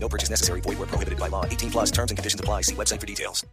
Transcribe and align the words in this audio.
No 0.00 0.08
purchase 0.08 0.30
necessary. 0.30 0.62
Void 0.62 0.78
where 0.78 0.88
prohibited 0.88 1.18
by 1.18 1.28
law. 1.28 1.44
18 1.44 1.70
plus 1.70 1.90
terms 1.90 2.10
and 2.10 2.16
conditions 2.16 2.40
apply. 2.40 2.62
See 2.62 2.74
website 2.74 3.00
for 3.00 3.06
details. 3.06 3.44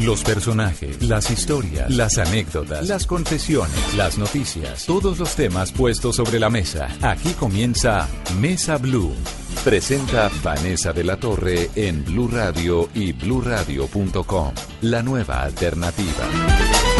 Los 0.00 0.24
personajes, 0.24 1.02
las 1.02 1.30
historias, 1.30 1.88
las 1.88 2.18
anécdotas, 2.18 2.88
las 2.88 3.06
confesiones, 3.06 3.94
las 3.94 4.18
noticias, 4.18 4.86
todos 4.86 5.18
los 5.18 5.36
temas 5.36 5.70
puestos 5.70 6.16
sobre 6.16 6.40
la 6.40 6.50
mesa. 6.50 6.88
Aquí 7.00 7.32
comienza 7.34 8.08
Mesa 8.40 8.76
Blue. 8.76 9.14
Presenta 9.62 10.30
Vanessa 10.42 10.92
de 10.92 11.04
la 11.04 11.16
Torre 11.16 11.70
en 11.76 12.04
Blue 12.04 12.28
Radio 12.28 12.88
y 12.92 13.12
bluradio.com. 13.12 14.52
La 14.82 15.02
nueva 15.02 15.42
alternativa. 15.42 16.93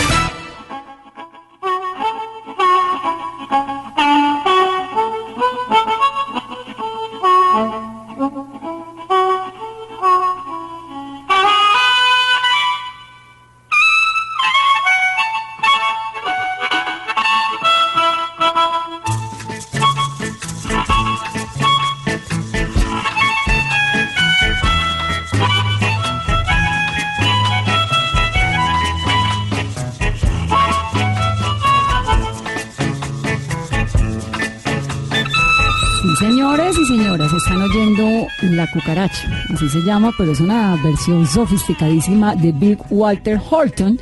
Así 39.04 39.68
se 39.68 39.80
llama, 39.82 40.12
pero 40.16 40.32
es 40.32 40.40
una 40.40 40.76
versión 40.82 41.26
sofisticadísima 41.26 42.34
de 42.36 42.52
Big 42.52 42.78
Walter 42.90 43.40
Horton. 43.50 43.98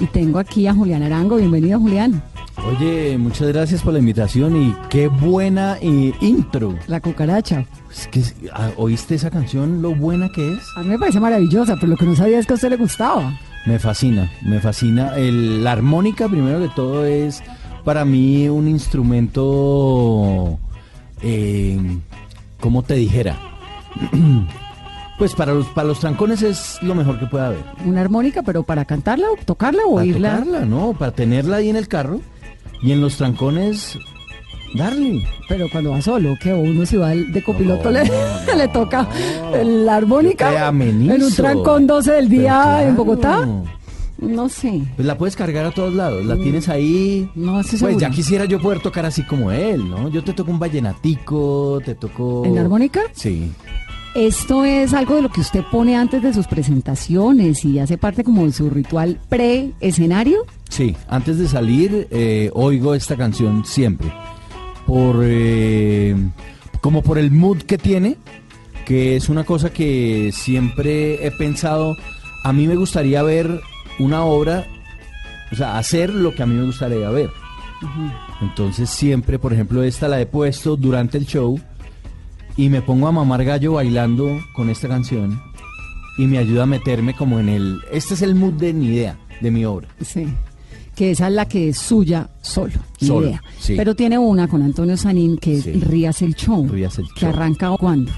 Y 0.00 0.06
tengo 0.06 0.38
aquí 0.38 0.66
a 0.66 0.74
Julián 0.74 1.02
Arango. 1.02 1.36
Bienvenido, 1.36 1.78
Julián. 1.78 2.22
Oye, 2.66 3.16
muchas 3.18 3.48
gracias 3.48 3.82
por 3.82 3.92
la 3.94 3.98
invitación 3.98 4.56
y 4.60 4.74
qué 4.90 5.08
buena 5.08 5.78
eh, 5.80 6.12
intro. 6.20 6.76
La 6.86 7.00
Cucaracha. 7.00 7.64
Es 7.90 8.06
que, 8.08 8.22
ah, 8.52 8.70
¿Oíste 8.76 9.14
esa 9.14 9.30
canción, 9.30 9.80
lo 9.82 9.94
buena 9.94 10.28
que 10.30 10.52
es? 10.54 10.58
A 10.76 10.82
mí 10.82 10.88
me 10.90 10.98
parece 10.98 11.18
maravillosa, 11.20 11.76
pero 11.76 11.88
lo 11.88 11.96
que 11.96 12.04
no 12.04 12.14
sabía 12.14 12.38
es 12.38 12.46
que 12.46 12.52
a 12.52 12.56
usted 12.56 12.70
le 12.70 12.76
gustaba. 12.76 13.38
Me 13.66 13.78
fascina, 13.78 14.30
me 14.42 14.60
fascina. 14.60 15.16
El- 15.16 15.62
la 15.64 15.72
armónica, 15.72 16.28
primero 16.28 16.60
que 16.60 16.68
todo, 16.74 17.04
es 17.06 17.42
para 17.84 18.04
mí 18.04 18.48
un 18.48 18.68
instrumento, 18.68 20.58
eh, 21.22 21.78
¿cómo 22.60 22.82
te 22.82 22.94
dijera? 22.94 23.36
Pues 25.18 25.34
para 25.34 25.54
los, 25.54 25.66
para 25.68 25.86
los 25.86 26.00
trancones 26.00 26.42
es 26.42 26.78
lo 26.82 26.96
mejor 26.96 27.20
que 27.20 27.26
puede 27.26 27.44
haber. 27.44 27.64
Una 27.84 28.00
armónica, 28.00 28.42
pero 28.42 28.64
para 28.64 28.84
cantarla, 28.84 29.28
o 29.30 29.36
tocarla 29.44 29.82
o 29.86 29.94
Para 29.94 30.02
oírla. 30.02 30.38
tocarla, 30.38 30.64
¿no? 30.64 30.94
Para 30.94 31.12
tenerla 31.12 31.58
ahí 31.58 31.68
en 31.68 31.76
el 31.76 31.86
carro 31.86 32.20
y 32.82 32.90
en 32.90 33.00
los 33.00 33.18
trancones 33.18 33.96
darle. 34.74 35.24
Pero 35.48 35.68
cuando 35.70 35.90
va 35.90 36.02
solo, 36.02 36.34
que 36.40 36.52
uno 36.52 36.84
si 36.86 36.96
va 36.96 37.10
de 37.10 37.42
copiloto 37.44 37.84
No, 37.84 37.90
le, 37.90 38.04
no, 38.04 38.54
le 38.56 38.68
toca 38.68 39.08
la 39.64 39.96
armónica 39.96 40.68
en 40.68 41.22
un 41.22 41.32
trancón 41.32 41.86
12 41.86 42.12
del 42.12 42.28
día 42.28 42.60
claro. 42.62 42.88
en 42.88 42.96
Bogotá. 42.96 43.48
No 44.18 44.48
sé. 44.48 44.82
Pues 44.94 45.04
la 45.04 45.18
puedes 45.18 45.34
cargar 45.34 45.66
a 45.66 45.72
todos 45.72 45.92
lados, 45.94 46.24
la 46.24 46.36
tienes 46.36 46.68
ahí. 46.68 47.28
Mm. 47.34 47.44
No 47.44 47.60
Pues 47.80 47.96
ya 47.96 48.08
quisiera 48.10 48.44
yo 48.44 48.60
poder 48.60 48.80
tocar 48.80 49.04
así 49.04 49.24
como 49.24 49.50
él, 49.50 49.88
¿no? 49.88 50.08
Yo 50.08 50.22
te 50.22 50.32
toco 50.32 50.50
un 50.52 50.60
vallenatico, 50.60 51.80
te 51.84 51.96
toco... 51.96 52.44
¿En 52.44 52.54
la 52.54 52.60
armónica? 52.60 53.00
Sí. 53.12 53.52
Esto 54.14 54.66
es 54.66 54.92
algo 54.92 55.16
de 55.16 55.22
lo 55.22 55.30
que 55.30 55.40
usted 55.40 55.64
pone 55.70 55.96
antes 55.96 56.22
de 56.22 56.34
sus 56.34 56.46
presentaciones 56.46 57.64
y 57.64 57.78
hace 57.78 57.96
parte 57.96 58.22
como 58.22 58.44
de 58.44 58.52
su 58.52 58.68
ritual 58.68 59.18
pre-escenario. 59.30 60.44
Sí, 60.68 60.94
antes 61.08 61.38
de 61.38 61.48
salir 61.48 62.08
eh, 62.10 62.50
oigo 62.52 62.94
esta 62.94 63.16
canción 63.16 63.64
siempre. 63.64 64.12
Por 64.86 65.20
eh, 65.22 66.14
como 66.82 67.02
por 67.02 67.16
el 67.16 67.30
mood 67.30 67.62
que 67.62 67.78
tiene, 67.78 68.18
que 68.84 69.16
es 69.16 69.30
una 69.30 69.44
cosa 69.44 69.72
que 69.72 70.30
siempre 70.34 71.26
he 71.26 71.30
pensado. 71.30 71.96
A 72.44 72.52
mí 72.52 72.66
me 72.66 72.76
gustaría 72.76 73.22
ver 73.22 73.62
una 73.98 74.24
obra, 74.24 74.66
o 75.52 75.56
sea, 75.56 75.78
hacer 75.78 76.12
lo 76.12 76.34
que 76.34 76.42
a 76.42 76.46
mí 76.46 76.54
me 76.54 76.66
gustaría 76.66 77.08
ver. 77.08 77.30
Entonces 78.42 78.90
siempre, 78.90 79.38
por 79.38 79.52
ejemplo, 79.52 79.82
esta 79.82 80.08
la 80.08 80.20
he 80.20 80.26
puesto 80.26 80.76
durante 80.76 81.16
el 81.16 81.26
show 81.26 81.58
y 82.56 82.68
me 82.68 82.82
pongo 82.82 83.08
a 83.08 83.12
mamar 83.12 83.44
gallo 83.44 83.72
bailando 83.74 84.38
con 84.54 84.70
esta 84.70 84.88
canción 84.88 85.40
y 86.18 86.26
me 86.26 86.38
ayuda 86.38 86.64
a 86.64 86.66
meterme 86.66 87.14
como 87.14 87.40
en 87.40 87.48
el... 87.48 87.80
Este 87.90 88.14
es 88.14 88.22
el 88.22 88.34
mood 88.34 88.52
de 88.54 88.72
mi 88.72 88.86
idea, 88.86 89.18
de 89.40 89.50
mi 89.50 89.64
obra. 89.64 89.88
Sí. 90.04 90.26
Que 90.94 91.12
esa 91.12 91.28
es 91.28 91.32
la 91.32 91.48
que 91.48 91.70
es 91.70 91.78
suya 91.78 92.28
solo, 92.42 92.74
mi 93.00 93.06
Solo, 93.08 93.26
idea. 93.28 93.42
sí. 93.58 93.74
Pero 93.76 93.94
tiene 93.96 94.18
una 94.18 94.46
con 94.48 94.62
Antonio 94.62 94.96
Sanín 94.98 95.38
que 95.38 95.56
es 95.56 95.64
Sí. 95.64 95.72
Rías 95.72 96.20
el 96.20 96.34
Show. 96.34 96.68
Rías 96.68 96.98
el 96.98 97.06
Que 97.14 97.20
Show. 97.22 97.30
arranca 97.30 97.70
cuando. 97.80 98.12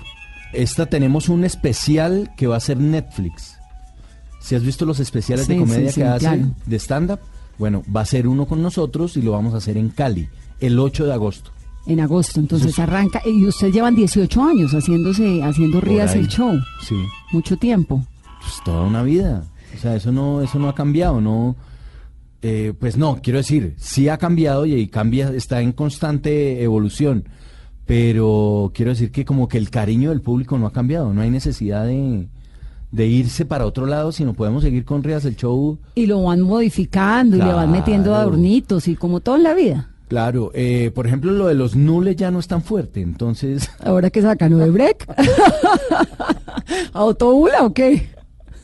Esta 0.53 0.87
tenemos 0.87 1.29
un 1.29 1.45
especial 1.45 2.33
que 2.37 2.49
va 2.49 2.57
a 2.57 2.61
ser 2.61 2.79
Netflix. 2.79 3.57
Si 4.41 4.55
has 4.57 4.63
visto 4.65 4.85
los 4.85 4.99
especiales 5.01 5.47
de 5.49 5.57
comedia 5.57 5.93
que 5.93 6.05
hacen 6.05 6.19
claro. 6.41 6.55
de 6.67 6.77
stand-up, 6.79 7.21
bueno, 7.59 7.83
va 7.95 8.01
a 8.03 8.05
ser 8.07 8.27
uno 8.27 8.47
con 8.47 8.61
nosotros 8.61 9.17
y 9.17 9.23
lo 9.23 9.31
vamos 9.33 9.55
a 9.55 9.59
hacer 9.59 9.77
en 9.79 9.89
Cali, 9.91 10.29
el 10.61 10.79
8 10.79 11.07
de 11.07 11.13
agosto. 11.13 11.53
En 11.87 12.01
agosto, 12.01 12.41
entonces 12.41 12.79
arranca. 12.79 13.21
Y 13.27 13.47
ustedes 13.47 13.75
llevan 13.75 13.95
18 13.95 14.43
años 14.43 14.73
haciéndose, 14.73 15.43
haciendo 15.43 15.81
Rías 15.81 16.15
el 16.15 16.29
Show. 16.29 16.59
Sí, 16.83 16.95
Mucho 17.33 17.57
tiempo. 17.57 18.03
pues 18.41 18.55
toda 18.65 18.83
una 18.85 19.03
vida. 19.03 19.45
O 19.75 19.79
sea, 19.79 19.95
eso 19.97 20.11
no, 20.13 20.41
eso 20.41 20.59
no 20.59 20.69
ha 20.69 20.75
cambiado, 20.75 21.21
no. 21.21 21.57
eh, 22.43 22.73
pues 22.79 22.97
no, 22.97 23.19
quiero 23.23 23.39
decir, 23.39 23.75
sí 23.77 24.09
ha 24.09 24.17
cambiado 24.19 24.65
y, 24.67 24.75
y 24.75 24.87
cambia, 24.89 25.31
está 25.31 25.61
en 25.61 25.73
constante 25.73 26.63
evolución. 26.63 27.25
Pero 27.87 28.73
quiero 28.75 28.93
decir 28.93 29.11
que 29.11 29.25
como 29.25 29.47
que 29.49 29.59
el 29.59 29.69
cariño 29.71 30.11
del 30.11 30.23
público 30.23 30.57
no 30.57 30.67
ha 30.67 30.73
cambiado, 30.73 31.13
no 31.13 31.21
hay 31.21 31.31
necesidad 31.31 31.85
de, 31.85 32.29
de 32.93 33.07
irse 33.07 33.45
para 33.45 33.67
otro 33.67 33.85
lado, 33.85 34.11
sino 34.13 34.33
podemos 34.33 34.63
seguir 34.63 34.85
con 34.87 35.03
Rías 35.03 35.25
el 35.27 35.37
show 35.37 35.79
Y 35.95 36.07
lo 36.07 36.23
van 36.23 36.41
modificando 36.41 37.37
y 37.37 37.41
le 37.41 37.53
van 37.53 37.71
metiendo 37.71 38.15
adornitos 38.15 38.89
y 38.89 38.97
como 38.97 39.21
todo 39.21 39.37
en 39.37 39.43
la 39.43 39.53
vida. 39.55 39.91
Claro, 40.15 40.53
eh, 40.55 40.93
por 40.95 41.09
ejemplo, 41.09 41.33
lo 41.33 41.49
de 41.49 41.55
los 41.55 41.75
nules 41.75 42.15
ya 42.15 42.31
no 42.31 42.39
es 42.39 42.47
tan 42.47 42.63
fuerte, 42.63 43.01
entonces, 43.01 43.69
Ahora 43.81 44.11
que 44.11 44.23
sacan 44.23 44.57
de 44.57 44.71
break. 44.71 45.13
¿Autobula 46.93 47.65
o 47.65 47.75
qué? 47.75 48.11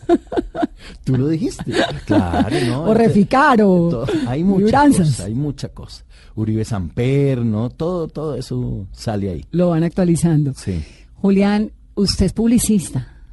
tú 1.05 1.17
lo 1.17 1.27
dijiste. 1.27 1.65
Claro, 2.07 2.57
¿no? 2.69 2.85
O 2.85 2.95
reficar 2.95 3.61
o 3.63 4.07
hay 4.29 4.45
mucha 4.45 4.87
cosa, 4.87 5.25
hay 5.25 5.35
mucha 5.35 5.69
cosa. 5.71 6.05
Uribe 6.37 6.65
Samper, 6.65 7.45
¿no? 7.45 7.69
Todo, 7.69 8.07
todo 8.07 8.37
eso 8.37 8.87
sale 8.93 9.31
ahí. 9.31 9.45
Lo 9.51 9.71
van 9.71 9.83
actualizando. 9.83 10.55
Sí. 10.55 10.85
Julián, 11.15 11.73
usted 11.97 12.27
es 12.27 12.33
publicista. 12.33 13.25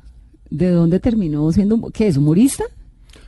¿De 0.49 0.71
dónde 0.71 0.99
terminó 0.99 1.51
siendo, 1.51 1.79
qué 1.91 2.07
es, 2.07 2.17
humorista? 2.17 2.63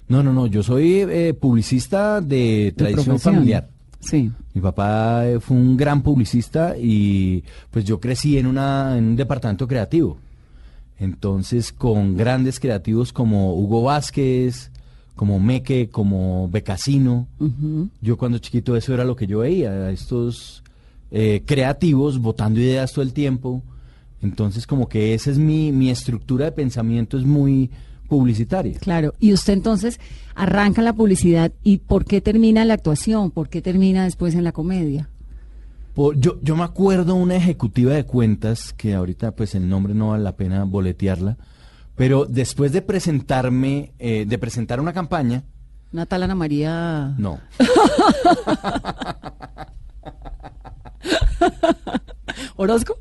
No, 0.07 0.23
no, 0.23 0.33
no, 0.33 0.47
yo 0.47 0.63
soy 0.63 1.01
eh, 1.01 1.35
publicista 1.39 2.21
de 2.21 2.73
tradición 2.75 3.19
familiar. 3.19 3.69
Sí. 3.99 4.31
Mi 4.53 4.61
papá 4.61 5.27
eh, 5.27 5.39
fue 5.39 5.57
un 5.57 5.77
gran 5.77 6.01
publicista 6.01 6.75
y 6.77 7.43
pues 7.71 7.85
yo 7.85 7.99
crecí 7.99 8.37
en, 8.37 8.47
una, 8.47 8.97
en 8.97 9.05
un 9.05 9.15
departamento 9.15 9.67
creativo. 9.67 10.17
Entonces 10.99 11.71
con 11.71 12.17
grandes 12.17 12.59
creativos 12.59 13.13
como 13.13 13.55
Hugo 13.55 13.83
Vázquez, 13.83 14.71
como 15.15 15.39
Meque, 15.39 15.89
como 15.89 16.49
Becasino. 16.49 17.27
Yo 18.01 18.17
cuando 18.17 18.37
chiquito 18.37 18.75
eso 18.75 18.93
era 18.93 19.03
lo 19.03 19.15
que 19.15 19.27
yo 19.27 19.39
veía, 19.39 19.91
estos 19.91 20.63
eh, 21.11 21.43
creativos 21.45 22.19
botando 22.19 22.59
ideas 22.59 22.93
todo 22.93 23.03
el 23.03 23.13
tiempo. 23.13 23.61
Entonces 24.21 24.65
como 24.65 24.89
que 24.89 25.13
esa 25.13 25.31
es 25.31 25.37
mi, 25.37 25.71
mi 25.71 25.89
estructura 25.89 26.45
de 26.45 26.51
pensamiento, 26.51 27.17
es 27.17 27.25
muy 27.25 27.69
publicitaria. 28.09 28.77
Claro. 28.79 29.13
Y 29.19 29.31
usted 29.31 29.53
entonces 29.53 29.99
arranca 30.35 30.81
la 30.81 30.93
publicidad 30.93 31.51
y 31.63 31.77
¿por 31.77 32.03
qué 32.05 32.19
termina 32.19 32.65
la 32.65 32.73
actuación? 32.73 33.31
¿Por 33.31 33.47
qué 33.49 33.61
termina 33.61 34.03
después 34.03 34.35
en 34.35 34.43
la 34.43 34.51
comedia? 34.51 35.07
Por- 35.95 36.19
yo, 36.19 36.39
yo 36.41 36.55
me 36.57 36.63
acuerdo 36.63 37.15
una 37.15 37.35
ejecutiva 37.35 37.93
de 37.93 38.03
cuentas, 38.05 38.73
que 38.73 38.95
ahorita 38.95 39.31
pues 39.31 39.55
el 39.55 39.69
nombre 39.69 39.93
no 39.93 40.09
vale 40.09 40.23
la 40.23 40.35
pena 40.35 40.63
boletearla, 40.65 41.37
Pero 41.95 42.25
después 42.25 42.71
de 42.71 42.81
presentarme, 42.81 43.91
eh, 43.99 44.25
de 44.27 44.37
presentar 44.37 44.79
una 44.79 44.93
campaña, 44.93 45.43
Una 45.91 46.05
tal 46.05 46.23
Ana 46.23 46.35
María. 46.35 47.13
no. 47.17 47.39
¿Orozco? 52.55 52.97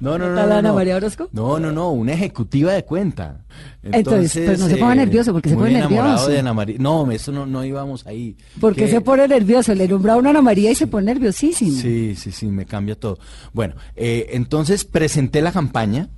No, 0.00 0.18
no, 0.18 0.26
no. 0.26 0.32
¿Una 0.32 0.40
tal 0.40 0.48
no, 0.48 0.54
Ana 0.56 0.68
no. 0.68 0.74
María 0.74 0.96
Orozco? 0.96 1.28
No, 1.32 1.58
no, 1.58 1.72
no, 1.72 1.90
una 1.90 2.12
ejecutiva 2.12 2.72
de 2.72 2.84
cuenta. 2.84 3.44
Entonces, 3.82 4.32
pero 4.46 4.58
no 4.58 4.68
se 4.68 4.76
ponga 4.76 4.94
nervioso, 4.94 5.32
porque 5.32 5.50
se 5.50 5.56
muy 5.56 5.68
pone 5.68 5.80
nervioso. 5.80 6.28
de 6.28 6.38
Ana 6.38 6.54
María. 6.54 6.76
No, 6.78 7.10
eso 7.10 7.32
no, 7.32 7.46
no 7.46 7.64
íbamos 7.64 8.06
ahí. 8.06 8.36
¿Por 8.60 8.74
qué 8.74 8.88
se 8.88 9.00
pone 9.00 9.28
nervioso? 9.28 9.74
Le 9.74 9.88
nombra 9.88 10.14
a 10.14 10.16
una 10.16 10.30
Ana 10.30 10.42
María 10.42 10.70
y 10.70 10.74
se 10.74 10.86
pone 10.86 11.06
nerviosísimo. 11.06 11.78
Sí, 11.80 12.14
sí, 12.16 12.32
sí, 12.32 12.46
me 12.46 12.66
cambia 12.66 12.94
todo. 12.94 13.18
Bueno, 13.52 13.74
eh, 13.96 14.28
entonces 14.30 14.84
presenté 14.84 15.42
la 15.42 15.52
campaña 15.52 16.08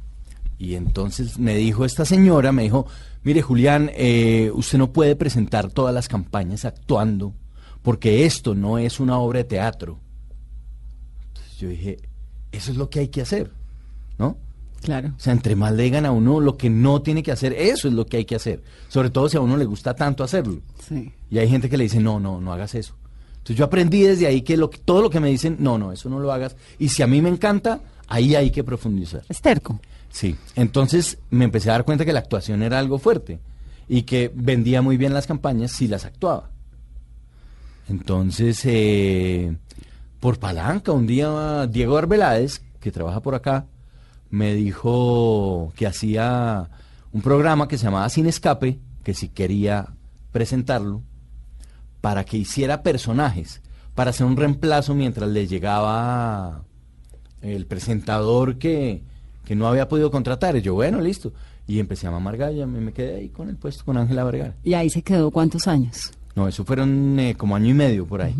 y 0.58 0.74
entonces 0.74 1.38
me 1.38 1.54
dijo 1.56 1.84
esta 1.84 2.04
señora, 2.04 2.52
me 2.52 2.62
dijo, 2.62 2.86
mire 3.22 3.42
Julián, 3.42 3.90
eh, 3.94 4.50
usted 4.54 4.78
no 4.78 4.92
puede 4.92 5.16
presentar 5.16 5.70
todas 5.70 5.94
las 5.94 6.08
campañas 6.08 6.64
actuando 6.64 7.34
porque 7.82 8.24
esto 8.24 8.54
no 8.56 8.78
es 8.78 8.98
una 8.98 9.18
obra 9.18 9.38
de 9.38 9.44
teatro. 9.44 10.00
Entonces 11.28 11.56
yo 11.58 11.68
dije, 11.68 11.98
eso 12.56 12.70
es 12.70 12.76
lo 12.76 12.88
que 12.90 13.00
hay 13.00 13.08
que 13.08 13.22
hacer, 13.22 13.50
¿no? 14.18 14.36
Claro. 14.82 15.12
O 15.16 15.20
sea, 15.20 15.32
entre 15.32 15.56
más 15.56 15.72
le 15.72 15.82
digan 15.84 16.06
a 16.06 16.12
uno 16.12 16.38
lo 16.40 16.56
que 16.56 16.70
no 16.70 17.02
tiene 17.02 17.22
que 17.22 17.32
hacer, 17.32 17.52
eso 17.54 17.88
es 17.88 17.94
lo 17.94 18.06
que 18.06 18.18
hay 18.18 18.24
que 18.24 18.36
hacer. 18.36 18.62
Sobre 18.88 19.10
todo 19.10 19.28
si 19.28 19.36
a 19.36 19.40
uno 19.40 19.56
le 19.56 19.64
gusta 19.64 19.94
tanto 19.94 20.22
hacerlo. 20.22 20.60
Sí. 20.86 21.12
Y 21.30 21.38
hay 21.38 21.48
gente 21.48 21.68
que 21.68 21.76
le 21.76 21.84
dice, 21.84 21.98
no, 21.98 22.20
no, 22.20 22.40
no 22.40 22.52
hagas 22.52 22.74
eso. 22.74 22.94
Entonces 23.38 23.56
yo 23.56 23.64
aprendí 23.64 24.02
desde 24.02 24.26
ahí 24.26 24.42
que, 24.42 24.56
lo, 24.56 24.70
que- 24.70 24.78
todo 24.78 25.02
lo 25.02 25.10
que 25.10 25.18
me 25.20 25.28
dicen, 25.28 25.56
no, 25.60 25.78
no, 25.78 25.92
eso 25.92 26.08
no 26.08 26.20
lo 26.20 26.32
hagas. 26.32 26.56
Y 26.78 26.88
si 26.90 27.02
a 27.02 27.06
mí 27.06 27.20
me 27.22 27.28
encanta, 27.30 27.80
ahí 28.06 28.34
hay 28.34 28.50
que 28.50 28.62
profundizar. 28.64 29.22
Es 29.28 29.40
terco. 29.40 29.80
Sí, 30.10 30.36
entonces 30.54 31.18
me 31.30 31.44
empecé 31.44 31.70
a 31.70 31.72
dar 31.72 31.84
cuenta 31.84 32.04
que 32.04 32.12
la 32.12 32.20
actuación 32.20 32.62
era 32.62 32.78
algo 32.78 32.98
fuerte 32.98 33.38
y 33.88 34.02
que 34.02 34.30
vendía 34.34 34.82
muy 34.82 34.96
bien 34.96 35.14
las 35.14 35.26
campañas 35.26 35.72
si 35.72 35.88
las 35.88 36.04
actuaba. 36.04 36.50
Entonces, 37.88 38.60
eh, 38.64 39.56
por 40.20 40.38
palanca, 40.38 40.92
un 40.92 41.06
día 41.06 41.66
Diego 41.66 41.98
Arbeláez, 41.98 42.62
que 42.80 42.92
trabaja 42.92 43.20
por 43.20 43.34
acá, 43.34 43.66
me 44.30 44.54
dijo 44.54 45.72
que 45.76 45.86
hacía 45.86 46.68
un 47.12 47.22
programa 47.22 47.68
que 47.68 47.78
se 47.78 47.84
llamaba 47.84 48.08
Sin 48.08 48.26
Escape, 48.26 48.78
que 49.02 49.14
si 49.14 49.28
quería 49.28 49.94
presentarlo, 50.32 51.02
para 52.00 52.24
que 52.24 52.36
hiciera 52.36 52.82
personajes, 52.82 53.62
para 53.94 54.10
hacer 54.10 54.26
un 54.26 54.36
reemplazo 54.36 54.94
mientras 54.94 55.28
le 55.30 55.46
llegaba 55.46 56.62
el 57.40 57.66
presentador 57.66 58.58
que, 58.58 59.02
que 59.44 59.54
no 59.54 59.66
había 59.66 59.88
podido 59.88 60.10
contratar. 60.10 60.56
Y 60.56 60.62
yo, 60.62 60.74
bueno, 60.74 61.00
listo. 61.00 61.32
Y 61.66 61.80
empecé 61.80 62.06
a 62.06 62.10
mamar 62.10 62.36
galla, 62.36 62.66
me, 62.66 62.80
me 62.80 62.92
quedé 62.92 63.16
ahí 63.16 63.28
con 63.28 63.48
el 63.48 63.56
puesto 63.56 63.84
con 63.84 63.96
Ángela 63.96 64.24
Vergara. 64.24 64.54
Y 64.62 64.74
ahí 64.74 64.90
se 64.90 65.02
quedó 65.02 65.30
cuántos 65.30 65.66
años. 65.66 66.12
No, 66.34 66.46
eso 66.46 66.64
fueron 66.64 67.18
eh, 67.18 67.34
como 67.34 67.56
año 67.56 67.70
y 67.70 67.74
medio 67.74 68.06
por 68.06 68.20
ahí. 68.20 68.36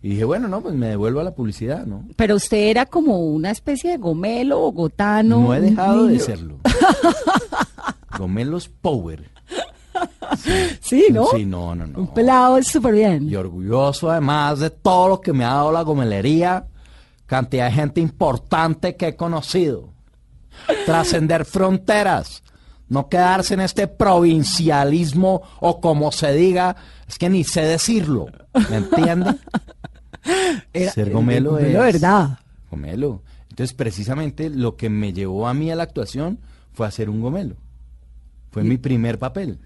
Y 0.00 0.10
dije, 0.10 0.24
bueno, 0.24 0.46
no, 0.46 0.60
pues 0.60 0.74
me 0.74 0.88
devuelvo 0.88 1.20
a 1.20 1.24
la 1.24 1.34
publicidad, 1.34 1.84
¿no? 1.84 2.04
Pero 2.14 2.36
usted 2.36 2.68
era 2.68 2.86
como 2.86 3.18
una 3.18 3.50
especie 3.50 3.90
de 3.90 3.96
gomelo, 3.96 4.60
bogotano. 4.60 5.40
No, 5.40 5.54
he 5.54 5.60
dejado 5.60 6.06
de 6.06 6.20
serlo. 6.20 6.58
Gomelos 8.18 8.68
Power. 8.68 9.30
Sí, 10.80 11.06
¿no? 11.10 11.26
Sí, 11.26 11.44
no, 11.44 11.74
no, 11.74 11.86
no. 11.86 11.98
Un 11.98 12.14
pelado 12.14 12.62
súper 12.62 12.94
bien. 12.94 13.28
Y 13.28 13.34
orgulloso 13.34 14.10
además 14.10 14.60
de 14.60 14.70
todo 14.70 15.08
lo 15.08 15.20
que 15.20 15.32
me 15.32 15.44
ha 15.44 15.54
dado 15.54 15.72
la 15.72 15.82
gomelería, 15.82 16.66
cantidad 17.26 17.66
de 17.66 17.72
gente 17.72 18.00
importante 18.00 18.96
que 18.96 19.08
he 19.08 19.16
conocido. 19.16 19.90
Trascender 20.86 21.44
fronteras, 21.44 22.42
no 22.88 23.08
quedarse 23.08 23.54
en 23.54 23.60
este 23.60 23.88
provincialismo 23.88 25.42
o 25.60 25.80
como 25.80 26.12
se 26.12 26.32
diga, 26.32 26.76
es 27.06 27.18
que 27.18 27.28
ni 27.28 27.44
sé 27.44 27.62
decirlo, 27.62 28.26
¿me 28.70 28.76
entiende? 28.76 29.34
Era- 30.72 30.92
Ser 30.92 31.10
gomelo 31.10 31.58
es... 31.58 31.72
verdad. 31.72 32.38
Gomelo. 32.70 33.22
Entonces, 33.50 33.74
precisamente 33.74 34.50
lo 34.50 34.76
que 34.76 34.88
me 34.88 35.12
llevó 35.12 35.48
a 35.48 35.54
mí 35.54 35.70
a 35.70 35.76
la 35.76 35.82
actuación 35.82 36.38
fue 36.72 36.86
hacer 36.86 37.10
un 37.10 37.20
gomelo. 37.20 37.56
Fue 38.50 38.62
mi 38.62 38.78
primer 38.78 39.18
papel. 39.18 39.58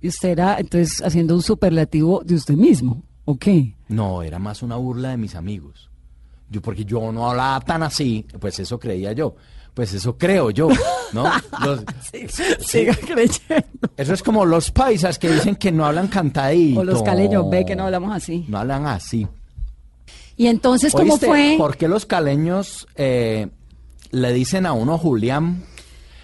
Y 0.00 0.08
usted 0.08 0.30
era 0.30 0.56
entonces 0.58 1.02
haciendo 1.02 1.34
un 1.34 1.42
superlativo 1.42 2.22
de 2.24 2.34
usted 2.36 2.54
mismo. 2.54 3.02
¿O 3.24 3.36
qué? 3.36 3.74
No, 3.88 4.22
era 4.22 4.38
más 4.38 4.62
una 4.62 4.76
burla 4.76 5.10
de 5.10 5.16
mis 5.16 5.34
amigos. 5.34 5.90
Yo, 6.48 6.60
porque 6.62 6.84
yo 6.84 7.12
no 7.12 7.28
hablaba 7.30 7.60
tan 7.60 7.82
así, 7.82 8.26
pues 8.40 8.58
eso 8.58 8.78
creía 8.78 9.12
yo. 9.12 9.34
Pues 9.74 9.92
eso 9.94 10.16
creo 10.18 10.50
yo, 10.50 10.68
¿no? 11.12 11.24
Los- 11.64 11.84
Siga 12.60 12.94
creyendo. 12.94 13.88
eso 13.96 14.14
es 14.14 14.22
como 14.22 14.44
los 14.44 14.70
paisas 14.72 15.18
que 15.18 15.30
dicen 15.32 15.54
que 15.56 15.70
no 15.70 15.84
hablan 15.86 16.08
cantadito. 16.08 16.80
O 16.80 16.84
los 16.84 17.02
caleños, 17.02 17.48
ve 17.50 17.64
que 17.64 17.76
no 17.76 17.84
hablamos 17.84 18.12
así. 18.14 18.44
No 18.48 18.58
hablan 18.58 18.86
así. 18.86 19.28
Y 20.40 20.46
entonces, 20.46 20.94
¿cómo 20.94 21.12
¿Oíste? 21.12 21.26
fue? 21.26 21.54
¿Por 21.58 21.76
qué 21.76 21.86
los 21.86 22.06
caleños 22.06 22.88
eh, 22.96 23.48
le 24.10 24.32
dicen 24.32 24.64
a 24.64 24.72
uno 24.72 24.96
Julián 24.96 25.64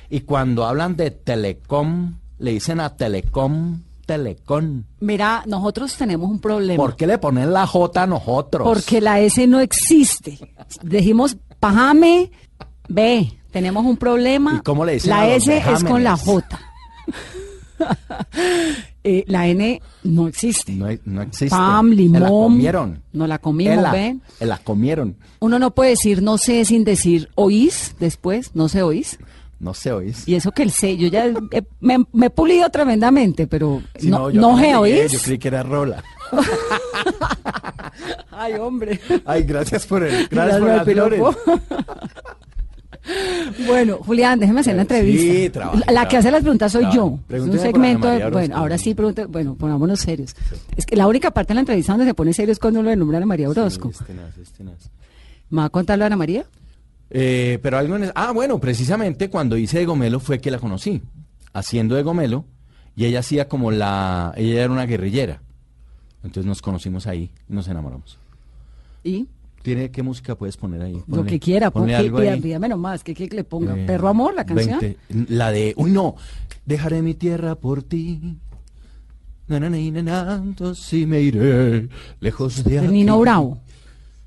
y 0.09 0.21
cuando 0.21 0.65
hablan 0.65 0.97
de 0.97 1.11
Telecom 1.11 2.17
le 2.39 2.53
dicen 2.53 2.81
a 2.81 2.97
Telecom 2.97 3.83
Telecom? 4.07 4.85
Mira, 5.01 5.43
nosotros 5.47 5.95
tenemos 5.99 6.31
un 6.31 6.41
problema. 6.41 6.83
¿Por 6.83 6.97
qué 6.97 7.07
le 7.07 7.19
ponen 7.19 7.53
la 7.53 7.67
J 7.67 8.05
a 8.05 8.07
nosotros? 8.07 8.67
Porque 8.67 9.03
la 9.03 9.21
S 9.21 9.47
no 9.47 9.61
existe. 9.61 10.39
Dijimos, 10.83 11.37
pajame, 11.61 12.31
ve, 12.89 13.39
tenemos 13.51 13.85
un 13.85 13.99
problema. 13.99 14.57
¿Y 14.61 14.63
cómo 14.63 14.87
le 14.87 14.95
dicen 14.95 15.11
La 15.11 15.25
a 15.25 15.29
los 15.29 15.47
S 15.47 15.63
es 15.73 15.85
con 15.85 16.03
la? 16.03 16.17
J. 16.17 16.59
Eh, 19.09 19.25
la 19.29 19.47
N 19.47 19.81
no 20.03 20.27
existe. 20.27 20.73
No, 20.73 20.89
no 21.05 21.23
existe. 21.23 21.49
Pam, 21.51 21.91
limón. 21.91 22.23
La 22.23 22.29
comieron. 22.29 23.03
No 23.13 23.29
la 23.29 23.39
comimos, 23.39 23.79
Ela, 23.79 23.93
ven. 23.93 24.21
La 24.41 24.59
comieron. 24.59 25.17
Uno 25.39 25.61
no 25.61 25.71
puede 25.73 25.91
decir 25.91 26.23
no 26.23 26.39
sé 26.39 26.65
sin 26.65 26.83
decir 26.83 27.29
oís 27.37 27.95
después, 28.01 28.51
no 28.55 28.69
sé 28.69 28.83
oís. 28.83 29.17
No 29.61 29.75
sé, 29.75 29.93
oís. 29.93 30.27
Y 30.27 30.35
eso 30.35 30.51
que 30.51 30.65
el 30.65 30.73
sé, 30.73 30.97
yo 30.97 31.07
ya 31.07 31.33
me, 31.79 32.05
me 32.13 32.27
he 32.27 32.31
pulido 32.31 32.69
tremendamente, 32.69 33.47
pero 33.47 33.81
no, 34.03 34.31
no 34.33 34.57
no 34.57 34.81
oís. 34.81 35.13
Yo 35.13 35.21
creí 35.21 35.39
que 35.39 35.49
era 35.49 35.63
Rola. 35.63 36.03
Ay, 38.33 38.55
hombre. 38.55 39.01
Ay, 39.25 39.45
gracias 39.45 39.87
por 39.87 40.03
el. 40.03 40.27
Gracias 40.29 40.61
Gracias 40.61 40.99
por 40.99 41.15
el. 41.15 41.23
Bueno, 43.67 43.99
Julián, 43.99 44.39
déjeme 44.39 44.61
hacer 44.61 44.75
la 44.77 44.83
entrevista. 44.83 45.35
sí, 45.35 45.51
trabaje, 45.51 45.93
la 45.93 46.09
que 46.09 46.17
hace 46.17 46.31
las 46.31 46.43
preguntas 46.43 46.73
soy 46.73 46.85
yo. 46.85 46.89
Es 46.89 46.95
un 46.97 47.21
Pregúnteme 47.27 47.57
por 47.57 47.61
segmento 47.73 48.09
de, 48.09 48.31
bueno, 48.31 48.57
ahora 48.57 48.79
sí 48.79 48.95
pregunte, 48.95 49.25
bueno, 49.27 49.55
pongámonos 49.55 50.01
serios. 50.01 50.35
Es 50.77 50.85
que 50.87 50.97
la 50.97 51.07
única 51.07 51.31
parte 51.31 51.49
de 51.51 51.55
la 51.57 51.61
entrevista 51.61 51.93
donde 51.93 52.07
se 52.07 52.15
pone 52.15 52.33
serio 52.33 52.53
es 52.53 52.59
cuando 52.59 52.81
uno 52.81 52.91
le 52.91 52.97
nombra 52.97 53.17
a 53.17 53.19
Ana 53.19 53.27
María 53.27 53.49
Orozco. 53.49 53.91
Sí, 53.93 53.99
este 54.01 54.13
tenaz, 54.13 54.35
tenaz. 54.57 54.91
¿Me 55.51 55.59
va 55.59 55.65
a 55.67 55.71
contarlo 55.71 56.05
a 56.05 56.07
Ana 56.09 56.17
María? 56.17 56.45
Eh, 57.11 57.59
pero 57.63 57.79
algo 57.79 57.95
en 57.97 58.05
es- 58.05 58.13
Ah, 58.17 58.33
bueno, 58.33 58.59
precisamente 58.59 59.31
cuando 59.31 59.57
hice 59.57 59.79
de 59.79 59.87
Gomelo 59.87 60.19
fue 60.21 60.41
que 60.41 60.51
la 60.51 60.59
conocí. 60.59 61.03
Haciendo 61.53 61.95
de 61.95 62.03
Gomelo. 62.03 62.45
Y 62.97 63.05
ella 63.05 63.21
hacía 63.21 63.47
como 63.49 63.71
la. 63.71 64.33
Ella 64.37 64.65
era 64.65 64.73
una 64.73 64.87
guerrillera. 64.87 65.41
Entonces 66.25 66.47
nos 66.47 66.61
conocimos 66.63 67.07
ahí 67.07 67.31
y 67.49 67.53
nos 67.53 67.69
enamoramos. 67.69 68.19
Y 69.05 69.29
¿Tiene, 69.67 69.91
¿Qué 69.91 70.01
música 70.05 70.37
puedes 70.37 70.57
poner 70.57 70.81
ahí? 70.81 70.93
lo 71.09 71.25
Ponle- 71.25 71.27
que 71.27 71.41
quiera, 71.41 71.73
ponle 71.73 71.95
ponle, 71.95 72.07
algo 72.07 72.19
pida- 72.21 72.33
ahí. 72.35 72.41
pídame 72.41 72.69
nomás, 72.69 73.03
que, 73.03 73.15
que 73.17 73.27
le 73.27 73.43
ponga. 73.43 73.77
Eh, 73.77 73.85
Perro 73.85 74.07
Amor, 74.09 74.33
la 74.33 74.47
canción. 74.47 74.79
20. 74.79 74.97
La 75.35 75.51
de. 75.51 75.75
Uy, 75.77 75.91
no. 75.91 76.15
Dejaré 76.65 77.03
mi 77.03 77.15
tierra 77.15 77.57
por 77.57 77.83
ti. 77.83 78.37
Na, 79.49 79.59
na, 79.59 79.69
na, 79.69 79.77
na, 79.79 80.03
na, 80.03 80.35
entonces 80.41 81.05
me 81.09 81.21
iré 81.21 81.89
lejos 82.21 82.63
de 82.63 82.79
aquí. 82.79 82.87
Nino 82.87 83.19
Bravo. 83.19 83.59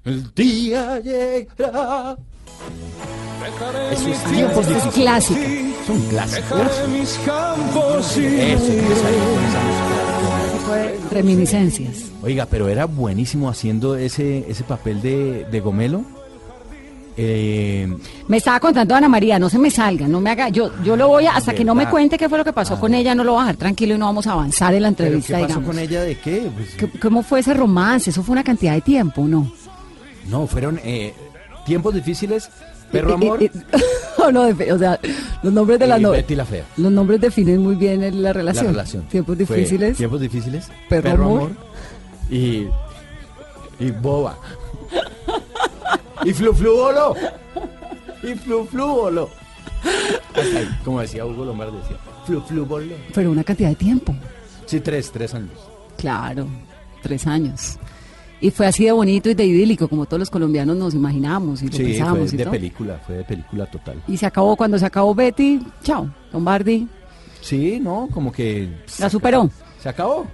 El 0.04 0.30
día 0.36 1.00
llegará. 1.00 2.18
Eso 3.94 4.10
es 4.10 4.24
tiempos 4.26 4.68
Es 4.68 4.74
difíciles. 4.76 4.94
clásica. 4.94 5.40
Es 5.42 5.90
un 5.90 6.02
clásico. 6.10 6.56
mis 6.92 7.18
campos 7.26 8.18
y 8.18 8.26
Eso, 8.26 8.74
Reminiscencias. 11.12 12.06
Oiga, 12.22 12.46
pero 12.50 12.68
era 12.70 12.86
buenísimo 12.86 13.50
haciendo 13.50 13.96
ese, 13.96 14.46
ese 14.50 14.64
papel 14.64 15.02
de, 15.02 15.46
de 15.52 15.60
Gomelo. 15.60 16.04
Eh, 17.22 17.86
Me 18.30 18.38
estaba 18.38 18.60
contando 18.62 18.96
Ana 18.96 19.10
María, 19.10 19.38
no 19.40 19.50
se 19.50 19.60
me 19.60 19.70
salga, 19.70 20.08
no 20.08 20.22
me 20.22 20.30
haga, 20.30 20.48
yo, 20.50 20.72
yo 20.84 20.96
lo 20.96 21.10
voy 21.10 21.26
a, 21.26 21.36
hasta 21.36 21.54
que 21.54 21.66
no 21.66 21.76
me 21.76 21.90
cuente 21.90 22.18
qué 22.18 22.30
fue 22.30 22.38
lo 22.38 22.46
que 22.46 22.54
pasó 22.54 22.80
con 22.80 22.94
ella, 22.94 23.14
no 23.14 23.26
lo 23.26 23.34
voy 23.34 23.40
a 23.42 23.44
dejar 23.44 23.58
tranquilo 23.58 23.96
y 23.96 23.98
no 23.98 24.06
vamos 24.06 24.26
a 24.28 24.32
avanzar 24.32 24.74
en 24.74 24.84
la 24.84 24.92
¿Pero 24.94 24.98
qué 25.10 25.16
entrevista, 25.16 25.34
pasó 25.34 25.48
digamos. 25.48 25.68
con 25.68 25.80
ella 25.80 26.02
de 26.04 26.16
qué? 26.18 26.50
Pues, 26.56 26.76
¿Qué- 26.76 27.00
¿Cómo 27.00 27.22
fue 27.22 27.42
ese 27.42 27.54
romance? 27.54 28.12
Eso 28.12 28.24
fue 28.24 28.32
una 28.34 28.44
cantidad 28.44 28.74
de 28.74 28.82
tiempo, 28.82 29.28
¿no? 29.28 29.52
no, 30.30 30.48
fueron 30.48 30.80
eh, 30.84 31.14
tiempos 31.66 31.94
difíciles. 31.94 32.50
Perro 32.92 33.14
Amor 33.14 33.40
no, 34.20 34.32
no, 34.32 34.42
o 34.48 34.78
sea, 34.78 35.00
los 35.44 35.54
nombres 35.54 35.80
de 35.80 35.86
y 35.86 35.90
la 35.90 36.00
no- 36.00 36.12
Betty 36.12 36.36
la 36.36 36.46
Fea. 36.46 36.66
los 36.78 36.92
nombres 36.92 37.22
definen 37.22 37.62
muy 37.62 37.76
bien 37.76 38.22
la 38.24 38.34
relación. 38.34 38.66
La 38.68 38.72
relación. 38.72 39.04
Tiempos 39.04 39.38
Fue 39.46 39.58
difíciles. 39.58 39.98
Tiempos 39.98 40.20
difíciles. 40.22 40.70
Perro 40.90 41.12
Amor. 41.12 41.52
y, 42.30 42.68
y 43.80 43.92
Boba. 44.02 44.38
y 46.24 46.34
Flu 46.34 46.54
Flu 46.54 46.74
Bolo. 46.76 47.16
Y 48.24 48.36
Flu 48.36 48.66
Flu 48.66 48.88
Bolo. 48.88 49.30
Hasta 50.36 50.60
ahí, 50.60 50.70
como 50.84 51.00
decía 51.02 51.26
Hugo 51.26 51.46
Lombardi, 51.46 51.78
decía, 51.78 51.98
flu, 52.26 52.42
flu, 52.42 52.66
volé. 52.66 52.96
Pero 53.14 53.32
una 53.32 53.44
cantidad 53.44 53.70
de 53.70 53.76
tiempo. 53.76 54.14
Sí, 54.66 54.80
tres, 54.82 55.10
tres 55.12 55.34
años. 55.34 55.52
Claro, 55.98 56.48
tres 57.02 57.26
años. 57.28 57.78
Y 58.42 58.52
fue 58.52 58.68
así 58.68 58.86
de 58.86 58.92
bonito 58.94 59.30
y 59.30 59.34
de 59.34 59.46
idílico, 59.46 59.88
como 59.90 60.06
todos 60.06 60.20
los 60.20 60.30
colombianos 60.30 60.78
nos 60.78 60.94
imaginamos 60.94 61.62
y 61.62 61.66
lo 61.68 61.72
Sí, 61.74 61.78
fue 61.84 61.86
pensábamos 61.92 62.34
y 62.34 62.38
de 62.38 62.44
todo. 62.44 62.52
película, 62.52 63.02
fue 63.06 63.16
de 63.18 63.24
película 63.26 63.66
total. 63.66 64.02
Y 64.08 64.16
se 64.18 64.26
acabó 64.26 64.56
cuando 64.56 64.80
se 64.80 64.86
acabó 64.86 65.14
Betty, 65.14 65.60
chao, 65.84 66.10
Lombardi 66.32 66.88
Sí, 67.42 67.80
no, 67.82 68.08
como 68.14 68.32
que... 68.32 68.70
la 69.00 69.10
superó, 69.10 69.50
Se 69.82 69.90
acabó. 69.90 70.26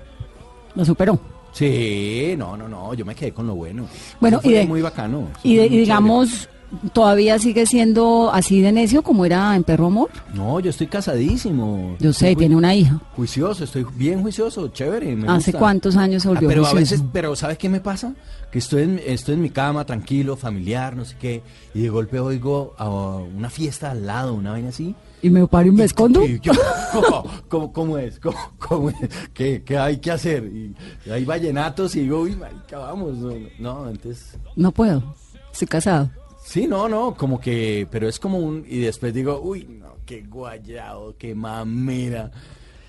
la 0.76 0.86
superó. 0.86 1.20
Sí, 1.52 2.36
no, 2.38 2.56
no, 2.58 2.68
no, 2.68 2.94
yo 2.94 3.06
me 3.06 3.16
quedé 3.16 3.32
con 3.32 3.48
lo 3.48 3.56
bueno. 3.56 3.88
Bueno, 4.20 4.40
y 4.44 4.50
fue 4.50 4.54
de- 4.60 4.66
muy 4.68 4.82
bacano. 4.82 5.28
Y, 5.44 5.56
fue 5.56 5.70
de- 5.70 5.76
y 5.76 5.80
digamos, 5.80 6.50
todavía 6.94 7.40
sigue 7.40 7.66
siendo 7.66 8.32
así 8.34 8.62
de 8.62 8.72
necio 8.72 9.02
como 9.02 9.26
era 9.26 9.56
en 9.56 9.64
Perro 9.64 9.88
Amor. 9.88 10.10
No, 10.34 10.60
yo 10.60 10.70
estoy 10.70 10.88
casadísimo. 10.88 11.96
Yo 12.00 12.14
sé, 12.14 12.36
tiene 12.36 12.56
una 12.56 12.74
hija. 12.76 13.00
Juicioso, 13.16 13.64
estoy 13.64 13.86
bien 13.96 14.22
juicioso, 14.22 14.68
chévere. 14.70 15.16
me 15.16 15.28
¿Hace 15.28 15.52
gusta. 15.52 15.60
cuántos 15.60 15.96
años 15.96 16.24
se 16.24 16.30
Ah, 16.30 16.32
volvió 16.32 16.50
pero 16.50 16.66
a 16.66 16.74
veces, 16.74 17.04
pero 17.14 17.36
¿sabes 17.36 17.58
qué 17.58 17.70
me 17.70 17.80
pasa? 17.80 18.14
Que 18.52 18.60
estoy 18.60 18.84
en, 18.84 19.02
estoy 19.06 19.36
en 19.36 19.42
mi 19.42 19.50
cama, 19.50 19.86
tranquilo, 19.86 20.36
familiar, 20.36 20.96
no 20.96 21.06
sé 21.06 21.16
qué, 21.20 21.42
y 21.74 21.82
de 21.82 21.90
golpe 21.90 22.20
oigo 22.20 22.74
a 22.78 22.88
una 22.90 23.50
fiesta 23.50 23.92
al 23.92 24.06
lado, 24.06 24.34
una 24.34 24.52
vaina 24.52 24.70
así. 24.70 24.96
¿Y 25.22 25.30
me 25.30 25.46
paro 25.48 25.68
y 25.68 25.72
me 25.72 25.84
escondo? 25.86 26.24
Y 26.24 26.40
yo, 26.40 26.52
¿cómo, 26.94 27.26
cómo, 27.50 27.74
cómo 27.74 27.98
es? 27.98 28.20
¿Cómo, 28.20 28.38
cómo 28.60 28.90
es? 28.92 28.96
¿Qué, 29.34 29.64
qué 29.66 29.78
hay 29.78 29.98
que 29.98 30.12
hacer? 30.12 30.44
Y, 30.46 30.76
hay 31.10 31.26
vallenatos 31.26 31.96
y 31.96 32.02
digo, 32.02 32.22
uy, 32.22 32.36
marica, 32.36 32.78
vamos. 32.78 33.16
No, 33.18 33.34
no, 33.60 33.90
entonces... 33.90 34.38
No 34.56 34.72
puedo, 34.72 35.16
estoy 35.52 35.68
casado. 35.68 36.10
Sí, 36.48 36.68
no, 36.68 36.88
no, 36.88 37.16
como 37.16 37.40
que, 37.40 37.88
pero 37.90 38.08
es 38.08 38.20
como 38.20 38.38
un, 38.38 38.64
y 38.70 38.80
después 38.80 39.14
digo, 39.14 39.42
uy, 39.42 39.66
no, 39.68 39.96
qué 40.06 40.22
guayado, 40.22 41.16
qué 41.18 41.34
mamera, 41.34 42.30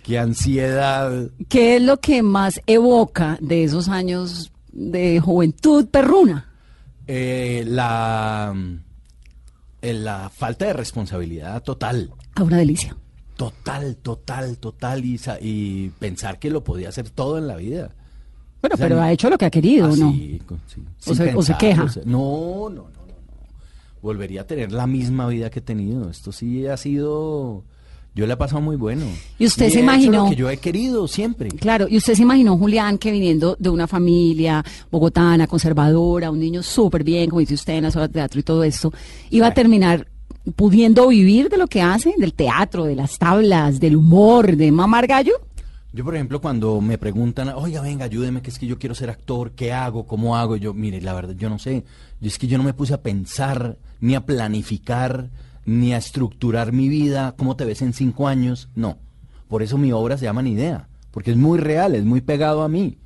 qué 0.03 0.19
ansiedad. 0.19 1.31
¿Qué 1.49 1.77
es 1.77 1.83
lo 1.83 1.97
que 1.97 2.23
más 2.23 2.61
evoca 2.67 3.39
de 3.41 3.65
esos 3.65 3.89
años 3.89 4.53
de 4.73 5.21
juventud 5.21 5.87
perruna? 5.89 6.53
Eh, 7.07 7.65
la, 7.67 8.55
eh, 9.81 9.93
la 9.95 10.29
falta 10.29 10.67
de 10.67 10.73
responsabilidad 10.75 11.63
total, 11.63 12.11
A 12.35 12.43
una 12.43 12.59
delicia. 12.59 12.95
total, 13.37 13.97
total, 13.97 14.59
total, 14.59 15.03
y, 15.05 15.19
y 15.41 15.89
pensar 15.99 16.39
que 16.39 16.51
lo 16.51 16.63
podía 16.63 16.91
hacer 16.91 17.09
todo 17.09 17.39
en 17.39 17.47
la 17.49 17.57
vida. 17.57 17.91
Bueno, 18.61 18.75
O 18.75 18.77
sea, 18.77 18.87
pero 18.89 19.01
ha 19.01 19.13
hecho 19.13 19.31
lo 19.31 19.39
que 19.39 19.47
ha 19.47 19.51
querido, 19.51 19.89
¿no? 19.97 20.09
Así, 20.11 20.43
con- 20.47 20.61
sí, 20.67 20.83
O 21.07 21.15
se- 21.15 21.23
o 21.35 21.43
se 21.43 21.55
pensar, 21.55 21.59
queja. 21.59 21.89
sea, 21.89 22.03
no, 22.05 22.69
no, 22.69 22.83
no, 22.83 22.83
no, 22.83 22.89
no. 22.91 22.96
Volvería 24.03 24.43
a 24.43 24.47
tener 24.47 24.73
la 24.73 24.87
misma 24.87 25.27
vida 25.29 25.51
que 25.51 25.61
he 25.61 25.63
tenido. 25.63 26.11
Esto 26.11 26.33
sí 26.33 26.67
ha 26.67 26.77
sido, 26.77 27.65
yo 28.15 28.27
le 28.27 28.33
he 28.33 28.37
pasado 28.37 28.61
muy 28.61 28.77
bueno. 28.77 29.07
¿Y 29.39 29.47
usted 29.47 29.71
se 29.71 29.81
imaginó? 29.81 30.25
lo 30.25 30.31
que 30.31 30.37
yo 30.37 30.49
he 30.51 30.59
querido 30.59 31.09
siempre. 31.09 31.49
Claro, 31.51 31.87
y 31.89 31.97
usted 31.97 32.15
se 32.15 32.23
imaginó, 32.23 32.57
Julián, 32.57 32.99
que 32.99 33.11
viniendo 33.11 33.57
de 33.59 33.71
una 33.71 33.87
familia 33.87 34.65
bogotana, 34.91 35.47
conservadora, 35.47 36.31
un 36.31 36.41
niño 36.41 36.63
súper 36.63 37.05
bien, 37.05 37.31
como 37.31 37.41
dice 37.41 37.55
usted, 37.55 37.75
en 37.75 37.85
las 37.85 37.97
obras 37.97 38.11
de 38.11 38.15
teatro 38.15 38.41
y 38.41 38.43
todo 38.43 38.65
esto, 38.65 38.93
iba 39.31 39.49
a 39.49 39.55
terminar 39.55 40.07
pudiendo 40.55 41.09
vivir 41.09 41.49
de 41.49 41.57
lo 41.57 41.67
que 41.67 41.83
hace, 41.83 42.15
del 42.17 42.33
teatro, 42.33 42.85
de 42.85 42.95
las 42.95 43.19
tablas, 43.19 43.81
del 43.81 43.97
humor, 43.97 44.57
de 44.57 44.71
mamar 44.71 45.07
gallo. 45.07 45.33
Yo, 45.97 46.05
por 46.05 46.15
ejemplo, 46.15 46.43
cuando 46.43 46.83
me 46.83 46.99
preguntan, 46.99 47.49
oiga, 47.49 47.81
venga, 47.81 48.05
ayúdeme, 48.05 48.43
que 48.43 48.51
es 48.51 48.59
que 48.59 48.67
yo 48.67 48.79
quiero 48.79 48.95
ser 48.95 49.09
actor, 49.09 49.53
¿qué 49.53 49.73
hago? 49.73 50.07
¿Cómo 50.07 50.37
hago? 50.37 50.57
Yo, 50.57 50.75
mire, 50.75 51.01
la 51.01 51.15
verdad, 51.15 51.35
yo 51.35 51.49
no 51.49 51.59
sé. 51.59 51.85
Yo 52.21 52.29
es 52.29 52.37
que 52.37 52.47
yo 52.47 52.59
no 52.59 52.65
me 52.65 52.75
puse 52.75 52.93
a 52.93 53.01
pensar, 53.01 53.79
ni 53.99 54.15
a 54.15 54.27
planificar, 54.27 55.31
ni 55.65 55.95
a 55.95 55.97
estructurar 55.97 56.75
mi 56.75 56.91
vida, 56.91 57.35
cómo 57.39 57.57
te 57.57 57.65
ves 57.65 57.81
en 57.81 57.95
cinco 57.95 58.29
años. 58.29 58.69
No. 58.75 58.99
Por 59.49 59.63
eso 59.63 59.79
mi 59.79 59.91
obra 59.91 60.19
se 60.19 60.27
llama 60.27 60.43
Ni 60.43 60.51
Idea, 60.51 60.87
porque 61.13 61.31
es 61.31 61.39
muy 61.39 61.59
real, 61.59 61.95
es 61.95 62.05
muy 62.05 62.21
pegado 62.21 62.63
a 62.63 62.69
mí. 62.69 62.99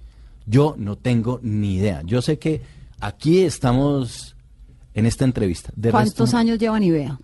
Yo 0.46 0.74
no 0.76 0.98
tengo 0.98 1.38
ni 1.44 1.76
idea. 1.76 2.02
Yo 2.04 2.20
sé 2.22 2.40
que 2.40 2.60
aquí 2.98 3.38
estamos 3.38 4.34
en 4.94 5.06
esta 5.06 5.24
entrevista. 5.24 5.72
De 5.76 5.92
¿Cuántos 5.92 6.18
resto, 6.18 6.36
años 6.36 6.58
lleva 6.58 6.80
Nivea? 6.80 7.20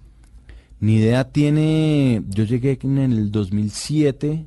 Ni 0.79 0.99
idea 0.99 1.25
tiene. 1.25 2.23
Yo 2.29 2.45
llegué 2.45 2.79
en 2.85 2.99
el 2.99 3.33
2007. 3.33 4.47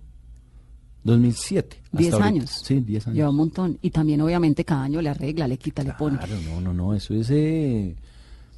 2007. 1.04 1.78
hasta 1.84 1.98
Diez 1.98 2.14
ahorita. 2.14 2.28
años. 2.28 2.62
Sí, 2.64 2.80
10 2.82 3.08
años. 3.08 3.16
Lleva 3.18 3.30
un 3.30 3.36
montón. 3.36 3.78
Y 3.82 3.90
también, 3.92 4.22
obviamente, 4.22 4.64
cada 4.66 4.84
año 4.84 5.02
le 5.02 5.10
arregla, 5.10 5.48
le 5.48 5.58
quita, 5.58 5.84
le 5.84 5.94
pone. 5.94 6.18
Claro, 6.18 6.36
no, 6.50 6.62
no, 6.62 6.74
no. 6.74 6.94
Eso 6.94 7.14
es. 7.14 7.30
Eh, 7.32 7.96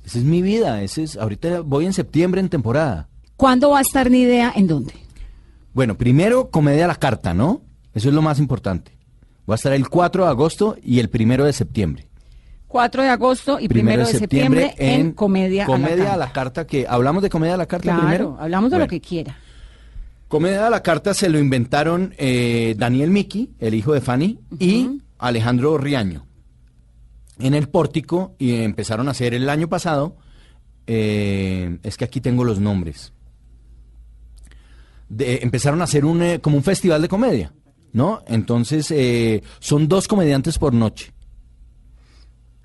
esa 0.06 0.18
es 0.18 0.24
mi 0.24 0.42
vida. 0.42 0.82
Ese 0.82 1.04
es, 1.04 1.18
ahorita 1.18 1.62
voy 1.62 1.86
en 1.86 1.94
septiembre 1.94 2.42
en 2.42 2.50
temporada. 2.50 3.08
¿Cuándo 3.38 3.70
va 3.72 3.80
a 3.80 3.82
estar 3.82 4.10
Nidea? 4.10 4.52
¿En 4.56 4.68
dónde? 4.68 4.94
Bueno, 5.74 5.96
primero 5.98 6.50
comedia 6.50 6.86
a 6.86 6.88
la 6.88 6.96
carta, 6.96 7.34
¿no? 7.34 7.62
Eso 7.94 8.10
es 8.10 8.16
lo 8.16 8.22
más 8.22 8.40
importante. 8.40 8.92
Va 9.50 9.54
a 9.54 9.56
estar 9.56 9.74
el 9.74 9.90
4 9.90 10.24
de 10.26 10.30
agosto 10.30 10.78
y 10.84 11.00
el 11.00 11.10
primero 11.10 11.46
de 11.46 11.54
septiembre. 11.54 12.08
4 12.68 13.04
de 13.04 13.10
agosto 13.10 13.60
y 13.60 13.68
primero, 13.68 14.06
de 14.08 14.14
septiembre, 14.14 14.74
en 14.78 15.12
Comedia, 15.12 15.66
Comedia 15.66 16.14
a 16.14 16.18
la 16.18 16.28
Carta. 16.32 16.62
Carta, 16.62 16.68
que 16.68 16.88
hablamos 16.88 17.22
de 17.22 17.30
Comedia 17.30 17.56
a 17.56 17.58
la 17.58 17.66
Carta 17.66 17.84
Claro, 17.84 18.00
primero. 18.02 18.38
hablamos 18.40 18.70
de 18.72 18.76
Bueno. 18.78 18.86
lo 18.86 18.90
que 18.90 19.02
quiera. 19.02 19.38
Comedia 20.32 20.68
a 20.68 20.70
la 20.70 20.82
carta 20.82 21.14
se 21.14 21.28
lo 21.30 21.38
inventaron 21.40 22.14
eh, 22.18 22.74
Daniel 22.78 23.10
Miki, 23.10 23.52
el 23.60 23.74
hijo 23.76 23.92
de 23.94 24.00
Fanny, 24.00 24.40
y 24.60 25.02
Alejandro 25.20 25.78
Riaño. 25.78 26.26
En 27.38 27.54
el 27.54 27.68
pórtico, 27.68 28.34
y 28.40 28.54
empezaron 28.62 29.10
a 29.10 29.12
hacer 29.12 29.34
el 29.34 29.50
año 29.50 29.68
pasado, 29.68 30.16
eh, 30.88 31.80
es 31.84 31.98
que 31.98 32.06
aquí 32.06 32.22
tengo 32.22 32.46
los 32.46 32.62
nombres. 32.62 33.12
De- 35.10 35.40
empezaron 35.44 35.82
a 35.82 35.84
hacer 35.84 36.06
un, 36.06 36.22
eh, 36.24 36.40
como 36.40 36.56
un 36.56 36.64
festival 36.64 37.02
de 37.02 37.10
comedia, 37.10 37.52
¿no? 37.92 38.24
Entonces, 38.26 38.94
son 39.60 39.90
dos 39.90 40.08
comediantes 40.08 40.58
por 40.58 40.74
noche. 40.74 41.12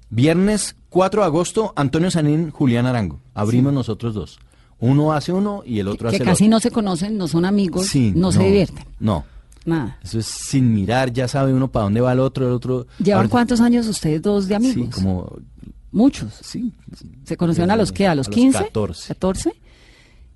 Viernes 0.08 0.76
4 0.88 1.22
de 1.22 1.26
agosto, 1.26 1.72
Antonio 1.74 2.12
Sanín, 2.12 2.50
Julián 2.52 2.86
Arango. 2.86 3.20
Abrimos 3.34 3.72
nosotros 3.72 4.14
dos. 4.14 4.38
Uno 4.78 5.12
hace 5.12 5.32
uno 5.32 5.62
y 5.64 5.78
el 5.78 5.88
otro 5.88 6.10
que 6.10 6.16
hace 6.16 6.22
el 6.22 6.28
casi 6.28 6.44
otro. 6.44 6.50
no 6.50 6.60
se 6.60 6.70
conocen, 6.70 7.16
no 7.16 7.28
son 7.28 7.44
amigos, 7.44 7.86
Sí, 7.86 8.12
no, 8.14 8.30
se 8.30 8.42
divierten. 8.42 8.84
No. 9.00 9.24
Nada. 9.64 9.98
Eso 10.02 10.18
es 10.18 10.26
sin 10.26 10.72
mirar, 10.72 11.12
ya 11.12 11.26
sabe 11.26 11.52
uno 11.52 11.68
para 11.68 11.84
dónde 11.84 12.00
va 12.00 12.12
el 12.12 12.20
otro, 12.20 12.46
el 12.46 12.52
otro. 12.52 12.86
¿Llevan 12.98 13.28
cuántos 13.28 13.60
años 13.60 13.86
ustedes 13.88 14.22
dos 14.22 14.46
de 14.46 14.54
amigos? 14.54 14.94
Sí, 14.94 15.02
como. 15.02 15.38
Muchos. 15.90 16.34
Sí. 16.42 16.72
¿Se 17.24 17.36
conocieron 17.36 17.70
a 17.70 17.76
los 17.76 17.90
qué? 17.90 18.06
¿A 18.06 18.14
los 18.14 18.28
15? 18.28 18.58
14. 18.58 19.08
14. 19.08 19.52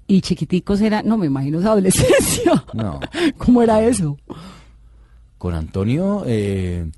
Y 0.06 0.23
chiquiticos 0.23 0.80
eran, 0.80 1.06
no 1.06 1.16
me 1.18 1.26
imagino 1.26 1.61
esa 1.61 1.73
adolescencia. 1.73 2.64
No. 2.73 2.99
¿Cómo 3.38 3.62
era 3.62 3.82
eso? 3.85 4.16
Con 5.38 5.54
Antonio, 5.54 6.25
eh, 6.26 6.90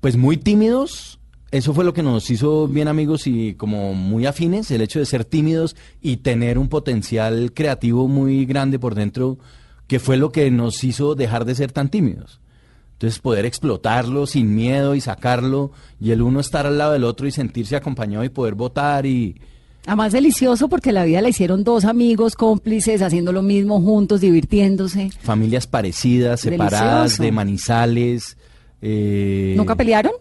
pues 0.00 0.16
muy 0.16 0.36
tímidos. 0.36 1.18
Eso 1.54 1.72
fue 1.72 1.84
lo 1.84 1.94
que 1.94 2.02
nos 2.02 2.28
hizo 2.32 2.66
bien 2.66 2.88
amigos 2.88 3.28
y 3.28 3.54
como 3.54 3.94
muy 3.94 4.26
afines, 4.26 4.72
el 4.72 4.80
hecho 4.80 4.98
de 4.98 5.06
ser 5.06 5.24
tímidos 5.24 5.76
y 6.02 6.16
tener 6.16 6.58
un 6.58 6.66
potencial 6.66 7.52
creativo 7.54 8.08
muy 8.08 8.44
grande 8.44 8.80
por 8.80 8.96
dentro, 8.96 9.38
que 9.86 10.00
fue 10.00 10.16
lo 10.16 10.32
que 10.32 10.50
nos 10.50 10.82
hizo 10.82 11.14
dejar 11.14 11.44
de 11.44 11.54
ser 11.54 11.70
tan 11.70 11.90
tímidos. 11.90 12.40
Entonces 12.94 13.20
poder 13.20 13.44
explotarlo 13.46 14.26
sin 14.26 14.52
miedo 14.52 14.96
y 14.96 15.00
sacarlo 15.00 15.70
y 16.00 16.10
el 16.10 16.22
uno 16.22 16.40
estar 16.40 16.66
al 16.66 16.76
lado 16.76 16.94
del 16.94 17.04
otro 17.04 17.28
y 17.28 17.30
sentirse 17.30 17.76
acompañado 17.76 18.24
y 18.24 18.30
poder 18.30 18.56
votar 18.56 19.06
y... 19.06 19.40
Además 19.86 20.10
delicioso 20.10 20.68
porque 20.68 20.90
la 20.90 21.04
vida 21.04 21.22
la 21.22 21.28
hicieron 21.28 21.62
dos 21.62 21.84
amigos 21.84 22.34
cómplices 22.34 23.00
haciendo 23.00 23.30
lo 23.30 23.42
mismo 23.42 23.80
juntos, 23.80 24.20
divirtiéndose. 24.20 25.12
familias 25.22 25.68
parecidas, 25.68 26.40
separadas 26.40 26.80
Delicioso. 26.80 27.22
de 27.22 27.30
manizales. 27.30 28.36
eh, 28.82 29.54
¿Nunca 29.56 29.76
pelearon? 29.76 30.14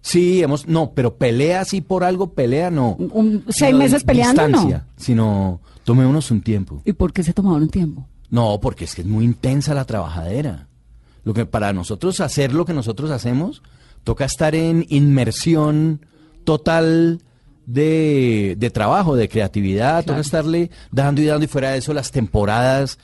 Sí, 0.00 0.42
hemos, 0.42 0.66
no, 0.66 0.92
pero 0.94 1.16
pelea 1.16 1.60
así 1.62 1.80
por 1.80 2.04
algo, 2.04 2.32
pelea 2.32 2.70
no. 2.70 2.92
Un- 2.98 3.44
seis 3.48 3.74
meses 3.74 4.04
peleando, 4.04 4.46
distancia, 4.46 4.86
Sino 4.96 5.60
tomémonos 5.84 6.30
un 6.30 6.40
tiempo. 6.40 6.80
¿Y 6.84 6.92
por 6.92 7.12
qué 7.12 7.22
se 7.22 7.32
tomaron 7.32 7.62
un 7.62 7.68
tiempo? 7.68 8.06
No, 8.30 8.58
porque 8.60 8.84
es 8.84 8.94
que 8.94 9.02
es 9.02 9.06
muy 9.08 9.24
intensa 9.24 9.74
la 9.74 9.84
trabajadera. 9.84 10.68
Lo 11.24 11.34
que 11.34 11.46
para 11.46 11.72
nosotros 11.72 12.20
hacer 12.20 12.52
lo 12.52 12.64
que 12.64 12.72
nosotros 12.72 13.10
hacemos, 13.10 13.62
toca 14.04 14.24
estar 14.24 14.54
en 14.54 14.86
inmersión 14.88 16.06
total 16.44 17.20
de, 17.66 18.54
de 18.58 18.70
trabajo, 18.70 19.16
de 19.16 19.28
creatividad, 19.28 20.04
toca 20.04 20.20
estarle 20.20 20.70
dando 20.90 21.20
y 21.20 21.26
dando 21.26 21.44
y 21.44 21.48
fuera 21.48 21.70
de 21.72 21.78
eso 21.78 21.92
las 21.92 22.10
temporadas 22.10 22.98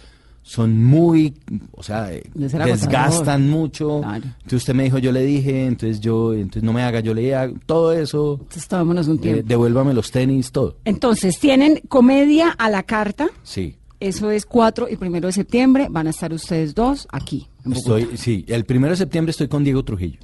son 0.45 0.85
muy, 0.85 1.35
o 1.73 1.83
sea, 1.83 2.13
eh, 2.13 2.23
desgastan 2.35 3.49
mucho. 3.49 4.03
Claro. 4.03 4.25
Entonces 4.27 4.59
usted 4.59 4.75
me 4.75 4.85
dijo, 4.85 4.99
yo 4.99 5.11
le 5.11 5.25
dije, 5.25 5.65
entonces 5.65 6.01
yo, 6.01 6.35
entonces 6.35 6.63
no 6.63 6.75
me 6.75 6.83
haga, 6.83 7.01
yo 7.01 7.15
le 7.15 7.35
todo 7.65 7.93
eso, 7.93 8.37
Entonces 8.43 8.69
tomémonos 8.69 9.09
un 9.09 9.17
eh, 9.17 9.21
tiempo. 9.21 9.43
devuélvame 9.49 9.95
los 9.95 10.11
tenis, 10.11 10.53
todo. 10.53 10.77
Entonces, 10.85 11.41
tienen 11.41 11.81
comedia 11.89 12.51
a 12.51 12.69
la 12.69 12.83
carta. 12.83 13.29
Sí. 13.43 13.77
Eso 14.01 14.31
es 14.31 14.45
4 14.45 14.89
y 14.91 14.97
primero 14.97 15.29
de 15.29 15.33
septiembre. 15.33 15.87
Van 15.91 16.09
a 16.09 16.11
estar 16.11 16.31
ustedes 16.35 16.75
dos 16.75 17.09
aquí. 17.11 17.49
En 17.65 17.73
Bogotá. 17.73 18.01
Estoy, 18.01 18.17
sí, 18.19 18.45
el 18.49 18.67
primero 18.67 18.91
de 18.91 18.99
septiembre 18.99 19.31
estoy 19.31 19.49
con 19.49 19.65
Diego 19.65 19.83
Trujillo. 19.83 20.19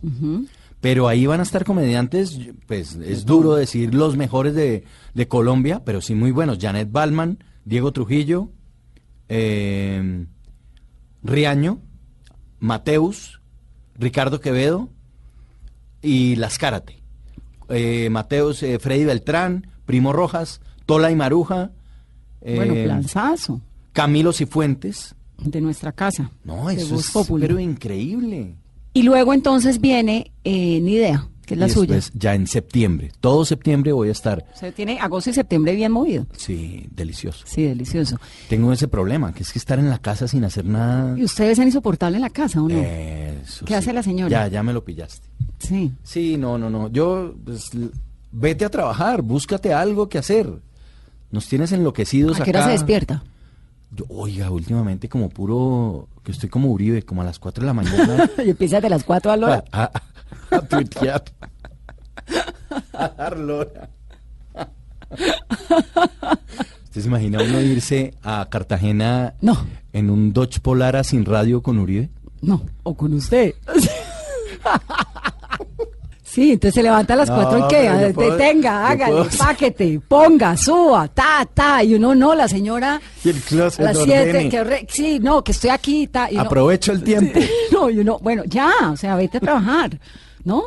Pero 0.82 1.08
ahí 1.08 1.24
van 1.24 1.40
a 1.40 1.44
estar 1.44 1.64
comediantes, 1.64 2.38
pues 2.66 2.96
es 2.96 3.24
duro 3.24 3.54
decir 3.54 3.94
los 3.94 4.18
mejores 4.18 4.54
de, 4.54 4.84
de 5.14 5.28
Colombia, 5.28 5.80
pero 5.82 6.02
sí 6.02 6.14
muy 6.14 6.30
buenos. 6.30 6.58
Janet 6.60 6.92
Balman, 6.92 7.42
Diego 7.64 7.92
Trujillo 7.92 8.50
eh, 9.30 10.26
Riaño, 11.22 11.80
Mateus, 12.58 13.40
Ricardo 13.94 14.40
Quevedo 14.40 14.88
y 16.02 16.36
Las 16.36 16.58
Cárate. 16.58 16.98
Eh, 17.68 18.08
Mateus, 18.10 18.62
eh, 18.62 18.78
Freddy 18.78 19.04
Beltrán, 19.04 19.68
Primo 19.86 20.12
Rojas, 20.12 20.60
Tola 20.86 21.10
y 21.10 21.16
Maruja, 21.16 21.70
eh, 22.40 22.56
Bueno, 22.56 22.74
planzazo 22.74 23.60
Camilo 23.92 24.32
Cifuentes. 24.32 25.14
de 25.38 25.60
nuestra 25.60 25.92
casa. 25.92 26.30
No, 26.44 26.68
eso 26.68 26.96
es 26.96 27.12
pero 27.40 27.58
increíble. 27.60 28.56
Y 28.92 29.04
luego 29.04 29.32
entonces 29.32 29.80
viene 29.80 30.32
eh, 30.44 30.80
Ni 30.80 30.94
Idea, 30.94 31.28
que 31.50 31.54
es 31.54 31.60
la 31.60 31.66
y 31.66 31.70
suya. 31.70 31.98
ya 32.14 32.34
en 32.34 32.46
septiembre, 32.46 33.10
todo 33.20 33.44
septiembre 33.44 33.92
voy 33.92 34.08
a 34.08 34.12
estar. 34.12 34.44
Se 34.54 34.70
tiene 34.72 34.98
agosto 35.00 35.30
y 35.30 35.32
septiembre 35.32 35.74
bien 35.74 35.90
movido. 35.92 36.26
Sí, 36.36 36.86
delicioso. 36.92 37.44
Sí, 37.46 37.64
delicioso. 37.64 38.18
Tengo 38.48 38.72
ese 38.72 38.86
problema, 38.88 39.32
que 39.34 39.42
es 39.42 39.52
que 39.52 39.58
estar 39.58 39.78
en 39.78 39.90
la 39.90 39.98
casa 39.98 40.28
sin 40.28 40.44
hacer 40.44 40.64
nada. 40.64 41.18
¿Y 41.18 41.24
ustedes 41.24 41.56
son 41.56 41.66
insoportables 41.66 42.16
en 42.16 42.22
la 42.22 42.30
casa 42.30 42.62
o 42.62 42.68
no? 42.68 42.78
Eso 42.78 43.64
¿Qué 43.64 43.74
hace 43.74 43.92
la 43.92 44.02
señora? 44.02 44.30
Ya, 44.30 44.48
ya 44.48 44.62
me 44.62 44.72
lo 44.72 44.84
pillaste. 44.84 45.26
Sí. 45.58 45.92
Sí, 46.02 46.36
no, 46.36 46.56
no, 46.56 46.70
no. 46.70 46.88
Yo, 46.90 47.34
pues, 47.44 47.70
vete 48.32 48.64
a 48.64 48.68
trabajar, 48.70 49.22
búscate 49.22 49.74
algo 49.74 50.08
que 50.08 50.18
hacer. 50.18 50.48
Nos 51.32 51.46
tienes 51.48 51.72
enloquecidos 51.72 52.40
¿A 52.40 52.44
qué 52.44 52.50
hora 52.50 52.60
acá. 52.60 52.66
se 52.68 52.72
despierta? 52.72 53.22
Yo, 53.92 54.04
oiga, 54.08 54.50
últimamente 54.52 55.08
como 55.08 55.28
puro, 55.30 56.08
que 56.22 56.30
estoy 56.32 56.48
como 56.48 56.70
Uribe, 56.70 57.02
como 57.02 57.22
a 57.22 57.24
las 57.24 57.38
4 57.40 57.62
de 57.62 57.66
la 57.66 57.74
mañana. 57.74 58.30
y 58.44 58.50
empieza 58.50 58.80
de 58.80 58.88
las 58.88 59.02
4 59.02 59.32
a 59.32 59.36
la 59.36 59.46
hora. 59.46 59.64
a, 59.72 59.82
a- 59.84 60.02
a 60.50 60.60
tuitear. 60.60 61.22
a 62.92 63.08
dar 63.08 63.36
lora. 63.38 63.90
¿Usted 66.84 67.00
se 67.02 67.06
imagina 67.08 67.42
uno 67.42 67.60
irse 67.60 68.14
a 68.22 68.46
Cartagena 68.50 69.34
No. 69.40 69.56
en 69.92 70.10
un 70.10 70.32
Dodge 70.32 70.60
Polara 70.60 71.02
sin 71.04 71.24
radio 71.24 71.62
con 71.62 71.78
Uribe? 71.78 72.10
No, 72.42 72.62
o 72.82 72.96
con 72.96 73.12
usted. 73.14 73.54
Sí, 76.32 76.52
entonces 76.52 76.74
se 76.76 76.82
levanta 76.84 77.14
a 77.14 77.16
las 77.16 77.28
No, 77.28 77.34
cuatro 77.34 77.58
y 77.58 77.68
qué, 77.68 78.12
puedo- 78.14 78.36
detenga, 78.36 78.86
hágale, 78.88 79.28
páquete, 79.36 80.00
ponga, 80.06 80.56
suba, 80.56 81.08
ta, 81.08 81.44
ta, 81.52 81.82
y 81.82 81.94
uno 81.94 82.14
no, 82.14 82.36
la 82.36 82.46
señora 82.46 83.00
Y 83.24 83.30
el 83.30 83.40
closet 83.40 83.80
a 83.80 83.92
las 83.92 83.98
siete, 84.04 84.48
que 84.48 84.86
sí, 84.88 85.18
no, 85.18 85.42
que 85.42 85.50
estoy 85.50 85.70
aquí, 85.70 86.06
ta, 86.06 86.30
y 86.30 86.36
Aprovecho 86.36 86.92
el 86.92 87.02
tiempo. 87.02 87.40
no, 87.72 87.90
y 87.90 87.98
uno, 87.98 88.18
bueno, 88.22 88.44
ya, 88.46 88.70
o 88.92 88.96
sea, 88.96 89.16
vete 89.16 89.38
a 89.38 89.40
trabajar, 89.40 89.98
¿no? 90.44 90.66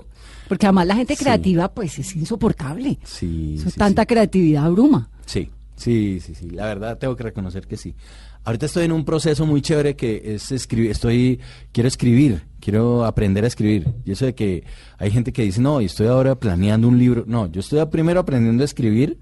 Porque 0.50 0.65
además 0.65 0.86
la 0.88 0.96
gente 0.96 1.15
Sí. 1.15 1.24
creativa, 1.24 1.70
pues, 1.74 1.98
es 1.98 2.13
insoportable. 2.17 3.00
Sí, 3.05 3.55
Eso, 3.58 3.70
sí, 3.70 3.77
tanta 3.79 4.01
sí. 4.01 4.08
creatividad 4.08 4.65
abruma. 4.65 5.10
Sí, 5.25 5.50
sí, 5.77 6.20
sí, 6.20 6.36
sí. 6.36 6.50
La 6.50 6.65
verdad 6.65 6.98
tengo 6.98 7.15
que 7.15 7.24
reconocer 7.24 7.65
que 7.67 7.77
sí. 7.77 7.96
Ahorita 8.45 8.65
estoy 8.65 8.85
en 8.85 8.91
un 8.91 9.05
proceso 9.05 9.45
muy 9.45 9.62
chévere 9.62 9.95
que 9.95 10.21
es 10.35 10.51
escribir. 10.51 10.91
Estoy, 10.91 11.39
quiero 11.71 11.88
escribir, 11.88 12.43
quiero 12.59 13.05
aprender 13.05 13.45
a 13.45 13.47
escribir. 13.47 13.88
Y 14.05 14.12
eso 14.12 14.25
de 14.25 14.35
que 14.35 14.63
hay 14.97 15.12
gente 15.12 15.31
que 15.31 15.43
dice, 15.43 15.62
no, 15.62 15.79
y 15.79 15.85
estoy 15.85 16.07
ahora 16.07 16.35
planeando 16.35 16.88
un 16.89 17.00
libro. 17.00 17.23
No, 17.25 17.50
yo 17.50 17.62
estoy 17.62 17.85
primero 17.85 18.19
aprendiendo 18.19 18.62
a 18.63 18.65
escribir, 18.65 19.17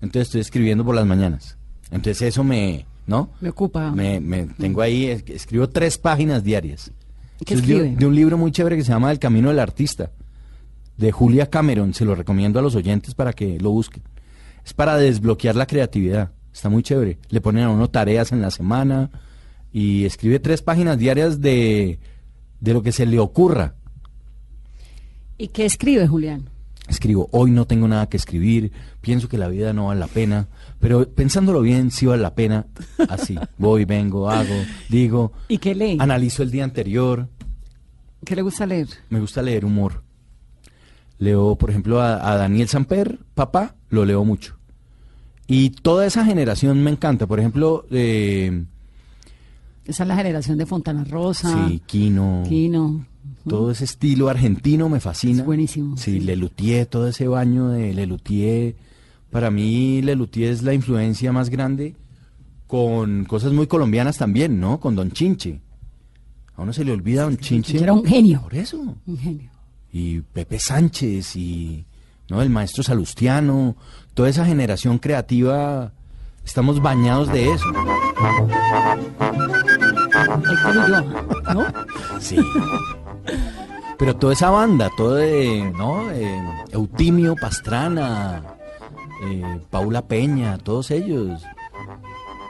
entonces 0.00 0.28
estoy 0.28 0.40
escribiendo 0.42 0.84
por 0.84 0.94
las 0.94 1.06
mañanas. 1.06 1.56
Entonces 1.90 2.22
eso 2.22 2.44
me, 2.44 2.86
¿no? 3.06 3.30
Me 3.40 3.48
ocupa. 3.48 3.90
Me, 3.90 4.20
me 4.20 4.46
tengo 4.58 4.80
ahí, 4.80 5.06
es- 5.06 5.24
escribo 5.28 5.68
tres 5.68 5.98
páginas 5.98 6.44
diarias. 6.44 6.92
¿Qué 7.44 7.54
Es 7.54 7.66
de, 7.66 7.74
escribe? 7.74 7.96
de 7.96 8.06
un 8.06 8.14
libro 8.14 8.38
muy 8.38 8.52
chévere 8.52 8.76
que 8.76 8.84
se 8.84 8.92
llama 8.92 9.10
El 9.10 9.18
Camino 9.18 9.48
del 9.48 9.58
Artista, 9.58 10.12
de 10.96 11.10
Julia 11.10 11.50
Cameron. 11.50 11.94
Se 11.94 12.04
lo 12.04 12.14
recomiendo 12.14 12.60
a 12.60 12.62
los 12.62 12.76
oyentes 12.76 13.14
para 13.16 13.32
que 13.32 13.58
lo 13.58 13.70
busquen. 13.72 14.04
Es 14.64 14.72
para 14.72 14.96
desbloquear 14.96 15.56
la 15.56 15.66
creatividad. 15.66 16.30
Está 16.52 16.68
muy 16.68 16.82
chévere. 16.82 17.18
Le 17.30 17.40
ponen 17.40 17.64
a 17.64 17.70
uno 17.70 17.88
tareas 17.90 18.32
en 18.32 18.42
la 18.42 18.50
semana 18.50 19.10
y 19.72 20.04
escribe 20.04 20.38
tres 20.38 20.62
páginas 20.62 20.98
diarias 20.98 21.40
de, 21.40 21.98
de 22.60 22.72
lo 22.72 22.82
que 22.82 22.92
se 22.92 23.06
le 23.06 23.18
ocurra. 23.18 23.74
¿Y 25.38 25.48
qué 25.48 25.64
escribe, 25.64 26.06
Julián? 26.06 26.48
Escribo, 26.88 27.28
hoy 27.32 27.50
no 27.52 27.66
tengo 27.66 27.88
nada 27.88 28.08
que 28.08 28.16
escribir, 28.16 28.72
pienso 29.00 29.28
que 29.28 29.38
la 29.38 29.48
vida 29.48 29.72
no 29.72 29.86
vale 29.86 30.00
la 30.00 30.08
pena, 30.08 30.48
pero 30.78 31.08
pensándolo 31.08 31.62
bien, 31.62 31.90
sí 31.90 32.06
vale 32.06 32.22
la 32.22 32.34
pena. 32.34 32.66
Así, 33.08 33.38
voy, 33.58 33.84
vengo, 33.84 34.28
hago, 34.28 34.54
digo, 34.88 35.32
¿Y 35.48 35.58
qué 35.58 35.74
lee? 35.74 35.96
analizo 36.00 36.42
el 36.42 36.50
día 36.50 36.64
anterior, 36.64 37.28
¿Qué 38.24 38.36
le 38.36 38.42
gusta 38.42 38.66
leer? 38.66 38.88
me 39.10 39.20
gusta 39.20 39.42
leer 39.42 39.64
humor. 39.64 40.02
Leo, 41.18 41.56
por 41.56 41.70
ejemplo, 41.70 42.00
a, 42.00 42.30
a 42.32 42.36
Daniel 42.36 42.68
Samper, 42.68 43.18
papá, 43.34 43.76
lo 43.88 44.04
leo 44.04 44.24
mucho. 44.24 44.58
Y 45.46 45.70
toda 45.70 46.06
esa 46.06 46.24
generación 46.24 46.82
me 46.82 46.90
encanta. 46.90 47.26
Por 47.26 47.38
ejemplo, 47.40 47.84
eh, 47.90 48.64
Esa 49.84 50.02
es 50.04 50.08
la 50.08 50.16
generación 50.16 50.56
de 50.58 50.66
Fontana 50.66 51.04
Rosa. 51.04 51.68
sí, 51.68 51.82
Kino, 51.86 52.44
Kino. 52.48 53.04
todo 53.48 53.70
ese 53.70 53.84
estilo 53.84 54.28
argentino 54.28 54.88
me 54.88 55.00
fascina. 55.00 55.40
Es 55.40 55.46
buenísimo, 55.46 55.96
Sí, 55.96 56.12
sí. 56.12 56.20
Lelutier, 56.20 56.86
todo 56.86 57.08
ese 57.08 57.26
baño 57.28 57.68
de 57.68 57.92
Lelutier. 57.92 58.76
Para 59.30 59.50
mí, 59.50 60.00
Lelutier 60.02 60.52
es 60.52 60.62
la 60.62 60.74
influencia 60.74 61.32
más 61.32 61.50
grande 61.50 61.96
con 62.66 63.24
cosas 63.24 63.52
muy 63.52 63.66
colombianas 63.66 64.16
también, 64.18 64.60
¿no? 64.60 64.78
Con 64.80 64.94
Don 64.94 65.10
Chinche. 65.10 65.60
A 66.54 66.62
uno 66.62 66.72
se 66.72 66.84
le 66.84 66.92
olvida 66.92 67.24
Don 67.24 67.36
Chinche. 67.36 67.72
Chinche 67.72 67.82
era 67.84 67.92
un 67.92 68.04
genio. 68.04 68.40
Por 68.42 68.54
eso. 68.54 68.78
Un 69.06 69.18
genio. 69.18 69.50
y 69.92 70.20
Pepe 70.20 70.58
Sánchez 70.58 71.36
y 71.36 71.84
no 72.32 72.40
el 72.40 72.48
maestro 72.48 72.82
Salustiano, 72.82 73.76
toda 74.14 74.30
esa 74.30 74.46
generación 74.46 74.98
creativa, 74.98 75.92
estamos 76.46 76.80
bañados 76.80 77.30
de 77.30 77.52
eso. 77.52 77.66
¿no? 81.52 81.66
Sí. 82.18 82.38
Pero 83.98 84.16
toda 84.16 84.32
esa 84.32 84.48
banda, 84.48 84.88
todo 84.96 85.16
de, 85.16 85.70
¿no? 85.76 86.10
Eh, 86.10 86.42
Eutimio 86.70 87.36
Pastrana, 87.36 88.42
eh, 89.26 89.60
Paula 89.68 90.00
Peña, 90.00 90.56
todos 90.56 90.90
ellos, 90.90 91.42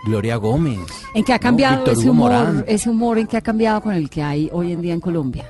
Gloria 0.06 0.36
Gómez. 0.36 0.78
¿En 1.12 1.24
qué 1.24 1.32
ha 1.32 1.40
cambiado 1.40 1.90
ese 1.90 2.08
humor, 2.08 2.30
Morán. 2.30 2.64
ese 2.68 2.88
humor 2.88 3.18
en 3.18 3.26
qué 3.26 3.36
ha 3.36 3.42
cambiado 3.42 3.80
con 3.80 3.94
el 3.94 4.08
que 4.08 4.22
hay 4.22 4.48
hoy 4.52 4.70
en 4.70 4.80
día 4.80 4.94
en 4.94 5.00
Colombia? 5.00 5.44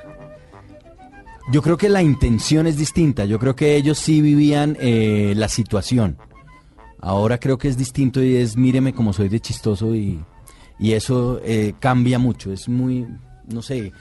Yo 1.52 1.60
creo 1.62 1.76
que 1.76 1.88
la 1.88 2.02
intención 2.02 2.66
es 2.66 2.76
distinta. 2.78 3.24
Yo 3.26 3.38
creo 3.38 3.54
que 3.54 3.76
ellos 3.76 3.98
sí 3.98 4.20
vivían 4.22 4.76
eh, 4.80 5.34
la 5.36 5.48
situación. 5.48 6.16
Ahora 6.98 7.38
creo 7.38 7.58
que 7.58 7.68
es 7.68 7.76
distinto 7.76 8.22
y 8.22 8.36
es 8.36 8.56
míreme 8.56 8.94
como 8.94 9.12
soy 9.12 9.28
de 9.28 9.40
chistoso 9.40 9.94
y, 9.94 10.20
y 10.78 10.92
eso 10.92 11.40
eh, 11.44 11.74
cambia 11.78 12.18
mucho. 12.18 12.52
Es 12.52 12.68
muy, 12.68 13.06
no 13.48 13.60
sé. 13.60 13.92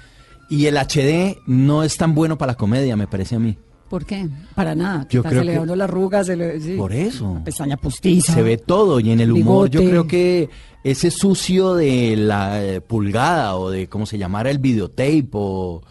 Y 0.49 0.65
el 0.67 0.77
HD 0.77 1.37
no 1.47 1.83
es 1.83 1.97
tan 1.97 2.13
bueno 2.15 2.37
para 2.37 2.53
la 2.53 2.57
comedia, 2.57 2.95
me 2.95 3.07
parece 3.07 3.35
a 3.35 3.39
mí. 3.39 3.57
¿Por 3.89 4.05
qué? 4.05 4.29
Para 4.55 4.73
nada. 4.73 5.05
Yo 5.09 5.21
Se 5.21 5.27
creo 5.29 5.41
le 5.43 5.47
ve 5.47 5.53
que- 5.55 5.59
a 5.59 5.61
uno 5.63 5.75
la 5.75 5.83
arruga, 5.83 6.23
se 6.23 6.37
le 6.37 6.61
sí. 6.61 6.75
Por 6.77 6.93
eso. 6.93 7.33
La 7.35 7.43
pestaña 7.43 7.75
postiza. 7.75 8.33
Se 8.33 8.41
ve 8.41 8.57
todo 8.57 8.99
y 9.01 9.11
en 9.11 9.19
el 9.19 9.31
humor 9.31 9.69
yo 9.69 9.81
creo 9.81 10.07
que 10.07 10.49
ese 10.85 11.11
sucio 11.11 11.73
de 11.75 12.15
la 12.15 12.63
eh, 12.63 12.79
pulgada 12.79 13.57
o 13.57 13.69
de 13.69 13.89
cómo 13.89 14.05
se 14.05 14.17
llamara 14.17 14.49
el 14.49 14.59
videotape 14.59 15.27
o 15.33 15.81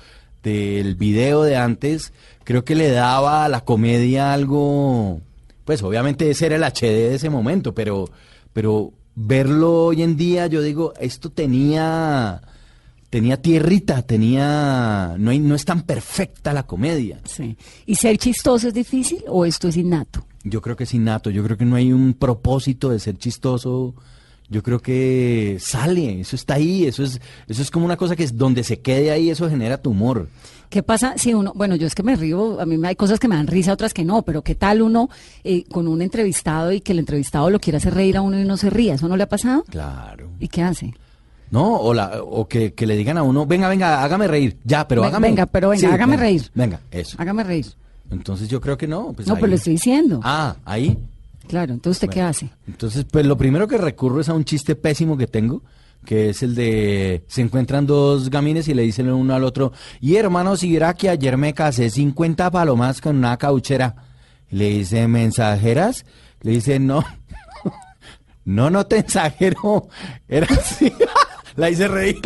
del 0.42 0.94
video 0.94 1.42
de 1.42 1.56
antes, 1.56 2.12
creo 2.44 2.64
que 2.64 2.74
le 2.74 2.90
daba 2.90 3.44
a 3.44 3.48
la 3.48 3.60
comedia 3.64 4.32
algo, 4.32 5.20
pues 5.64 5.82
obviamente 5.82 6.30
ese 6.30 6.46
era 6.46 6.56
el 6.56 6.64
HD 6.64 6.86
de 7.10 7.14
ese 7.16 7.30
momento, 7.30 7.74
pero, 7.74 8.08
pero 8.52 8.92
verlo 9.14 9.86
hoy 9.86 10.02
en 10.02 10.16
día 10.16 10.46
yo 10.46 10.62
digo, 10.62 10.94
esto 10.98 11.30
tenía, 11.30 12.40
tenía 13.10 13.40
tierrita, 13.42 14.02
tenía, 14.02 15.14
no, 15.18 15.30
hay- 15.30 15.38
no 15.40 15.54
es 15.54 15.64
tan 15.64 15.82
perfecta 15.82 16.52
la 16.52 16.62
comedia. 16.66 17.20
Sí. 17.24 17.56
¿Y 17.86 17.96
ser 17.96 18.16
chistoso 18.18 18.68
es 18.68 18.74
difícil 18.74 19.22
o 19.28 19.44
esto 19.44 19.68
es 19.68 19.76
innato? 19.76 20.24
Yo 20.42 20.62
creo 20.62 20.74
que 20.76 20.84
es 20.84 20.94
innato, 20.94 21.28
yo 21.30 21.44
creo 21.44 21.58
que 21.58 21.66
no 21.66 21.76
hay 21.76 21.92
un 21.92 22.14
propósito 22.14 22.88
de 22.88 22.98
ser 22.98 23.18
chistoso. 23.18 23.94
Yo 24.50 24.62
creo 24.64 24.80
que 24.80 25.58
sale, 25.60 26.20
eso 26.20 26.34
está 26.34 26.54
ahí, 26.54 26.84
eso 26.84 27.04
es, 27.04 27.20
eso 27.46 27.62
es 27.62 27.70
como 27.70 27.84
una 27.86 27.96
cosa 27.96 28.16
que 28.16 28.24
es 28.24 28.36
donde 28.36 28.64
se 28.64 28.80
quede 28.80 29.12
ahí, 29.12 29.30
eso 29.30 29.48
genera 29.48 29.78
tu 29.80 29.90
humor. 29.90 30.28
¿Qué 30.68 30.82
pasa 30.82 31.14
si 31.16 31.34
uno, 31.34 31.52
bueno, 31.54 31.76
yo 31.76 31.86
es 31.86 31.94
que 31.94 32.02
me 32.02 32.16
río, 32.16 32.60
a 32.60 32.66
mí 32.66 32.76
me 32.76 32.88
hay 32.88 32.96
cosas 32.96 33.20
que 33.20 33.28
me 33.28 33.36
dan 33.36 33.46
risa, 33.46 33.72
otras 33.72 33.94
que 33.94 34.04
no, 34.04 34.22
pero 34.22 34.42
qué 34.42 34.56
tal 34.56 34.82
uno 34.82 35.08
eh, 35.44 35.64
con 35.70 35.86
un 35.86 36.02
entrevistado 36.02 36.72
y 36.72 36.80
que 36.80 36.92
el 36.92 36.98
entrevistado 36.98 37.48
lo 37.48 37.60
quiera 37.60 37.76
hacer 37.78 37.94
reír 37.94 38.16
a 38.16 38.22
uno 38.22 38.40
y 38.40 38.44
no 38.44 38.56
se 38.56 38.70
ría? 38.70 38.94
¿Eso 38.94 39.08
no 39.08 39.16
le 39.16 39.22
ha 39.22 39.28
pasado? 39.28 39.62
Claro. 39.68 40.28
¿Y 40.40 40.48
qué 40.48 40.62
hace? 40.62 40.94
No, 41.52 41.76
o, 41.76 41.94
la, 41.94 42.20
o 42.22 42.46
que, 42.46 42.74
que 42.74 42.86
le 42.86 42.96
digan 42.96 43.18
a 43.18 43.22
uno, 43.22 43.46
venga, 43.46 43.68
venga, 43.68 44.02
hágame 44.02 44.26
reír, 44.28 44.56
ya, 44.64 44.86
pero 44.86 45.02
Ven- 45.02 45.10
hágame. 45.10 45.28
venga, 45.28 45.46
pero 45.46 45.68
venga, 45.70 45.88
hágame 45.94 46.12
venga, 46.12 46.22
reír. 46.22 46.50
Venga, 46.54 46.80
eso. 46.90 47.16
Hágame 47.20 47.44
reír. 47.44 47.66
Entonces 48.10 48.48
yo 48.48 48.60
creo 48.60 48.76
que 48.76 48.88
no. 48.88 49.12
Pues 49.12 49.28
no, 49.28 49.34
ahí. 49.34 49.40
pero 49.40 49.50
le 49.50 49.56
estoy 49.56 49.74
diciendo. 49.74 50.20
Ah, 50.24 50.56
ahí. 50.64 50.98
Claro, 51.50 51.72
entonces 51.72 52.04
¿usted 52.04 52.14
qué 52.14 52.22
hace? 52.22 52.48
Entonces, 52.68 53.04
pues 53.10 53.26
lo 53.26 53.36
primero 53.36 53.66
que 53.66 53.76
recurro 53.76 54.20
es 54.20 54.28
a 54.28 54.34
un 54.34 54.44
chiste 54.44 54.76
pésimo 54.76 55.16
que 55.16 55.26
tengo, 55.26 55.64
que 56.04 56.28
es 56.28 56.44
el 56.44 56.54
de 56.54 57.24
se 57.26 57.42
encuentran 57.42 57.86
dos 57.86 58.30
gamines 58.30 58.68
y 58.68 58.74
le 58.74 58.82
dicen 58.82 59.08
el 59.08 59.14
uno 59.14 59.34
al 59.34 59.42
otro, 59.42 59.72
y 60.00 60.14
hermano, 60.14 60.56
si 60.56 60.68
viera 60.68 60.94
que 60.94 61.08
ayer 61.08 61.36
me 61.36 61.52
casé 61.52 61.90
50 61.90 62.52
palomas 62.52 63.00
con 63.00 63.16
una 63.16 63.36
cauchera. 63.36 63.96
Le 64.50 64.68
dice, 64.68 65.08
¿mensajeras? 65.08 66.06
Le 66.42 66.52
dice, 66.52 66.78
no. 66.78 67.04
no, 68.44 68.70
no 68.70 68.86
te 68.86 68.98
exagero. 68.98 69.88
Era 70.28 70.46
así. 70.50 70.92
La 71.56 71.68
hice 71.68 71.88
reír. 71.88 72.20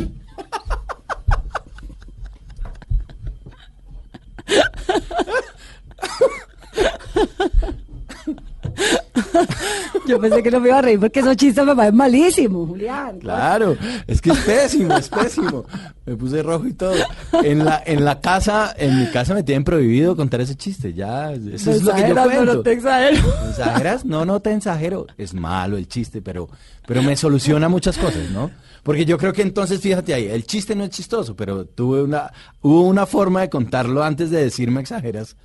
Yo 10.06 10.20
pensé 10.20 10.42
que 10.42 10.50
no 10.50 10.60
me 10.60 10.68
iba 10.68 10.78
a 10.78 10.82
reír 10.82 11.00
porque 11.00 11.20
esos 11.20 11.36
chistes 11.36 11.64
me 11.64 11.74
parecen 11.74 11.96
malísimos, 11.96 12.68
Julián. 12.68 13.18
Claro, 13.20 13.76
es 14.06 14.20
que 14.20 14.30
es 14.30 14.38
pésimo, 14.38 14.96
es 14.96 15.08
pésimo. 15.08 15.64
Me 16.04 16.16
puse 16.16 16.42
rojo 16.42 16.66
y 16.66 16.74
todo. 16.74 16.94
En 17.42 17.64
la, 17.64 17.82
en 17.86 18.04
la 18.04 18.20
casa, 18.20 18.74
en 18.76 18.98
mi 19.00 19.06
casa 19.06 19.34
me 19.34 19.42
tienen 19.42 19.64
prohibido 19.64 20.16
contar 20.16 20.40
ese 20.40 20.56
chiste. 20.56 20.92
Ya, 20.92 21.32
eso 21.32 21.70
No 21.70 21.76
es 21.76 21.82
lo 21.82 21.94
que 21.94 22.08
yo 22.08 22.14
cuento. 22.14 22.28
pero 22.40 22.62
te 22.62 22.72
exagero. 22.72 23.34
¿Exageras? 23.48 24.04
No, 24.04 24.24
no 24.24 24.40
te 24.40 24.52
exagero. 24.52 25.06
Es 25.16 25.32
malo 25.32 25.76
el 25.76 25.88
chiste, 25.88 26.20
pero, 26.20 26.48
pero 26.86 27.02
me 27.02 27.16
soluciona 27.16 27.68
muchas 27.68 27.96
cosas, 27.96 28.30
¿no? 28.30 28.50
Porque 28.82 29.06
yo 29.06 29.16
creo 29.16 29.32
que 29.32 29.40
entonces, 29.40 29.80
fíjate 29.80 30.12
ahí, 30.12 30.26
el 30.26 30.44
chiste 30.44 30.74
no 30.76 30.84
es 30.84 30.90
chistoso, 30.90 31.34
pero 31.34 31.64
tuve 31.64 32.02
una, 32.02 32.30
hubo 32.60 32.82
una 32.82 33.06
forma 33.06 33.40
de 33.40 33.48
contarlo 33.48 34.04
antes 34.04 34.30
de 34.30 34.42
decirme 34.44 34.82
exageras, 34.82 35.36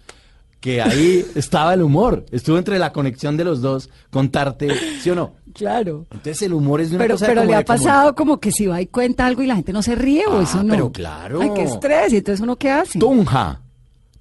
que 0.59 0.81
ahí 0.81 1.25
estaba 1.35 1.73
el 1.73 1.81
humor. 1.81 2.25
Estuvo 2.31 2.57
entre 2.57 2.79
la 2.79 2.91
conexión 2.91 3.37
de 3.37 3.43
los 3.45 3.61
dos, 3.61 3.89
contarte, 4.09 4.69
¿sí 5.01 5.09
o 5.09 5.15
no? 5.15 5.33
Claro. 5.53 6.05
Entonces 6.11 6.41
el 6.43 6.53
humor 6.53 6.81
es 6.81 6.89
de 6.89 6.97
una 6.97 7.03
Pero, 7.05 7.15
cosa 7.15 7.25
pero 7.27 7.43
le 7.43 7.55
ha 7.55 7.65
pasado 7.65 8.13
como 8.15 8.39
que 8.39 8.51
si 8.51 8.67
va 8.67 8.81
y 8.81 8.87
cuenta 8.87 9.25
algo 9.25 9.41
y 9.41 9.47
la 9.47 9.55
gente 9.55 9.73
no 9.73 9.81
se 9.81 9.95
ríe 9.95 10.25
o 10.27 10.39
Ah, 10.39 10.43
eso 10.43 10.61
no. 10.63 10.69
pero 10.73 10.91
claro. 10.91 11.41
Ay, 11.41 11.51
qué 11.55 11.63
estrés. 11.63 12.13
¿Y 12.13 12.17
entonces 12.17 12.41
uno 12.41 12.55
qué 12.55 12.69
hace? 12.69 12.99
Tunja. 12.99 13.61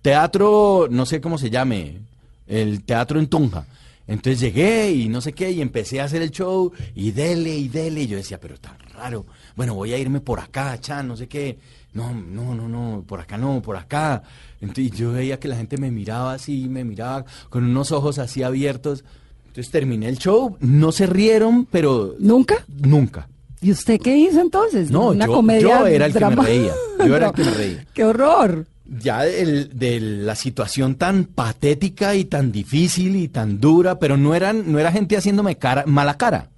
Teatro, 0.02 0.86
no 0.90 1.04
sé 1.06 1.20
cómo 1.20 1.38
se 1.38 1.50
llame, 1.50 1.98
el 2.46 2.84
teatro 2.84 3.18
en 3.18 3.26
Tunja. 3.26 3.66
Entonces 4.06 4.40
llegué 4.40 4.90
y 4.92 5.08
no 5.08 5.20
sé 5.20 5.32
qué, 5.34 5.50
y 5.50 5.60
empecé 5.60 6.00
a 6.00 6.04
hacer 6.04 6.22
el 6.22 6.30
show, 6.30 6.72
y 6.94 7.10
dele, 7.10 7.54
y 7.58 7.68
dele, 7.68 8.02
y 8.02 8.06
yo 8.06 8.16
decía, 8.16 8.38
pero 8.40 8.56
tan 8.58 8.77
raro. 8.98 9.24
Bueno, 9.56 9.74
voy 9.74 9.92
a 9.92 9.98
irme 9.98 10.20
por 10.20 10.40
acá, 10.40 10.78
chan, 10.80 11.06
no 11.08 11.16
sé 11.16 11.26
qué. 11.28 11.58
No, 11.94 12.12
no, 12.12 12.54
no, 12.54 12.68
no, 12.68 13.04
por 13.06 13.20
acá 13.20 13.38
no, 13.38 13.62
por 13.62 13.76
acá. 13.76 14.22
Entonces 14.60 14.92
yo 14.92 15.12
veía 15.12 15.38
que 15.40 15.48
la 15.48 15.56
gente 15.56 15.78
me 15.78 15.90
miraba 15.90 16.34
así, 16.34 16.68
me 16.68 16.84
miraba 16.84 17.24
con 17.48 17.64
unos 17.64 17.92
ojos 17.92 18.18
así 18.18 18.42
abiertos. 18.42 19.04
Entonces 19.48 19.70
terminé 19.72 20.08
el 20.08 20.18
show, 20.18 20.56
no 20.60 20.92
se 20.92 21.06
rieron, 21.06 21.66
pero 21.66 22.14
¿Nunca? 22.18 22.64
nunca. 22.68 23.28
¿Y 23.60 23.72
usted 23.72 23.98
qué 24.00 24.16
hizo 24.16 24.40
entonces? 24.40 24.90
No, 24.90 25.08
Una 25.08 25.26
yo- 25.26 25.32
comedia 25.32 25.80
yo 25.80 25.86
era 25.86 26.06
el 26.06 26.12
que 26.12 26.24
me 26.26 26.36
reía. 26.36 26.72
Yo 27.04 27.16
era 27.16 27.26
el 27.28 27.32
que 27.32 27.44
me 27.44 27.50
reía. 27.54 27.86
¡Qué 27.94 28.04
horror! 28.04 28.66
ya 28.90 29.20
de, 29.22 29.98
la 30.00 30.34
situación 30.34 30.94
tan 30.94 31.24
patética 31.24 32.14
y 32.14 32.24
tan 32.24 32.50
difícil 32.50 33.16
y 33.16 33.28
tan 33.28 33.60
dura, 33.60 33.98
pero 33.98 34.16
no 34.16 34.34
eran, 34.34 34.72
no 34.72 34.78
era 34.78 34.90
gente 34.90 35.14
haciéndome 35.16 35.56
cara, 35.58 35.84
mala 35.86 36.16
cara. 36.16 36.48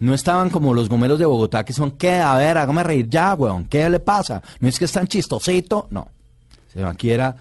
No 0.00 0.14
estaban 0.14 0.50
como 0.50 0.74
los 0.74 0.88
gomeros 0.88 1.18
de 1.18 1.26
Bogotá 1.26 1.64
que 1.64 1.72
son, 1.72 1.92
¿qué? 1.92 2.12
A 2.12 2.36
ver, 2.36 2.56
hágame 2.56 2.84
reír 2.84 3.08
ya, 3.08 3.34
weón. 3.34 3.64
¿Qué 3.64 3.88
le 3.90 4.00
pasa? 4.00 4.42
No 4.60 4.68
es 4.68 4.78
que 4.78 4.84
es 4.84 4.92
tan 4.92 5.08
chistosito. 5.08 5.88
No. 5.90 6.00
O 6.00 6.72
sea, 6.72 6.90
aquí 6.90 7.10
era 7.10 7.34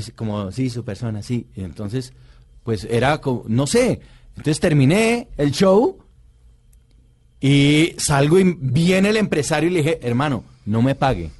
sí, 0.00 0.12
como, 0.12 0.50
sí, 0.50 0.70
su 0.70 0.84
persona, 0.84 1.22
sí. 1.22 1.46
Y 1.54 1.62
entonces, 1.62 2.12
pues 2.62 2.84
era 2.84 3.20
como, 3.20 3.44
no 3.46 3.66
sé. 3.66 4.00
Entonces 4.36 4.60
terminé 4.60 5.28
el 5.36 5.50
show 5.50 5.98
y 7.40 7.94
salgo 7.98 8.38
y 8.38 8.56
viene 8.58 9.10
el 9.10 9.16
empresario 9.16 9.68
y 9.68 9.72
le 9.72 9.78
dije, 9.82 10.00
hermano, 10.02 10.44
no 10.64 10.80
me 10.80 10.94
pague. 10.94 11.30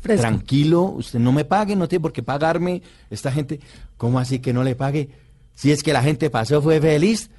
Fresco. 0.00 0.22
Tranquilo, 0.22 0.82
usted 0.82 1.18
no 1.18 1.32
me 1.32 1.44
pague, 1.44 1.76
no 1.76 1.88
tiene 1.88 2.02
por 2.02 2.12
qué 2.12 2.22
pagarme. 2.22 2.82
Esta 3.10 3.30
gente, 3.32 3.60
¿cómo 3.96 4.18
así 4.18 4.38
que 4.40 4.52
no 4.52 4.64
le 4.64 4.74
pague? 4.74 5.10
Si 5.54 5.70
es 5.70 5.82
que 5.82 5.92
la 5.92 6.02
gente 6.02 6.30
pasó, 6.30 6.60
fue 6.60 6.80
feliz. 6.80 7.30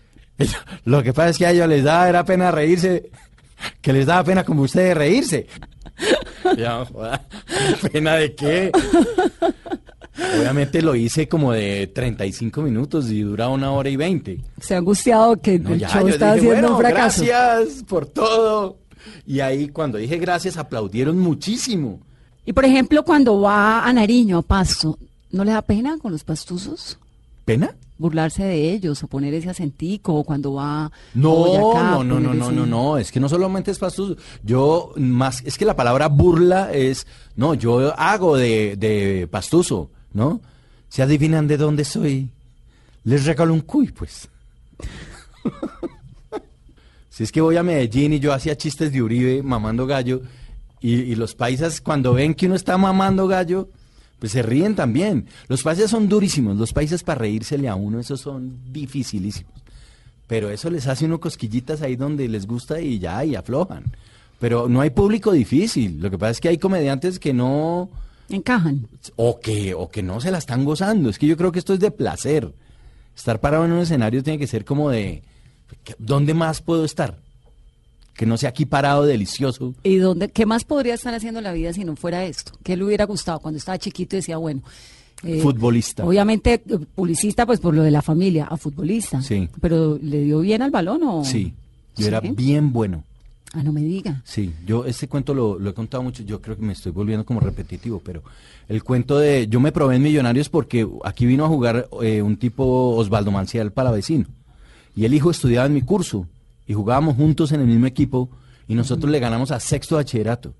Lo 0.85 1.03
que 1.03 1.13
pasa 1.13 1.29
es 1.29 1.37
que 1.37 1.45
a 1.45 1.51
ellos 1.51 1.67
les 1.67 1.83
daba 1.83 2.09
era 2.09 2.23
pena 2.25 2.51
reírse, 2.51 3.09
que 3.81 3.93
les 3.93 4.05
daba 4.05 4.23
pena 4.23 4.43
como 4.43 4.63
ustedes 4.63 4.95
reírse. 4.95 5.47
Ya, 6.57 6.83
joda, 6.85 7.21
¿Pena 7.91 8.15
de 8.15 8.33
qué? 8.35 8.71
Obviamente 10.39 10.81
lo 10.81 10.95
hice 10.95 11.27
como 11.27 11.51
de 11.53 11.87
35 11.87 12.61
minutos 12.61 13.09
y 13.09 13.21
dura 13.21 13.49
una 13.49 13.71
hora 13.71 13.89
y 13.89 13.95
20. 13.95 14.39
Se 14.61 14.75
ha 14.75 14.77
angustiado 14.77 15.39
que 15.41 15.57
No, 15.59 15.73
el 15.73 15.79
ya, 15.79 15.89
show 15.89 16.07
está 16.07 16.33
dije, 16.33 16.47
haciendo 16.47 16.69
bueno, 16.69 16.75
un 16.75 16.81
fracaso. 16.81 17.23
gracias 17.25 17.83
por 17.83 18.05
todo. 18.05 18.77
Y 19.25 19.39
ahí 19.39 19.69
cuando 19.69 19.97
dije 19.97 20.17
gracias 20.17 20.57
aplaudieron 20.57 21.17
muchísimo. 21.19 21.99
Y 22.45 22.53
por 22.53 22.65
ejemplo, 22.65 23.03
cuando 23.03 23.39
va 23.41 23.85
a 23.87 23.93
Nariño, 23.93 24.39
a 24.39 24.41
Pasto, 24.41 24.97
¿no 25.31 25.43
le 25.43 25.51
da 25.51 25.61
pena 25.61 25.97
con 26.01 26.11
los 26.11 26.23
pastuzos? 26.23 26.97
¿Pena? 27.45 27.73
Burlarse 27.97 28.43
de 28.43 28.71
ellos 28.73 29.01
o 29.03 29.07
poner 29.07 29.33
ese 29.33 29.49
acentico 29.49 30.13
o 30.15 30.23
cuando 30.23 30.53
va 30.53 30.85
a 30.85 30.91
No, 31.13 31.35
Boyacá, 31.35 31.91
no, 31.91 32.03
no, 32.03 32.19
no, 32.19 32.33
no, 32.33 32.45
ese- 32.47 32.55
no, 32.55 32.65
no, 32.65 32.97
es 32.97 33.11
que 33.11 33.19
no 33.19 33.29
solamente 33.29 33.71
es 33.71 33.79
pastuso. 33.79 34.15
Yo 34.43 34.91
más, 34.97 35.41
es 35.45 35.57
que 35.57 35.65
la 35.65 35.75
palabra 35.75 36.07
burla 36.07 36.71
es, 36.73 37.05
no, 37.35 37.53
yo 37.53 37.93
hago 37.97 38.35
de, 38.35 38.75
de 38.77 39.27
pastuso, 39.29 39.89
¿no? 40.11 40.41
Se 40.89 41.01
adivinan 41.03 41.47
de 41.47 41.57
dónde 41.57 41.85
soy. 41.85 42.29
Les 43.03 43.25
regalo 43.25 43.53
un 43.53 43.61
cuy, 43.61 43.91
pues. 43.91 44.29
si 47.09 47.23
es 47.23 47.31
que 47.31 47.41
voy 47.41 47.57
a 47.57 47.63
Medellín 47.63 48.13
y 48.13 48.19
yo 48.19 48.33
hacía 48.33 48.57
chistes 48.57 48.91
de 48.91 49.01
Uribe 49.01 49.43
mamando 49.43 49.85
gallo, 49.85 50.21
y, 50.81 50.95
y 50.95 51.15
los 51.15 51.35
paisas 51.35 51.79
cuando 51.79 52.13
ven 52.13 52.33
que 52.33 52.47
uno 52.47 52.55
está 52.55 52.77
mamando 52.77 53.27
gallo, 53.27 53.69
pues 54.23 54.31
se 54.31 54.41
ríen 54.41 54.73
también. 54.73 55.25
Los 55.49 55.63
paisas 55.63 55.91
son 55.91 56.07
durísimos, 56.07 56.55
los 56.55 56.71
paisas 56.71 57.03
para 57.03 57.19
reírsele 57.19 57.67
a 57.67 57.75
uno, 57.75 57.99
esos 57.99 58.21
son 58.21 58.57
dificilísimos. 58.71 59.51
Pero 60.27 60.49
eso 60.49 60.69
les 60.69 60.87
hace 60.87 61.03
uno 61.03 61.19
cosquillitas 61.19 61.81
ahí 61.81 61.97
donde 61.97 62.29
les 62.29 62.47
gusta 62.47 62.79
y 62.79 62.99
ya, 62.99 63.25
y 63.25 63.35
aflojan. 63.35 63.83
Pero 64.39 64.69
no 64.69 64.79
hay 64.79 64.91
público 64.91 65.33
difícil. 65.33 65.99
Lo 65.99 66.09
que 66.09 66.17
pasa 66.17 66.31
es 66.31 66.39
que 66.39 66.47
hay 66.47 66.57
comediantes 66.57 67.19
que 67.19 67.33
no, 67.33 67.89
Encajan. 68.29 68.87
o 69.17 69.41
que, 69.41 69.73
o 69.73 69.89
que 69.89 70.01
no 70.03 70.21
se 70.21 70.31
la 70.31 70.37
están 70.37 70.63
gozando. 70.63 71.09
Es 71.09 71.19
que 71.19 71.27
yo 71.27 71.35
creo 71.35 71.51
que 71.51 71.59
esto 71.59 71.73
es 71.73 71.81
de 71.81 71.91
placer. 71.91 72.53
Estar 73.17 73.41
parado 73.41 73.65
en 73.65 73.73
un 73.73 73.79
escenario 73.81 74.23
tiene 74.23 74.39
que 74.39 74.47
ser 74.47 74.63
como 74.63 74.89
de, 74.89 75.21
¿qué- 75.83 75.95
¿dónde 75.99 76.33
más 76.33 76.61
puedo 76.61 76.85
estar? 76.85 77.19
Que 78.15 78.25
no 78.25 78.37
sea 78.37 78.49
aquí 78.49 78.65
parado 78.65 79.05
delicioso. 79.05 79.73
¿Y 79.83 79.97
dónde, 79.97 80.29
qué 80.29 80.45
más 80.45 80.63
podría 80.65 80.93
estar 80.93 81.13
haciendo 81.13 81.39
en 81.39 81.45
la 81.45 81.53
vida 81.53 81.73
si 81.73 81.83
no 81.83 81.95
fuera 81.95 82.25
esto? 82.25 82.51
¿Qué 82.63 82.77
le 82.77 82.83
hubiera 82.83 83.05
gustado 83.05 83.39
cuando 83.39 83.57
estaba 83.57 83.77
chiquito 83.79 84.15
y 84.15 84.19
decía, 84.19 84.37
bueno... 84.37 84.61
eh, 85.23 85.39
Futbolista. 85.41 86.05
Obviamente, 86.05 86.53
eh, 86.53 86.79
publicista, 86.93 87.45
pues 87.45 87.59
por 87.59 87.73
lo 87.73 87.81
de 87.81 87.91
la 87.91 88.01
familia, 88.01 88.45
a 88.45 88.57
futbolista. 88.57 89.21
Sí. 89.21 89.49
Pero 89.59 89.97
¿le 90.01 90.21
dio 90.21 90.41
bien 90.41 90.61
al 90.61 90.69
balón 90.71 91.01
o...? 91.03 91.23
Sí, 91.25 91.53
yo 91.95 92.03
¿Sí? 92.03 92.07
era 92.07 92.19
bien 92.19 92.71
bueno. 92.71 93.03
Ah, 93.55 93.61
no 93.63 93.71
me 93.71 93.81
diga. 93.81 94.21
Sí, 94.25 94.51
yo 94.65 94.83
este 94.85 95.07
cuento 95.07 95.33
lo, 95.33 95.59
lo 95.59 95.69
he 95.69 95.73
contado 95.75 96.01
mucho, 96.01 96.23
yo 96.23 96.41
creo 96.41 96.55
que 96.55 96.63
me 96.63 96.73
estoy 96.73 96.91
volviendo 96.91 97.23
como 97.23 97.39
repetitivo, 97.39 98.01
pero 98.03 98.23
el 98.67 98.83
cuento 98.83 99.19
de, 99.19 99.47
yo 99.47 99.59
me 99.59 99.71
probé 99.71 99.95
en 99.97 100.01
Millonarios 100.01 100.49
porque 100.49 100.87
aquí 101.03 101.27
vino 101.27 101.45
a 101.45 101.49
jugar 101.49 101.87
eh, 102.01 102.23
un 102.23 102.37
tipo 102.37 102.95
Osvaldo 102.95 103.29
Manciel 103.29 103.71
para 103.71 103.91
vecino, 103.91 104.25
y 104.95 105.05
el 105.05 105.13
hijo 105.13 105.29
estudiaba 105.29 105.67
en 105.67 105.75
mi 105.75 105.83
curso, 105.83 106.27
y 106.67 106.73
jugábamos 106.73 107.15
juntos 107.15 107.51
en 107.51 107.61
el 107.61 107.67
mismo 107.67 107.85
equipo, 107.85 108.29
y 108.67 108.75
nosotros 108.75 109.11
le 109.11 109.19
ganamos 109.19 109.51
a 109.51 109.59
sexto 109.59 109.95
bachillerato. 109.95 110.53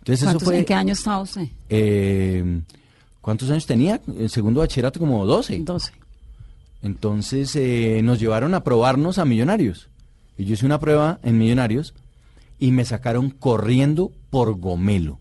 Entonces 0.00 0.22
eso 0.22 0.26
¿Cuántos- 0.26 0.44
fue... 0.44 0.58
¿En 0.58 0.64
qué 0.64 0.74
año 0.74 0.92
estaba 0.92 1.20
usted? 1.22 1.48
eh, 1.68 2.60
¿Cuántos 3.20 3.50
años 3.50 3.66
tenía? 3.66 4.00
El 4.18 4.30
segundo 4.30 4.60
bachillerato 4.60 4.98
como 5.00 5.24
12. 5.26 5.58
12. 5.60 5.92
Entonces 6.82 7.54
eh, 7.56 8.00
nos 8.02 8.18
llevaron 8.18 8.54
a 8.54 8.64
probarnos 8.64 9.18
a 9.18 9.24
Millonarios. 9.24 9.88
Y 10.38 10.44
yo 10.46 10.54
hice 10.54 10.64
una 10.66 10.80
prueba 10.80 11.18
en 11.22 11.36
Millonarios 11.38 11.94
y 12.58 12.72
me 12.72 12.84
sacaron 12.84 13.30
corriendo 13.30 14.10
por 14.30 14.58
Gomelo. 14.58 15.18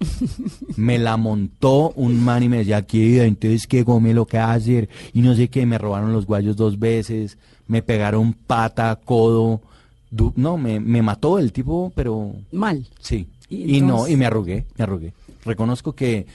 me 0.76 0.98
la 0.98 1.16
montó 1.16 1.90
un 1.90 2.22
man 2.24 2.42
y 2.42 2.48
me 2.48 2.58
decía, 2.58 2.78
aquí, 2.78 3.18
entonces 3.20 3.66
qué 3.66 3.82
Gomelo, 3.82 4.24
qué 4.26 4.38
hacer. 4.38 4.88
Y 5.12 5.20
no 5.20 5.34
sé 5.34 5.48
qué, 5.48 5.66
me 5.66 5.78
robaron 5.78 6.12
los 6.12 6.26
guayos 6.26 6.56
dos 6.56 6.78
veces, 6.78 7.36
me 7.72 7.80
pegaron 7.82 8.34
pata, 8.34 9.00
codo. 9.02 9.62
du- 10.10 10.34
no, 10.36 10.58
me, 10.58 10.78
me 10.78 11.00
mató 11.00 11.38
el 11.38 11.52
tipo, 11.52 11.90
pero 11.96 12.32
Mal. 12.52 12.86
sí. 13.00 13.26
Y 13.48 13.78
Y, 13.78 13.80
no, 13.80 14.06
y 14.06 14.14
me 14.16 14.26
arrugué, 14.26 14.66
me 14.76 14.84
arrugué. 14.84 15.14
Reconozco 15.44 15.94
que 15.94 16.26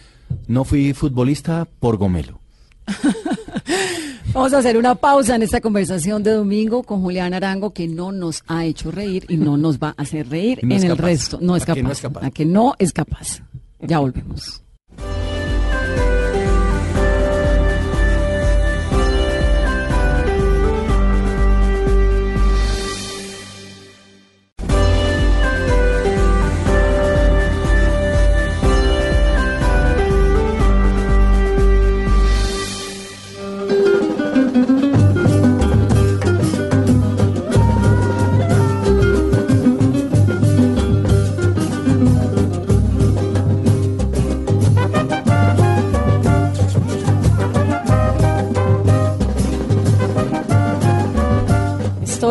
no 0.48 0.64
fui 0.64 0.94
futbolista 0.94 1.68
por 1.80 1.98
Gomelo. 1.98 2.40
Vamos 4.34 4.54
a 4.54 4.58
hacer 4.60 4.78
una 4.78 4.96
pausa 4.96 5.36
en 5.36 5.42
esta 5.44 5.62
conversación 5.62 6.22
de 6.24 6.32
domingo 6.32 6.84
con 6.84 7.02
Julián 7.02 7.34
Arango, 7.34 7.72
que 7.72 7.88
no 7.88 8.12
nos 8.12 8.44
ha 8.48 8.66
hecho 8.66 8.92
reír 8.92 9.26
y 9.30 9.38
no 9.38 9.58
nos 9.58 9.80
va 9.80 9.90
a 9.98 10.02
hacer 10.02 10.28
reír 10.30 10.60
no 10.64 10.76
en 10.76 10.84
el 10.84 10.90
capaz. 10.90 11.04
resto. 11.04 11.40
No 11.42 11.56
es 11.56 11.64
¿A 11.64 11.66
que 11.74 11.82
capaz. 11.82 11.84
no 11.88 11.92
es 11.92 12.02
capaz? 12.02 12.26
A 12.26 12.32
que 12.32 12.46
no 12.46 12.74
es 12.80 12.94
capaz. 12.94 13.42
Ya 13.80 14.00
volvemos. 14.00 14.62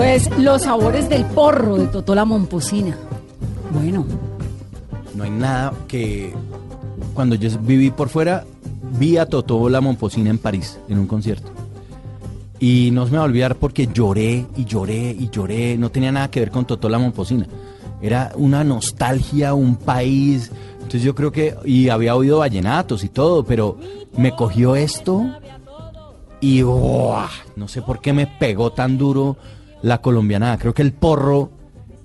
Es 0.03 0.31
Los 0.39 0.63
sabores 0.63 1.09
del 1.09 1.25
porro 1.25 1.77
de 1.77 1.87
Totó 1.87 2.15
la 2.15 2.25
Momposina. 2.25 2.97
Bueno, 3.73 4.05
No 5.15 5.25
hay 5.25 5.31
nada 5.31 5.73
que 5.89 6.33
cuando 7.15 7.35
yo 7.35 7.51
viví 7.61 7.91
por 7.91 8.09
fuera, 8.09 8.45
vi 8.99 9.17
a 9.17 9.27
Totó 9.27 9.69
la 9.69 9.81
Momposina 9.81 10.31
en 10.31 10.39
París, 10.39 10.79
en 10.89 10.99
un 10.99 11.07
concierto. 11.07 11.51
Y 12.59 12.91
no 12.93 13.05
se 13.07 13.13
me 13.13 13.19
va 13.19 13.25
a 13.25 13.27
olvidar 13.27 13.57
porque 13.57 13.89
lloré 13.93 14.47
y 14.57 14.65
lloré 14.65 15.11
y 15.11 15.29
lloré. 15.31 15.77
No 15.77 15.91
tenía 15.91 16.13
nada 16.13 16.31
que 16.31 16.41
ver 16.41 16.51
con 16.51 16.65
Totó 16.65 16.89
la 16.89 16.99
Momposina. 16.99 17.47
Era 18.01 18.33
una 18.37 18.65
nostalgia, 18.65 19.55
un 19.55 19.77
país. 19.77 20.51
Entonces 20.75 21.03
yo 21.03 21.15
creo 21.15 21.33
que, 21.33 21.55
y 21.65 21.89
había 21.89 22.15
oído 22.15 22.39
vallenatos 22.39 23.05
y 23.05 23.09
todo, 23.09 23.45
pero 23.45 23.79
me 24.17 24.35
cogió 24.35 24.77
esto 24.77 25.27
y 26.41 26.63
no 26.63 27.69
sé 27.69 27.83
por 27.83 28.01
qué 28.01 28.13
me 28.13 28.27
pegó 28.27 28.73
tan 28.73 28.99
duro 28.99 29.37
la 29.83 30.01
colombianada. 30.01 30.59
Creo 30.59 30.75
que 30.75 30.83
el 30.83 30.93
porro 30.93 31.51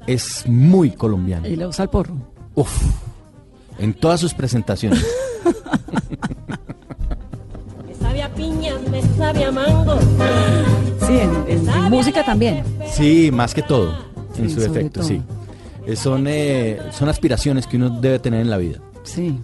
es 0.07 0.45
muy 0.47 0.91
colombiano. 0.91 1.47
y 1.47 1.55
le 1.55 1.67
usa 1.67 1.84
el 1.84 1.89
porro. 1.89 2.15
Uf, 2.55 2.71
en 3.79 3.93
todas 3.93 4.19
sus 4.19 4.34
presentaciones. 4.34 5.05
Me 7.88 7.93
sabe 7.95 8.23
a 8.23 8.34
piña, 8.34 8.73
me 8.91 9.01
sabe 9.17 9.45
a 9.45 9.51
mango. 9.51 9.97
Sí, 11.07 11.13
en, 11.19 11.36
en- 11.47 11.69
en 11.69 11.84
música 11.89 12.23
también. 12.25 12.63
Sí, 12.91 13.29
más 13.31 13.53
que 13.53 13.62
todo, 13.62 13.91
en 14.38 14.49
Sí, 14.49 14.55
su 14.55 14.62
sobre 14.62 14.79
efecto, 14.79 14.99
todo. 15.01 15.07
sí. 15.10 15.21
Eh, 15.86 15.95
Son, 15.95 16.25
eh, 16.27 16.79
son 16.91 17.10
aspiraciones 17.10 17.65
que 17.67 17.77
uno 17.77 17.89
debe 17.89 18.19
tener 18.19 18.41
en 18.41 18.49
la 18.49 18.57
vida. 18.57 18.79
Sí. 19.03 19.39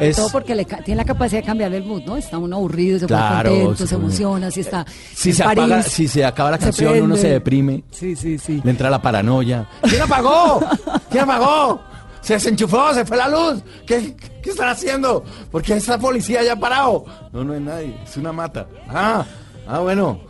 Es, 0.00 0.16
Todo 0.16 0.28
porque 0.30 0.54
le 0.54 0.64
ca- 0.66 0.78
tiene 0.84 0.96
la 0.98 1.04
capacidad 1.04 1.40
de 1.40 1.46
cambiarle 1.46 1.78
el 1.78 1.84
mood, 1.84 2.02
¿no? 2.04 2.16
Está 2.16 2.36
uno 2.38 2.56
aburrido, 2.56 2.98
se 2.98 3.06
Claro, 3.06 3.48
pone 3.50 3.62
contento, 3.64 3.86
se 3.86 3.94
emociona, 3.94 4.50
si 4.50 4.60
está 4.60 4.84
si, 5.14 5.30
en 5.30 5.34
se 5.36 5.44
París. 5.44 5.64
apaga, 5.64 5.82
si 5.82 6.08
se 6.08 6.24
acaba 6.24 6.50
la 6.50 6.58
se 6.58 6.64
canción, 6.64 7.02
uno 7.02 7.16
se 7.16 7.28
deprime, 7.30 7.84
Sí, 7.90 8.14
sí, 8.14 8.38
sí. 8.38 8.60
le 8.62 8.70
entra 8.70 8.90
la 8.90 9.00
paranoia. 9.00 9.66
¿Quién 9.82 10.02
apagó? 10.02 10.60
¿Quién 11.10 11.24
apagó? 11.24 11.80
Se 12.20 12.34
desenchufó, 12.34 12.92
se 12.92 13.04
fue 13.06 13.16
la 13.16 13.28
luz. 13.28 13.62
¿Qué, 13.86 14.14
qué 14.42 14.50
están 14.50 14.68
haciendo? 14.68 15.24
¿Por 15.50 15.62
qué 15.62 15.74
esta 15.74 15.98
policía 15.98 16.42
ya 16.42 16.52
ha 16.52 16.56
parado? 16.60 17.04
No, 17.32 17.42
no 17.44 17.54
es 17.54 17.60
nadie, 17.60 17.96
es 18.04 18.16
una 18.18 18.32
mata. 18.32 18.66
Ah, 18.88 19.24
ah, 19.66 19.78
bueno, 19.80 20.20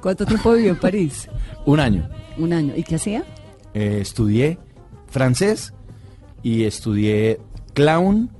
¿Cuánto 0.00 0.24
tiempo 0.24 0.52
vivió 0.52 0.70
en 0.70 0.78
París? 0.78 1.28
un 1.66 1.80
año. 1.80 2.08
Un 2.38 2.52
año. 2.52 2.72
¿Y 2.76 2.82
qué 2.84 2.94
hacía? 2.94 3.24
Eh, 3.74 3.98
estudié 4.00 4.58
francés 5.08 5.74
y 6.42 6.64
estudié 6.64 7.40
clown 7.74 8.30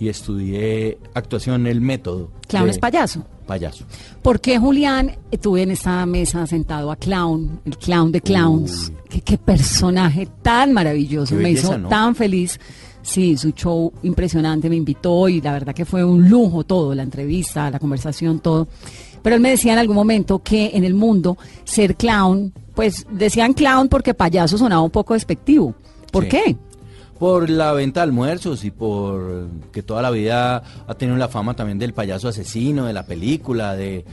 y 0.00 0.08
estudié 0.08 0.98
actuación, 1.14 1.66
el 1.66 1.80
método. 1.80 2.30
Clown 2.48 2.64
de 2.64 2.70
es 2.72 2.78
payaso. 2.78 3.24
Payaso. 3.46 3.84
¿Por 4.22 4.40
qué, 4.40 4.58
Julián, 4.58 5.12
tuve 5.40 5.62
en 5.62 5.70
esta 5.72 6.04
mesa 6.06 6.46
sentado 6.46 6.90
a 6.90 6.96
Clown, 6.96 7.60
el 7.64 7.76
clown 7.76 8.10
de 8.12 8.20
clowns? 8.20 8.92
¿Qué, 9.08 9.20
qué 9.20 9.36
personaje 9.38 10.26
tan 10.42 10.72
maravilloso, 10.72 11.36
Qué 11.36 11.42
me 11.42 11.50
hizo 11.50 11.76
¿no? 11.76 11.88
tan 11.88 12.14
feliz. 12.14 12.58
Sí, 13.02 13.36
su 13.36 13.50
show 13.52 13.92
impresionante, 14.02 14.68
me 14.68 14.76
invitó 14.76 15.28
y 15.28 15.40
la 15.40 15.52
verdad 15.52 15.74
que 15.74 15.84
fue 15.84 16.04
un 16.04 16.28
lujo 16.28 16.64
todo, 16.64 16.94
la 16.94 17.02
entrevista, 17.02 17.70
la 17.70 17.78
conversación, 17.78 18.40
todo. 18.40 18.68
Pero 19.22 19.36
él 19.36 19.42
me 19.42 19.50
decía 19.50 19.72
en 19.72 19.78
algún 19.78 19.96
momento 19.96 20.38
que 20.40 20.70
en 20.74 20.84
el 20.84 20.94
mundo 20.94 21.36
ser 21.64 21.96
clown, 21.96 22.52
pues 22.74 23.06
decían 23.10 23.52
clown 23.54 23.88
porque 23.88 24.14
payaso 24.14 24.56
sonaba 24.58 24.82
un 24.82 24.90
poco 24.90 25.14
despectivo. 25.14 25.74
¿Por 26.12 26.24
Sí. 26.24 26.28
qué? 26.30 26.56
Por 27.20 27.50
la 27.50 27.72
venta 27.72 28.00
de 28.00 28.04
almuerzos 28.04 28.64
y 28.64 28.70
por 28.70 29.46
que 29.72 29.82
toda 29.82 30.00
la 30.00 30.10
vida 30.10 30.62
ha 30.88 30.94
tenido 30.94 31.18
la 31.18 31.28
fama 31.28 31.54
también 31.54 31.78
del 31.78 31.92
payaso 31.92 32.28
asesino, 32.28 32.86
de 32.86 32.94
la 32.94 33.04
película, 33.04 33.76
de 33.76 34.06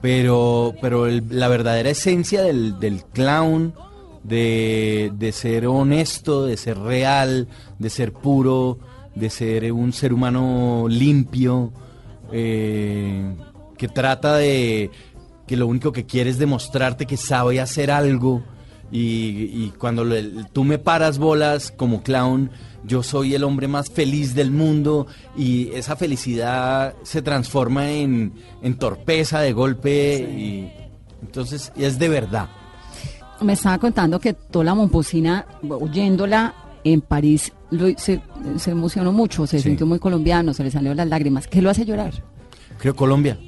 pero 0.00 0.72
pero 0.80 1.08
la 1.08 1.48
verdadera 1.48 1.90
esencia 1.90 2.40
del, 2.40 2.78
del 2.78 3.02
clown, 3.04 3.74
de, 4.22 5.12
de 5.18 5.32
ser 5.32 5.66
honesto, 5.66 6.46
de 6.46 6.56
ser 6.56 6.78
real, 6.78 7.48
de 7.80 7.90
ser 7.90 8.12
puro, 8.12 8.78
de 9.16 9.28
ser 9.28 9.72
un 9.72 9.92
ser 9.92 10.12
humano 10.12 10.86
limpio, 10.88 11.72
eh, 12.30 13.34
que 13.76 13.88
trata 13.88 14.36
de 14.36 14.90
que 15.48 15.56
lo 15.56 15.66
único 15.66 15.90
que 15.90 16.06
quiere 16.06 16.30
es 16.30 16.38
demostrarte 16.38 17.06
que 17.06 17.16
sabe 17.16 17.60
hacer 17.60 17.90
algo 17.90 18.44
y, 18.92 19.50
y 19.64 19.72
cuando 19.78 20.04
le- 20.04 20.44
tú 20.52 20.62
me 20.64 20.78
paras 20.78 21.18
bolas 21.18 21.72
como 21.76 22.02
clown, 22.02 22.50
yo 22.84 23.02
soy 23.02 23.34
el 23.34 23.42
hombre 23.44 23.66
más 23.68 23.90
feliz 23.90 24.34
del 24.34 24.50
mundo 24.50 25.06
y 25.36 25.68
esa 25.72 25.96
felicidad 25.96 26.94
se 27.02 27.22
transforma 27.22 27.90
en, 27.90 28.32
en 28.62 28.74
torpeza 28.76 29.40
de 29.40 29.52
golpe 29.52 30.18
y 30.20 30.70
entonces 31.22 31.72
es 31.76 31.98
de 31.98 32.08
verdad. 32.08 32.48
Me 33.40 33.54
estaba 33.54 33.78
contando 33.78 34.20
que 34.20 34.34
toda 34.34 34.64
la 34.66 34.74
momposina, 34.74 35.46
oyéndola 35.68 36.54
en 36.84 37.00
París, 37.00 37.52
lo- 37.70 37.96
se, 37.98 38.20
se 38.58 38.70
emocionó 38.72 39.12
mucho, 39.12 39.46
se 39.46 39.58
Sí. 39.58 39.64
sintió 39.70 39.86
muy 39.86 39.98
colombiano, 39.98 40.52
se 40.52 40.64
le 40.64 40.70
salieron 40.70 40.96
las 40.96 41.08
lágrimas. 41.08 41.46
¿Qué 41.46 41.62
lo 41.62 41.70
hace 41.70 41.84
llorar? 41.84 42.12
Creo 42.78 42.94
Colombia. 42.96 43.38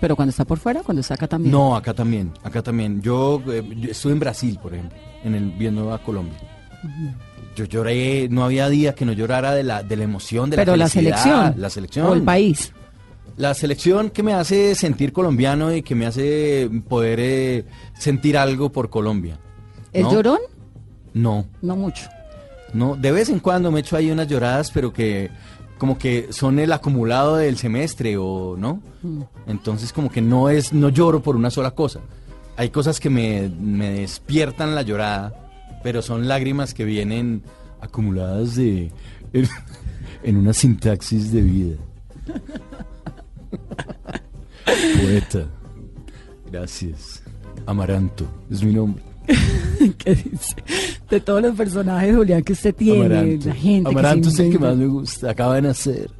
Pero 0.00 0.14
cuando 0.16 0.30
está 0.30 0.44
por 0.44 0.58
fuera, 0.58 0.82
cuando 0.82 1.00
está 1.00 1.14
acá 1.14 1.26
también. 1.26 1.52
No, 1.52 1.74
acá 1.74 1.94
también, 1.94 2.32
acá 2.42 2.62
también. 2.62 3.00
Yo, 3.00 3.42
eh, 3.48 3.62
yo 3.76 3.90
estuve 3.90 4.12
en 4.12 4.20
Brasil, 4.20 4.58
por 4.62 4.74
ejemplo, 4.74 4.98
en 5.24 5.34
el 5.34 5.50
viendo 5.52 5.92
a 5.92 5.98
Colombia. 6.02 6.36
Yo 7.54 7.64
lloré, 7.64 8.28
no 8.28 8.44
había 8.44 8.68
día 8.68 8.94
que 8.94 9.06
no 9.06 9.12
llorara 9.12 9.54
de 9.54 9.62
la, 9.64 9.82
de 9.82 9.96
la 9.96 10.04
emoción, 10.04 10.50
de 10.50 10.56
Pero 10.56 10.72
la 10.76 10.84
la 10.84 10.88
selección. 10.90 11.54
La 11.56 11.70
selección. 11.70 12.06
O 12.06 12.14
el 12.14 12.22
país. 12.22 12.72
La 13.38 13.54
selección 13.54 14.10
que 14.10 14.22
me 14.22 14.34
hace 14.34 14.74
sentir 14.74 15.12
colombiano 15.12 15.74
y 15.74 15.82
que 15.82 15.94
me 15.94 16.06
hace 16.06 16.70
poder 16.88 17.18
eh, 17.20 17.64
sentir 17.98 18.36
algo 18.36 18.70
por 18.70 18.90
Colombia. 18.90 19.38
¿Es 19.92 20.02
¿no? 20.04 20.12
llorón? 20.12 20.38
No, 21.14 21.46
No 21.62 21.76
mucho. 21.76 22.08
no. 22.74 22.94
De 22.96 23.10
vez 23.12 23.30
en 23.30 23.40
cuando 23.40 23.70
me 23.70 23.80
echo 23.80 23.96
ahí 23.96 24.10
unas 24.10 24.28
lloradas, 24.28 24.70
pero 24.70 24.92
que 24.92 25.30
como 25.78 25.98
que 25.98 26.32
son 26.32 26.58
el 26.58 26.72
acumulado 26.72 27.36
del 27.36 27.58
semestre 27.58 28.16
o 28.16 28.56
no. 28.56 28.80
Entonces 29.46 29.92
como 29.92 30.10
que 30.10 30.20
no 30.20 30.48
es, 30.48 30.72
no 30.72 30.88
lloro 30.88 31.22
por 31.22 31.36
una 31.36 31.50
sola 31.50 31.72
cosa. 31.72 32.00
Hay 32.56 32.70
cosas 32.70 33.00
que 33.00 33.10
me, 33.10 33.48
me 33.48 33.90
despiertan 33.90 34.74
la 34.74 34.82
llorada, 34.82 35.34
pero 35.82 36.02
son 36.02 36.26
lágrimas 36.26 36.74
que 36.74 36.84
vienen 36.84 37.42
acumuladas 37.80 38.56
de 38.56 38.90
en, 39.32 39.48
en 40.22 40.36
una 40.36 40.52
sintaxis 40.52 41.32
de 41.32 41.42
vida. 41.42 41.76
Poeta. 45.00 45.46
Gracias. 46.50 47.22
Amaranto 47.66 48.26
es 48.50 48.62
mi 48.62 48.74
nombre. 48.74 49.02
¿Qué 49.98 50.14
dice? 50.14 50.54
De 51.10 51.20
todos 51.20 51.42
los 51.42 51.54
personajes, 51.56 52.14
Julián, 52.16 52.42
que 52.42 52.52
usted 52.52 52.74
tiene, 52.74 53.04
Amaranto. 53.06 53.48
la 53.48 53.54
gente 53.54 53.88
Amaranto 53.90 54.28
que 54.28 54.34
es 54.34 54.40
el 54.40 54.52
que 54.52 54.58
más 54.58 54.76
me 54.76 54.86
gusta. 54.86 55.30
Acaba 55.30 55.54
de 55.56 55.62
nacer. 55.62 56.10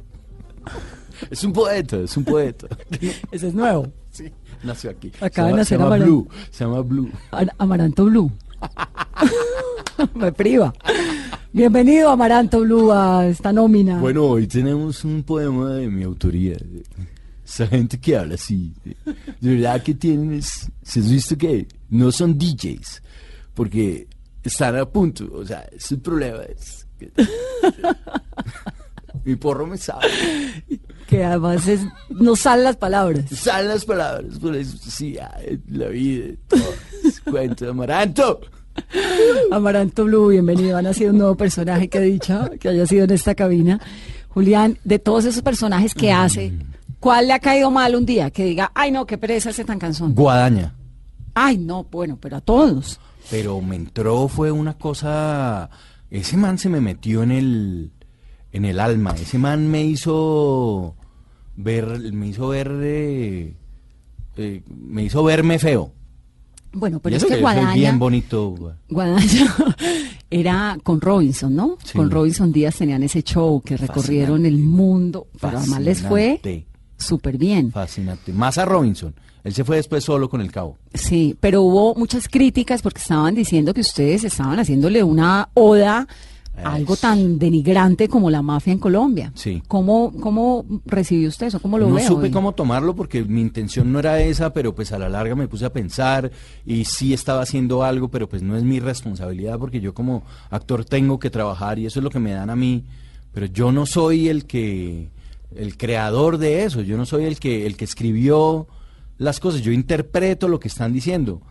Es 1.31 1.43
un 1.43 1.53
poeta, 1.53 1.97
es 1.97 2.15
un 2.17 2.23
poeta. 2.23 2.67
Ese 3.31 3.47
es 3.47 3.53
nuevo. 3.53 3.87
Sí, 4.11 4.31
nació 4.63 4.91
aquí. 4.91 5.11
Acaba 5.19 5.49
de 5.49 5.53
nacer 5.55 5.65
se 5.67 5.75
llama 5.75 5.87
Amaranto. 5.95 6.13
Blue. 6.13 6.27
Se 6.51 6.63
llama 6.63 6.81
Blue. 6.81 7.09
Am- 7.31 7.49
Amaranto 7.57 8.05
Blue. 8.05 8.31
Me 10.15 10.31
priva. 10.31 10.73
Bienvenido, 11.53 12.09
Amaranto 12.11 12.59
Blue, 12.61 12.91
a 12.91 13.25
esta 13.27 13.51
nómina. 13.51 13.99
Bueno, 13.99 14.25
hoy 14.25 14.45
tenemos 14.47 15.03
un 15.03 15.23
poema 15.23 15.71
de 15.71 15.87
mi 15.87 16.03
autoría. 16.03 16.55
Esa 17.47 17.65
gente 17.67 17.97
que 17.97 18.17
habla 18.17 18.35
así. 18.35 18.73
De 19.39 19.55
verdad 19.55 19.81
que 19.81 19.93
tienes. 19.93 20.69
Si 20.83 20.99
has 20.99 21.09
visto 21.09 21.37
que 21.37 21.65
no 21.89 22.11
son 22.11 22.37
DJs. 22.37 23.01
Porque 23.53 24.07
están 24.43 24.75
a 24.75 24.85
punto. 24.85 25.29
O 25.31 25.45
sea, 25.45 25.61
ese 25.71 25.95
el 25.95 26.01
problema 26.01 26.39
es. 26.43 26.85
que- 26.99 27.11
mi 29.23 29.35
porro 29.37 29.65
me 29.65 29.77
sabe. 29.77 30.07
Que 31.07 31.23
además 31.23 31.65
es, 31.67 31.81
no 32.09 32.35
salen 32.35 32.65
las 32.65 32.75
palabras. 32.75 33.23
Salen 33.31 33.69
las 33.69 33.85
palabras. 33.85 34.37
Por 34.39 34.53
eso, 34.55 34.77
sí, 34.89 35.15
la 35.69 35.87
vida. 35.87 36.35
Todo. 36.49 36.73
Cuento 37.31 37.69
Amaranto. 37.69 38.41
Amaranto 39.51 40.05
Blue, 40.05 40.29
bienvenido. 40.29 40.77
Han 40.77 40.93
sido 40.93 41.11
un 41.11 41.17
nuevo 41.19 41.35
personaje 41.35 41.87
que 41.87 41.97
ha 41.97 42.01
dicho 42.01 42.49
que 42.59 42.69
haya 42.69 42.85
sido 42.85 43.05
en 43.05 43.11
esta 43.11 43.35
cabina. 43.35 43.79
Julián, 44.29 44.77
de 44.83 44.99
todos 44.99 45.25
esos 45.25 45.41
personajes 45.41 45.93
que 45.93 46.11
hace, 46.11 46.53
¿cuál 46.99 47.27
le 47.27 47.33
ha 47.33 47.39
caído 47.39 47.71
mal 47.71 47.95
un 47.95 48.05
día? 48.05 48.29
Que 48.31 48.45
diga, 48.45 48.71
ay 48.75 48.91
no, 48.91 49.05
qué 49.05 49.17
pereza 49.17 49.49
ese 49.49 49.65
tan 49.65 49.79
cansón. 49.79 50.13
Guadaña. 50.13 50.75
Ay 51.33 51.57
no, 51.57 51.83
bueno, 51.83 52.17
pero 52.19 52.37
a 52.37 52.41
todos. 52.41 52.99
Pero 53.29 53.61
me 53.61 53.75
entró, 53.75 54.27
fue 54.27 54.51
una 54.51 54.77
cosa. 54.77 55.69
Ese 56.09 56.37
man 56.37 56.57
se 56.57 56.69
me 56.69 56.81
metió 56.81 57.23
en 57.23 57.31
el. 57.31 57.91
en 58.51 58.65
el 58.65 58.79
alma. 58.79 59.11
Ese 59.19 59.37
man 59.37 59.67
me 59.67 59.83
hizo 59.83 60.95
ver. 61.55 61.99
me 62.13 62.27
hizo 62.27 62.47
ver. 62.49 62.71
eh, 62.81 63.53
eh, 64.37 64.63
me 64.67 65.03
hizo 65.03 65.23
verme 65.23 65.59
feo. 65.59 65.91
Bueno, 66.71 66.99
pero 66.99 67.15
es 67.15 67.25
que 67.25 67.39
Guadaña, 67.39 67.73
bien 67.73 67.97
bonito. 67.97 68.75
Guadaña 68.89 69.55
era 70.29 70.77
con 70.83 71.01
Robinson, 71.01 71.55
¿no? 71.55 71.77
Sí. 71.83 71.97
Con 71.97 72.11
Robinson 72.11 72.51
Díaz 72.51 72.75
tenían 72.77 73.03
ese 73.03 73.23
show 73.23 73.61
que 73.61 73.77
recorrieron 73.77 74.45
el 74.45 74.57
mundo, 74.57 75.27
pero 75.39 75.57
además 75.57 75.81
les 75.81 76.01
fue. 76.01 76.39
Súper 76.97 77.37
bien. 77.37 77.71
Fascinante. 77.71 78.33
Más 78.33 78.57
a 78.57 78.65
Robinson. 78.65 79.13
Él 79.43 79.53
se 79.53 79.63
fue 79.63 79.77
después 79.77 80.03
solo 80.03 80.29
con 80.29 80.41
el 80.41 80.51
cabo. 80.51 80.77
Sí, 80.93 81.35
pero 81.39 81.61
hubo 81.61 81.95
muchas 81.95 82.27
críticas 82.27 82.81
porque 82.81 82.99
estaban 82.99 83.33
diciendo 83.33 83.73
que 83.73 83.81
ustedes 83.81 84.23
estaban 84.25 84.59
haciéndole 84.59 85.03
una 85.03 85.49
oda 85.53 86.07
a 86.61 86.73
algo 86.73 86.95
tan 86.97 87.37
denigrante 87.37 88.09
como 88.09 88.29
la 88.31 88.41
mafia 88.41 88.73
en 88.73 88.79
Colombia. 88.79 89.31
Sí. 89.35 89.61
¿Cómo, 89.67 90.11
cómo 90.19 90.65
recibió 90.85 91.29
usted 91.29 91.47
eso? 91.47 91.61
¿Cómo 91.61 91.77
lo 91.77 91.87
no 91.87 91.95
ve 91.95 92.05
supe 92.05 92.23
hoy? 92.25 92.31
cómo 92.31 92.53
tomarlo 92.55 92.95
porque 92.95 93.23
mi 93.23 93.41
intención 93.41 93.91
no 93.91 93.99
era 93.99 94.19
esa, 94.19 94.51
pero 94.53 94.73
pues 94.73 94.91
a 94.91 94.97
la 94.97 95.07
larga 95.07 95.35
me 95.35 95.47
puse 95.47 95.65
a 95.65 95.71
pensar 95.71 96.31
y 96.65 96.85
sí 96.85 97.13
estaba 97.13 97.41
haciendo 97.43 97.83
algo, 97.83 98.09
pero 98.09 98.27
pues 98.27 98.41
no 98.41 98.57
es 98.57 98.63
mi 98.63 98.79
responsabilidad 98.79 99.59
porque 99.59 99.79
yo 99.79 99.93
como 99.93 100.23
actor 100.49 100.83
tengo 100.83 101.19
que 101.19 101.29
trabajar 101.29 101.77
y 101.79 101.85
eso 101.85 101.99
es 101.99 102.03
lo 102.03 102.09
que 102.09 102.19
me 102.19 102.31
dan 102.31 102.49
a 102.49 102.55
mí, 102.55 102.83
pero 103.33 103.45
yo 103.45 103.71
no 103.71 103.85
soy 103.85 104.27
el 104.27 104.45
que 104.45 105.09
el 105.55 105.77
creador 105.77 106.37
de 106.37 106.63
eso, 106.63 106.81
yo 106.81 106.97
no 106.97 107.05
soy 107.05 107.25
el 107.25 107.39
que 107.39 107.65
el 107.65 107.77
que 107.77 107.85
escribió 107.85 108.67
las 109.17 109.39
cosas, 109.39 109.61
yo 109.61 109.71
interpreto 109.71 110.47
lo 110.47 110.59
que 110.59 110.67
están 110.67 110.93
diciendo. 110.93 111.41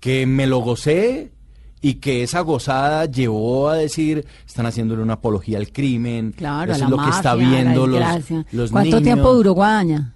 Que 0.00 0.24
me 0.26 0.46
lo 0.46 0.58
gocé 0.60 1.32
y 1.82 1.94
que 1.94 2.22
esa 2.22 2.40
gozada 2.40 3.04
llevó 3.04 3.68
a 3.68 3.74
decir, 3.76 4.24
están 4.46 4.64
haciéndole 4.64 5.02
una 5.02 5.14
apología 5.14 5.58
al 5.58 5.70
crimen, 5.70 6.32
Claro, 6.32 6.72
eso 6.72 6.84
a 6.86 6.88
la 6.88 6.94
es 6.94 6.98
lo 6.98 7.04
que 7.04 7.10
está 7.16 7.34
viendo 7.34 7.86
los, 7.86 8.00
los 8.52 8.70
¿Cuánto 8.70 8.86
niños. 8.96 9.02
tiempo 9.02 9.34
duró 9.34 9.52
Guadaña? 9.52 10.14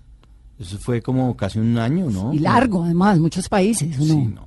Eso 0.59 0.79
fue 0.79 1.03
como 1.03 1.37
casi 1.37 1.59
un 1.59 1.77
año, 1.77 2.09
¿no? 2.11 2.33
Y 2.33 2.38
largo, 2.38 2.85
además, 2.85 3.18
muchos 3.18 3.49
países, 3.49 3.99
¿o 3.99 4.03
Sí, 4.03 4.16
no? 4.16 4.47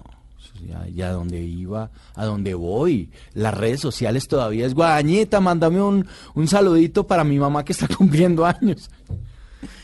Ya, 0.67 0.87
ya 0.87 1.11
donde 1.11 1.41
iba, 1.41 1.91
a 2.15 2.25
donde 2.25 2.53
voy. 2.53 3.09
Las 3.33 3.53
redes 3.53 3.79
sociales 3.79 4.27
todavía 4.27 4.65
es 4.65 4.73
Guadañita, 4.73 5.39
mándame 5.39 5.81
un, 5.81 6.07
un 6.35 6.47
saludito 6.47 7.05
para 7.05 7.23
mi 7.23 7.39
mamá 7.39 7.65
que 7.65 7.73
está 7.73 7.87
cumpliendo 7.97 8.45
años. 8.45 8.89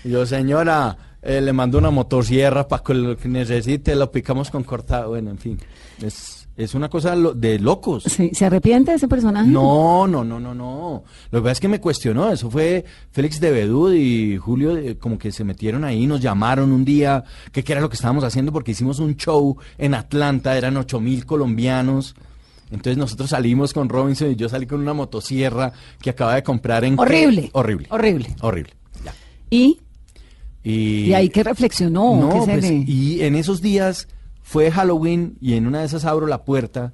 Yo, 0.04 0.26
señora, 0.26 0.98
eh, 1.28 1.42
le 1.42 1.52
mando 1.52 1.78
una 1.78 1.92
motosierra 1.92 2.70
para 2.70 2.82
que 2.82 2.94
lo 2.94 3.18
que 3.18 3.28
necesite, 3.28 3.96
lo 3.96 4.10
picamos 4.10 4.50
con 4.50 4.63
cortado. 4.63 5.10
Bueno, 5.10 5.30
en 5.30 5.38
fin. 5.38 5.60
Es, 6.02 6.48
es 6.56 6.74
una 6.74 6.88
cosa 6.88 7.18
de 7.18 7.60
locos. 7.60 8.04
Sí, 8.04 8.32
¿Se 8.34 8.46
arrepiente 8.46 8.92
de 8.92 8.98
ese 8.98 9.10
personaje? 9.10 9.50
No, 9.50 10.08
no, 10.08 10.24
no, 10.24 10.40
no, 10.40 10.56
no. 10.56 11.04
Lo 11.30 11.40
que 11.40 11.44
pasa 11.44 11.52
es 11.52 11.60
que 11.60 11.68
me 11.68 11.82
cuestionó. 11.82 12.32
Eso 12.32 12.50
fue 12.50 12.86
Félix 13.12 13.42
de 13.42 13.52
Bedú 13.52 13.92
y 13.94 14.38
Julio, 14.38 14.78
eh, 14.78 14.98
como 14.98 15.18
que 15.18 15.34
se 15.34 15.44
metieron 15.44 15.84
ahí, 15.84 16.08
nos 16.08 16.22
llamaron 16.22 16.72
un 16.72 16.86
día, 16.86 17.26
que 17.52 17.62
qué 17.62 17.74
era 17.74 17.82
lo 17.82 17.90
que 17.90 17.96
estábamos 17.96 18.24
haciendo, 18.24 18.54
porque 18.54 18.72
hicimos 18.72 19.00
un 19.00 19.18
show 19.18 19.58
en 19.78 19.96
Atlanta, 19.96 20.58
eran 20.58 20.78
ocho 20.78 21.02
mil 21.02 21.26
colombianos. 21.26 22.16
Entonces 22.72 22.98
nosotros 22.98 23.32
salimos 23.32 23.74
con 23.74 23.90
Robinson 23.90 24.32
y 24.32 24.38
yo 24.38 24.48
salí 24.48 24.66
con 24.66 24.80
una 24.80 24.94
motosierra 24.94 25.74
que 26.02 26.10
acaba 26.10 26.36
de 26.36 26.44
comprar 26.44 26.86
en... 26.86 26.98
Horrible. 26.98 27.50
Horrible. 27.52 27.88
Horrible. 27.90 28.36
Horrible. 28.40 28.74
Ya. 29.04 29.13
¿Y 29.50 29.80
Y, 30.69 31.13
ahí 31.13 31.30
que 31.30 31.43
reflexionó? 31.43 32.15
no, 32.19 32.30
¿Qué 32.34 32.41
se 32.41 32.51
pues, 32.51 32.89
y 32.89 33.21
en 33.21 33.36
esos 33.36 33.62
días 33.62 34.08
fue 34.41 34.69
Halloween 34.71 35.38
y 35.39 35.53
en 35.53 35.67
una 35.67 35.80
de 35.80 35.86
esas 35.86 36.03
abro 36.06 36.27
la 36.27 36.43
puerta 36.43 36.93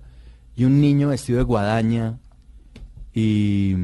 y 0.56 0.66
un 0.66 0.80
niño 0.82 1.10
vestido 1.10 1.38
de 1.40 1.44
guadaña 1.46 2.20
y, 3.14 3.76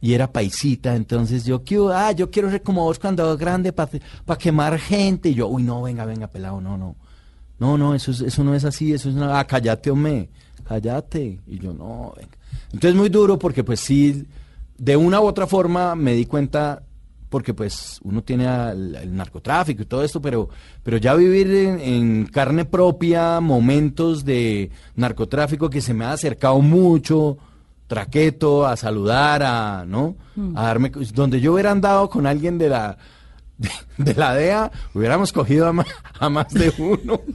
y 0.00 0.12
era 0.14 0.30
paisita, 0.32 0.94
entonces 0.96 1.44
yo, 1.44 1.62
ah, 1.92 2.12
yo 2.12 2.30
quiero 2.30 2.50
ser 2.50 2.62
como 2.62 2.84
vos 2.84 2.98
cuando 2.98 3.36
grande 3.36 3.72
para 3.72 3.90
quemar 4.38 4.78
gente. 4.78 5.30
Y 5.30 5.34
yo, 5.34 5.48
uy, 5.48 5.62
no, 5.62 5.82
venga, 5.82 6.04
venga, 6.04 6.26
pelado, 6.28 6.60
no, 6.60 6.76
no. 6.76 6.96
No, 7.58 7.76
no, 7.76 7.94
eso, 7.94 8.12
es- 8.12 8.20
eso 8.20 8.44
no 8.44 8.54
es 8.54 8.64
así, 8.64 8.92
eso 8.92 9.08
es 9.08 9.16
una, 9.16 9.38
ah, 9.38 9.44
cállate, 9.46 9.90
hombre, 9.90 10.28
cállate. 10.64 11.40
Y 11.46 11.58
yo, 11.58 11.72
no, 11.72 12.12
venga. 12.16 12.36
Entonces 12.72 12.94
muy 12.94 13.08
duro 13.08 13.38
porque 13.38 13.64
pues 13.64 13.80
sí, 13.80 14.24
de 14.76 14.96
una 14.96 15.20
u 15.20 15.24
otra 15.24 15.46
forma 15.46 15.94
me 15.96 16.12
di 16.14 16.26
cuenta, 16.26 16.82
porque 17.28 17.52
pues 17.54 17.98
uno 18.02 18.22
tiene 18.22 18.46
al- 18.46 18.94
el, 18.94 19.14
narcotráfico 19.14 19.82
y 19.82 19.86
todo 19.86 20.02
esto, 20.02 20.20
pero, 20.20 20.48
pero 20.82 20.96
ya 20.96 21.14
vivir 21.14 21.50
en, 21.50 21.80
en 21.80 22.26
carne 22.26 22.64
propia 22.64 23.40
momentos 23.40 24.24
de 24.24 24.70
narcotráfico 24.96 25.68
que 25.70 25.80
se 25.80 25.92
me 25.94 26.04
ha 26.04 26.12
acercado 26.12 26.60
mucho, 26.60 27.36
traqueto, 27.86 28.66
a 28.66 28.76
saludar, 28.76 29.42
a, 29.42 29.84
¿no? 29.86 30.16
A 30.54 30.62
darme, 30.64 30.90
donde 31.14 31.40
yo 31.40 31.52
hubiera 31.54 31.70
andado 31.70 32.08
con 32.08 32.26
alguien 32.26 32.58
de 32.58 32.68
la, 32.68 32.96
de, 33.58 33.70
de 33.98 34.14
la 34.14 34.34
DEA, 34.34 34.70
hubiéramos 34.94 35.32
cogido 35.32 35.66
a 35.66 35.72
más, 35.72 35.86
a 36.18 36.28
más 36.28 36.52
de 36.52 36.72
uno. 36.78 37.20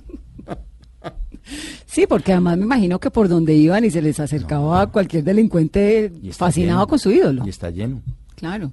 Sí, 1.85 2.07
porque 2.07 2.31
además 2.31 2.57
me 2.57 2.63
imagino 2.63 2.99
que 2.99 3.11
por 3.11 3.27
donde 3.27 3.53
iban 3.53 3.83
y 3.83 3.91
se 3.91 4.01
les 4.01 4.19
acercaba 4.19 4.81
a 4.81 4.87
cualquier 4.87 5.23
delincuente 5.25 6.11
fascinado 6.31 6.79
lleno. 6.79 6.87
con 6.87 6.99
su 6.99 7.11
ídolo. 7.11 7.45
Y 7.45 7.49
está 7.49 7.69
lleno. 7.69 8.01
Claro. 8.35 8.71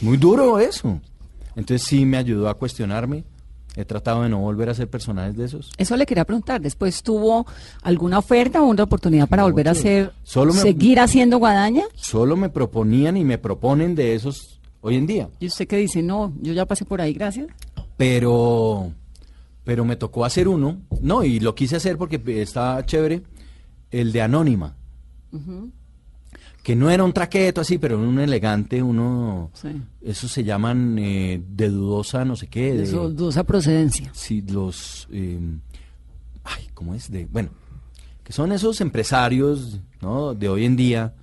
Muy 0.00 0.16
duro 0.16 0.58
eso. 0.58 1.00
Entonces 1.56 1.86
sí 1.86 2.04
me 2.04 2.16
ayudó 2.16 2.48
a 2.48 2.54
cuestionarme. 2.54 3.24
He 3.76 3.84
tratado 3.84 4.22
de 4.22 4.28
no 4.28 4.38
volver 4.40 4.68
a 4.70 4.74
ser 4.74 4.88
personajes 4.88 5.36
de 5.36 5.44
esos. 5.44 5.70
Eso 5.78 5.96
le 5.96 6.04
quería 6.06 6.24
preguntar. 6.24 6.60
¿Después 6.60 7.02
tuvo 7.02 7.46
alguna 7.82 8.18
oferta 8.18 8.60
o 8.62 8.66
una 8.66 8.82
oportunidad 8.84 9.28
para 9.28 9.44
volver 9.44 9.68
a 9.68 9.72
hacer, 9.72 10.12
Solo 10.24 10.52
me- 10.52 10.60
seguir 10.60 10.98
haciendo 10.98 11.38
guadaña? 11.38 11.84
Solo 11.94 12.36
me 12.36 12.48
proponían 12.48 13.16
y 13.16 13.24
me 13.24 13.38
proponen 13.38 13.94
de 13.94 14.14
esos 14.16 14.60
hoy 14.80 14.96
en 14.96 15.06
día. 15.06 15.28
Y 15.38 15.46
usted 15.46 15.68
que 15.68 15.76
dice, 15.76 16.02
no, 16.02 16.32
yo 16.40 16.52
ya 16.54 16.66
pasé 16.66 16.84
por 16.84 17.00
ahí, 17.00 17.12
gracias. 17.12 17.46
Pero, 17.96 18.92
pero 19.64 19.84
me 19.84 19.94
tocó 19.96 20.24
hacer 20.24 20.48
uno. 20.48 20.78
No, 21.00 21.22
y 21.22 21.38
lo 21.38 21.54
quise 21.54 21.76
hacer 21.76 21.98
porque 21.98 22.20
estaba 22.42 22.84
chévere. 22.84 23.22
El 23.90 24.10
de 24.12 24.22
Anónima. 24.22 24.74
Que 26.68 26.76
no 26.76 26.90
era 26.90 27.02
un 27.02 27.14
traqueto 27.14 27.62
así, 27.62 27.78
pero 27.78 27.98
un 27.98 28.18
elegante, 28.20 28.82
uno... 28.82 29.50
Sí. 29.54 29.68
Esos 30.02 30.30
se 30.30 30.44
llaman 30.44 30.98
eh, 30.98 31.42
de 31.48 31.70
dudosa 31.70 32.26
no 32.26 32.36
sé 32.36 32.48
qué. 32.48 32.74
De 32.74 32.86
dudosa 32.90 33.42
procedencia. 33.42 34.10
Sí, 34.12 34.42
los... 34.42 35.08
eh, 35.10 35.40
ay, 36.44 36.68
¿cómo 36.74 36.94
es? 36.94 37.10
De, 37.10 37.24
bueno, 37.24 37.48
que 38.22 38.34
son 38.34 38.52
esos 38.52 38.82
empresarios 38.82 39.80
¿no? 40.02 40.34
de 40.34 40.46
hoy 40.50 40.66
en 40.66 40.76
día 40.76 41.14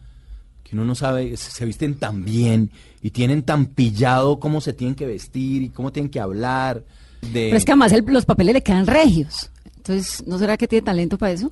que 0.63 0.75
uno 0.75 0.84
no 0.84 0.95
sabe, 0.95 1.38
se, 1.38 1.63
visten 1.63 1.93
tan 1.93 2.25
bien 2.25 2.71
y 3.03 3.12
tienen 3.12 3.43
tan 3.43 3.67
pillado 3.67 4.39
cómo 4.39 4.62
se 4.62 4.73
tienen 4.73 4.95
que 4.95 5.05
vestir 5.05 5.62
y 5.62 5.69
cómo 5.69 5.91
tienen 5.91 6.10
que 6.10 6.19
hablar. 6.19 6.84
De, 7.21 7.29
Pero 7.49 7.58
es 7.58 7.65
que 7.65 7.71
además 7.71 7.91
el- 7.91 8.03
los 8.08 8.25
papeles 8.25 8.55
le 8.55 8.63
quedan 8.63 8.88
regios. 8.88 9.51
Entonces, 9.75 10.25
¿no 10.25 10.39
será 10.39 10.58
que 10.58 10.67
tiene 10.67 10.84
talento 10.84 11.19
para 11.19 11.34
eso? 11.34 11.51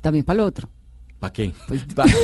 También 0.00 0.24
para 0.24 0.38
lo 0.38 0.46
otro. 0.46 0.70
¿Para 1.20 1.30
qué? 1.30 1.52
Pues, 1.68 1.84
Pa- 1.94 2.06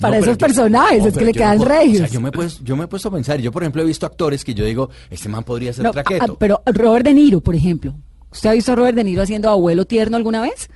Para 0.00 0.18
No, 0.18 0.22
esos 0.24 0.36
personajes, 0.36 1.02
no, 1.02 1.08
es 1.08 1.16
que 1.16 1.24
le 1.24 1.32
quedan 1.32 1.58
no 1.58 1.64
regios. 1.64 1.94
O 1.94 1.98
sea, 1.98 2.08
yo 2.08 2.20
me, 2.20 2.28
he 2.28 2.32
puesto, 2.32 2.62
yo 2.64 2.76
me 2.76 2.84
he 2.84 2.86
puesto 2.86 3.08
a 3.08 3.12
pensar, 3.12 3.40
yo 3.40 3.50
por 3.50 3.62
ejemplo 3.62 3.82
he 3.82 3.84
visto 3.86 4.04
actores 4.04 4.44
que 4.44 4.52
yo 4.54 4.64
digo, 4.64 4.90
este 5.10 5.28
man 5.28 5.42
podría 5.44 5.72
ser 5.72 5.90
traqueto. 5.90 6.24
ah, 6.32 6.36
pero 6.38 6.62
Robert 6.66 7.04
De 7.06 7.14
Niro, 7.14 7.40
por 7.40 7.54
ejemplo. 7.54 7.94
¿Usted 8.30 8.50
ha 8.50 8.52
visto 8.52 8.72
a 8.72 8.74
Robert 8.74 8.94
De 8.96 9.04
Niro 9.04 9.22
haciendo 9.22 9.48
abuelo 9.48 9.86
tierno 9.86 10.16
alguna 10.18 10.42
vez? 10.42 10.68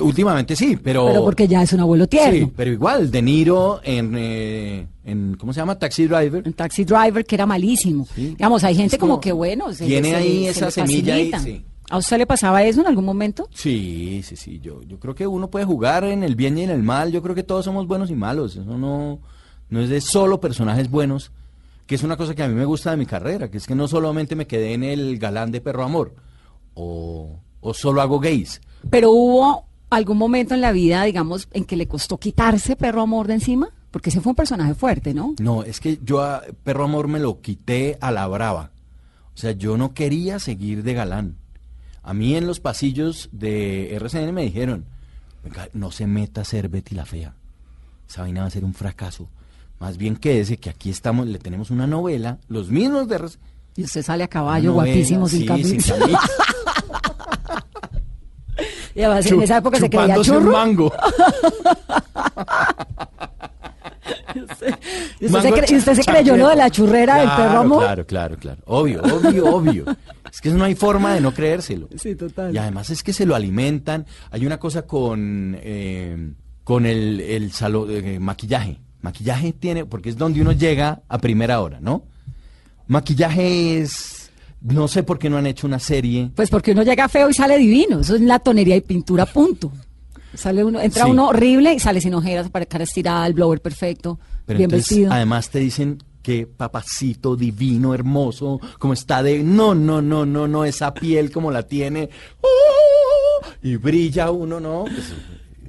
Últimamente 0.00 0.56
sí, 0.56 0.76
pero... 0.82 1.06
Pero 1.06 1.22
porque 1.24 1.46
ya 1.46 1.62
es 1.62 1.72
un 1.72 1.80
abuelo 1.80 2.06
tierno. 2.08 2.46
Sí, 2.46 2.52
pero 2.56 2.72
igual, 2.72 3.10
De 3.10 3.22
Niro 3.22 3.80
en, 3.84 4.14
eh, 4.16 4.86
en 5.04 5.36
¿cómo 5.38 5.52
se 5.52 5.60
llama? 5.60 5.78
Taxi 5.78 6.06
Driver. 6.06 6.42
Un 6.46 6.52
taxi 6.54 6.84
driver 6.84 7.24
que 7.24 7.34
era 7.36 7.46
malísimo. 7.46 8.06
Sí. 8.14 8.28
Digamos, 8.30 8.64
hay 8.64 8.74
gente 8.74 8.98
como- 8.98 9.12
como, 9.14 9.20
que 9.20 9.30
bueno, 9.32 9.72
se, 9.72 9.86
tiene 9.86 10.08
se- 10.10 10.16
ahí 10.16 10.44
se 10.44 10.50
esa 10.50 10.70
semilla 10.70 11.14
ahí, 11.14 11.30
sí. 11.44 11.64
¿A 11.94 11.98
usted 11.98 12.18
le 12.18 12.26
pasaba 12.26 12.64
eso 12.64 12.80
en 12.80 12.88
algún 12.88 13.04
momento? 13.04 13.48
Sí, 13.54 14.20
sí, 14.24 14.34
sí. 14.34 14.58
Yo, 14.58 14.82
yo 14.82 14.98
creo 14.98 15.14
que 15.14 15.28
uno 15.28 15.48
puede 15.48 15.64
jugar 15.64 16.02
en 16.02 16.24
el 16.24 16.34
bien 16.34 16.58
y 16.58 16.62
en 16.62 16.70
el 16.70 16.82
mal. 16.82 17.12
Yo 17.12 17.22
creo 17.22 17.36
que 17.36 17.44
todos 17.44 17.64
somos 17.64 17.86
buenos 17.86 18.10
y 18.10 18.16
malos. 18.16 18.56
Eso 18.56 18.76
no, 18.76 19.20
no 19.70 19.80
es 19.80 19.88
de 19.88 20.00
solo 20.00 20.40
personajes 20.40 20.90
buenos, 20.90 21.30
que 21.86 21.94
es 21.94 22.02
una 22.02 22.16
cosa 22.16 22.34
que 22.34 22.42
a 22.42 22.48
mí 22.48 22.54
me 22.54 22.64
gusta 22.64 22.90
de 22.90 22.96
mi 22.96 23.06
carrera, 23.06 23.48
que 23.48 23.58
es 23.58 23.68
que 23.68 23.76
no 23.76 23.86
solamente 23.86 24.34
me 24.34 24.48
quedé 24.48 24.74
en 24.74 24.82
el 24.82 25.18
galán 25.20 25.52
de 25.52 25.60
perro 25.60 25.84
amor, 25.84 26.16
o, 26.74 27.38
o 27.60 27.74
solo 27.74 28.00
hago 28.00 28.18
gays. 28.18 28.60
Pero 28.90 29.12
hubo 29.12 29.64
algún 29.88 30.18
momento 30.18 30.52
en 30.54 30.62
la 30.62 30.72
vida, 30.72 31.04
digamos, 31.04 31.46
en 31.52 31.64
que 31.64 31.76
le 31.76 31.86
costó 31.86 32.18
quitarse 32.18 32.74
perro 32.74 33.02
amor 33.02 33.28
de 33.28 33.34
encima, 33.34 33.68
porque 33.92 34.10
ese 34.10 34.20
fue 34.20 34.30
un 34.30 34.36
personaje 34.36 34.74
fuerte, 34.74 35.14
¿no? 35.14 35.36
No, 35.38 35.62
es 35.62 35.78
que 35.78 36.00
yo 36.02 36.24
a 36.24 36.42
perro 36.64 36.86
amor 36.86 37.06
me 37.06 37.20
lo 37.20 37.40
quité 37.40 37.98
a 38.00 38.10
la 38.10 38.26
brava. 38.26 38.72
O 39.32 39.38
sea, 39.38 39.52
yo 39.52 39.76
no 39.76 39.94
quería 39.94 40.40
seguir 40.40 40.82
de 40.82 40.94
galán. 40.94 41.36
A 42.04 42.14
mí 42.14 42.36
en 42.36 42.46
los 42.46 42.60
pasillos 42.60 43.28
de 43.32 43.94
RCN 43.96 44.32
me 44.32 44.42
dijeron, 44.42 44.84
"Venga, 45.42 45.68
no 45.72 45.90
se 45.90 46.06
meta 46.06 46.42
a 46.42 46.44
ser 46.44 46.68
Betty 46.68 46.94
la 46.94 47.06
Fea. 47.06 47.34
Esa 48.08 48.20
vaina 48.22 48.42
va 48.42 48.46
a 48.48 48.50
ser 48.50 48.64
un 48.64 48.74
fracaso. 48.74 49.28
Más 49.80 49.96
bien 49.96 50.16
quédese 50.16 50.58
que 50.58 50.70
aquí 50.70 50.90
estamos, 50.90 51.26
le 51.26 51.38
tenemos 51.38 51.70
una 51.70 51.86
novela, 51.86 52.38
los 52.48 52.70
mismos 52.70 53.08
de 53.08 53.16
RCN. 53.16 53.40
Y 53.76 53.82
usted 53.84 54.02
sale 54.02 54.22
a 54.22 54.28
caballo, 54.28 54.70
novela, 54.72 54.92
guapísimo, 54.92 55.28
sin 55.28 55.40
sí, 55.40 55.46
camisa. 55.46 55.96
camisa, 55.98 56.18
Y 58.94 59.00
además 59.02 59.26
en 59.26 59.32
chu- 59.38 59.42
esa 59.42 59.56
época 59.56 59.80
se 59.80 59.90
creía 59.90 60.14
chupándose 60.14 60.30
un 60.30 60.38
churro. 60.38 60.52
mango. 60.52 60.92
Y 64.34 65.26
usted, 65.26 65.40
se, 65.42 65.50
cre- 65.52 65.70
y 65.72 65.76
usted 65.76 65.94
se 65.94 66.02
cha- 66.02 66.12
creyó 66.12 66.36
lo 66.36 66.48
de 66.48 66.56
la 66.56 66.70
churrera 66.70 67.16
del 67.16 67.24
Claro, 67.26 67.42
perro 67.44 67.58
amor. 67.60 67.78
Claro, 67.84 68.06
claro, 68.06 68.36
claro. 68.36 68.62
Obvio, 68.66 69.02
obvio, 69.02 69.44
obvio. 69.46 69.84
Es 70.30 70.40
que 70.40 70.50
no 70.50 70.64
hay 70.64 70.74
forma 70.74 71.14
de 71.14 71.20
no 71.20 71.32
creérselo. 71.32 71.88
Sí, 71.96 72.14
total. 72.16 72.54
Y 72.54 72.58
además 72.58 72.90
es 72.90 73.02
que 73.02 73.12
se 73.12 73.24
lo 73.26 73.34
alimentan. 73.34 74.06
Hay 74.30 74.44
una 74.46 74.58
cosa 74.58 74.82
con, 74.82 75.56
eh, 75.60 76.32
con 76.64 76.86
el, 76.86 77.20
el 77.20 77.52
salo- 77.52 77.88
eh, 77.90 78.18
maquillaje. 78.18 78.80
Maquillaje 79.02 79.52
tiene, 79.52 79.84
porque 79.84 80.08
es 80.10 80.16
donde 80.16 80.40
uno 80.40 80.52
llega 80.52 81.02
a 81.08 81.18
primera 81.18 81.60
hora, 81.60 81.78
¿no? 81.80 82.04
Maquillaje 82.86 83.80
es, 83.80 84.30
no 84.60 84.88
sé 84.88 85.02
por 85.02 85.18
qué 85.18 85.30
no 85.30 85.36
han 85.36 85.46
hecho 85.46 85.66
una 85.66 85.78
serie. 85.78 86.30
Pues 86.34 86.50
porque 86.50 86.72
uno 86.72 86.82
llega 86.82 87.08
feo 87.08 87.30
y 87.30 87.34
sale 87.34 87.56
divino. 87.58 88.00
Eso 88.00 88.14
es 88.14 88.20
la 88.20 88.38
tonería 88.38 88.76
y 88.76 88.80
pintura, 88.80 89.26
punto. 89.26 89.70
Sale 90.36 90.64
uno, 90.64 90.80
entra 90.80 91.04
Sí. 91.04 91.10
uno 91.10 91.28
horrible 91.28 91.72
y 91.74 91.78
sale 91.80 92.00
sin 92.00 92.14
ojeras, 92.14 92.48
para 92.50 92.66
cara 92.66 92.84
estirada, 92.84 93.26
el 93.26 93.34
blower 93.34 93.60
perfecto, 93.60 94.18
Pero 94.46 94.58
bien 94.58 94.70
entonces, 94.70 94.88
vestido. 94.90 95.12
además 95.12 95.48
te 95.50 95.58
dicen 95.60 95.98
que 96.22 96.46
papacito 96.46 97.36
divino, 97.36 97.92
hermoso, 97.94 98.58
como 98.78 98.94
está 98.94 99.22
de... 99.22 99.42
No, 99.42 99.74
no, 99.74 100.00
no, 100.00 100.24
no, 100.24 100.48
no, 100.48 100.64
esa 100.64 100.94
piel 100.94 101.30
como 101.30 101.50
la 101.50 101.64
tiene. 101.64 102.08
¡oh! 102.40 103.46
y 103.62 103.76
brilla 103.76 104.30
uno, 104.30 104.58
¿no? 104.60 104.84
Pues, 104.84 105.12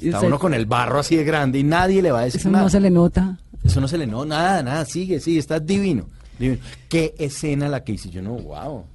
está 0.02 0.22
uno 0.22 0.40
con 0.40 0.54
el 0.54 0.66
barro 0.66 1.00
así 1.00 1.16
de 1.18 1.24
grande 1.26 1.60
y 1.60 1.64
nadie 1.64 2.02
le 2.02 2.12
va 2.12 2.22
a 2.22 2.24
decir 2.26 2.40
Eso 2.40 2.50
nada. 2.50 2.64
no 2.64 2.70
se 2.70 2.80
le 2.80 2.90
nota. 2.90 3.38
Eso 3.64 3.82
no 3.82 3.88
se 3.88 3.98
le... 3.98 4.08
No, 4.08 4.24
nada, 4.26 4.62
nada, 4.64 4.86
sigue, 4.86 5.20
sigue, 5.20 5.40
está 5.40 5.60
divino. 5.60 6.06
divino. 6.40 6.62
¿Qué 6.88 7.14
escena 7.18 7.68
la 7.68 7.84
que 7.84 7.94
hice? 7.94 8.10
Yo 8.10 8.22
no, 8.22 8.32
wow. 8.36 8.86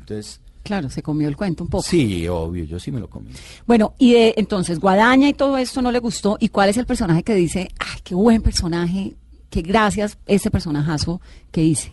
Entonces, 0.00 0.40
Claro, 0.62 0.88
se 0.90 1.02
comió 1.02 1.26
el 1.28 1.36
cuento 1.36 1.64
un 1.64 1.70
poco. 1.70 1.82
sí, 1.82 2.26
obvio, 2.28 2.64
yo 2.64 2.78
sí 2.78 2.92
me 2.92 3.00
lo 3.00 3.10
comí. 3.10 3.30
Bueno, 3.66 3.94
y 3.98 4.12
de, 4.12 4.34
entonces, 4.36 4.78
Guadaña 4.78 5.28
y 5.28 5.32
todo 5.34 5.58
esto 5.58 5.82
no 5.82 5.90
le 5.90 5.98
gustó. 5.98 6.36
¿Y 6.40 6.48
cuál 6.50 6.68
es 6.68 6.76
el 6.76 6.86
personaje 6.86 7.22
que 7.24 7.34
dice, 7.34 7.68
ay, 7.80 8.00
qué 8.04 8.14
buen 8.14 8.42
personaje, 8.42 9.14
qué 9.50 9.62
gracias 9.62 10.18
ese 10.26 10.50
personajazo 10.50 11.20
que 11.50 11.64
hice? 11.64 11.92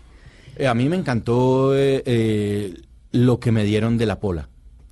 Eh, 0.56 0.68
a 0.68 0.74
mí 0.76 0.88
me 0.88 0.98
encantó 0.98 1.76
eh, 1.76 2.04
eh, 2.06 2.74
lo 3.12 3.40
que 3.40 3.52
me 3.52 3.64
dieron 3.64 3.98
de 3.98 4.06
la 4.06 4.20
pola. 4.20 4.50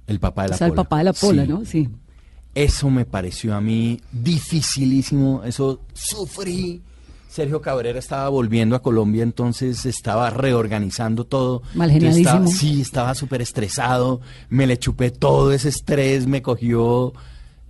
El 0.07 0.19
papá 0.19 0.43
de 0.43 0.49
la 0.49 0.55
o 0.55 0.57
sea, 0.57 0.67
el 0.67 0.71
pola. 0.73 0.84
papá 0.84 0.97
de 0.99 1.03
la 1.03 1.13
pola, 1.13 1.43
Sí. 1.43 1.47
¿no? 1.49 1.65
Sí. 1.65 1.89
Eso 2.55 2.89
me 2.89 3.05
pareció 3.05 3.53
a 3.53 3.61
mí 3.61 3.99
dificilísimo, 4.11 5.43
eso 5.43 5.82
sufrí. 5.93 6.82
Sergio 7.30 7.61
Cabrera 7.61 7.99
estaba 7.99 8.30
volviendo 8.30 8.75
a 8.75 8.82
Colombia, 8.82 9.21
entonces 9.23 9.86
estaba 9.86 10.30
reorganizando 10.30 11.25
todo. 11.25 11.61
Estaba- 12.19 12.47
sí, 12.47 12.82
estaba 12.82 13.13
súper 13.15 13.41
estresado, 13.41 14.21
me 14.49 14.65
le 14.65 14.78
chupé 14.80 15.11
todo 15.11 15.51
ese 15.51 15.69
estrés, 15.69 16.25
me 16.25 16.41
cogió, 16.41 17.13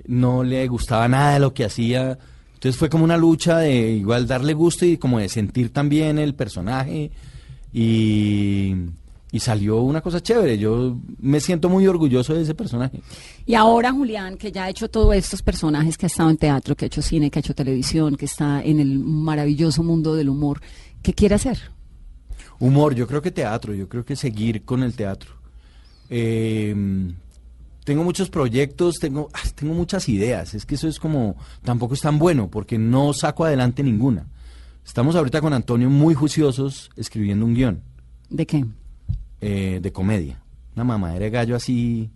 no 0.06 0.44
le 0.44 0.68
gustaba 0.68 1.08
nada 1.08 1.34
de 1.34 1.40
lo 1.40 1.54
que 1.54 1.66
hacía. 1.66 2.18
Entonces 2.54 2.78
fue 2.78 2.90
como 2.90 3.04
una 3.04 3.18
lucha 3.18 3.58
de 3.60 3.92
igual 3.92 4.26
darle 4.28 4.54
gusto 4.54 4.86
y 4.86 4.98
como 4.98 5.20
de 5.20 5.30
sentir 5.30 5.72
también 5.74 6.18
el 6.18 6.34
personaje 6.34 7.12
y, 7.74 8.74
y 9.38 9.40
salió 9.40 9.82
una 9.82 10.02
cosa 10.02 10.20
chévere. 10.20 10.58
Yo 10.58 10.98
me 11.20 11.40
siento 11.40 11.70
muy 11.70 11.86
orgulloso 11.86 12.34
de 12.34 12.42
ese 12.42 12.56
personaje. 12.56 13.02
Y 13.46 13.54
ahora, 13.54 13.92
Julián, 13.92 14.36
que 14.36 14.52
ya 14.52 14.66
ha 14.66 14.70
hecho 14.70 14.90
todos 14.90 15.16
estos 15.16 15.44
personajes, 15.44 15.98
que 15.98 16.08
ha 16.08 16.08
estado 16.08 16.30
en 16.30 16.38
teatro, 16.38 16.76
que 16.76 16.86
ha 16.86 16.88
hecho 16.88 17.04
cine, 17.04 17.30
que 17.30 17.40
ha 17.40 17.42
hecho 17.42 17.54
televisión, 17.54 18.18
que 18.18 18.26
está 18.26 18.64
en 18.64 18.80
el 18.80 19.00
maravilloso 19.00 19.84
mundo 19.84 20.16
del 20.16 20.30
humor, 20.30 20.60
¿qué 21.04 21.14
quiere 21.14 21.36
hacer? 21.36 21.60
Humor, 22.60 22.96
yo 22.96 23.08
creo 23.08 23.22
que 23.22 23.30
teatro, 23.30 23.76
yo 23.76 23.88
creo 23.88 24.04
que 24.04 24.16
seguir 24.16 24.66
con 24.66 24.82
el 24.82 24.96
teatro. 24.96 25.32
Eh, 26.10 26.76
tengo 27.84 28.04
muchos 28.04 28.30
proyectos, 28.30 28.96
tengo, 29.00 29.30
tengo 29.56 29.76
muchas 29.76 30.10
ideas, 30.10 30.56
es 30.56 30.66
que 30.66 30.76
eso 30.76 30.88
es 30.88 31.00
como, 31.00 31.36
tampoco 31.64 31.94
es 31.94 32.02
tan 32.02 32.18
bueno 32.18 32.50
porque 32.50 32.80
no 32.80 33.14
saco 33.14 33.46
adelante 33.46 33.84
ninguna. 33.84 34.26
Estamos 34.84 35.16
ahorita 35.16 35.42
con 35.42 35.54
Antonio 35.54 35.90
muy 35.90 36.16
juiciosos 36.16 36.90
escribiendo 36.96 37.46
un 37.46 37.54
guion 37.54 37.84
¿De 38.30 38.46
qué? 38.46 38.66
Eh, 39.42 39.80
de 39.82 39.92
comedia, 39.92 40.40
una 40.76 40.84
mamadera 40.84 41.26
de 41.26 41.30
gallo 41.32 41.56
así. 41.56 42.10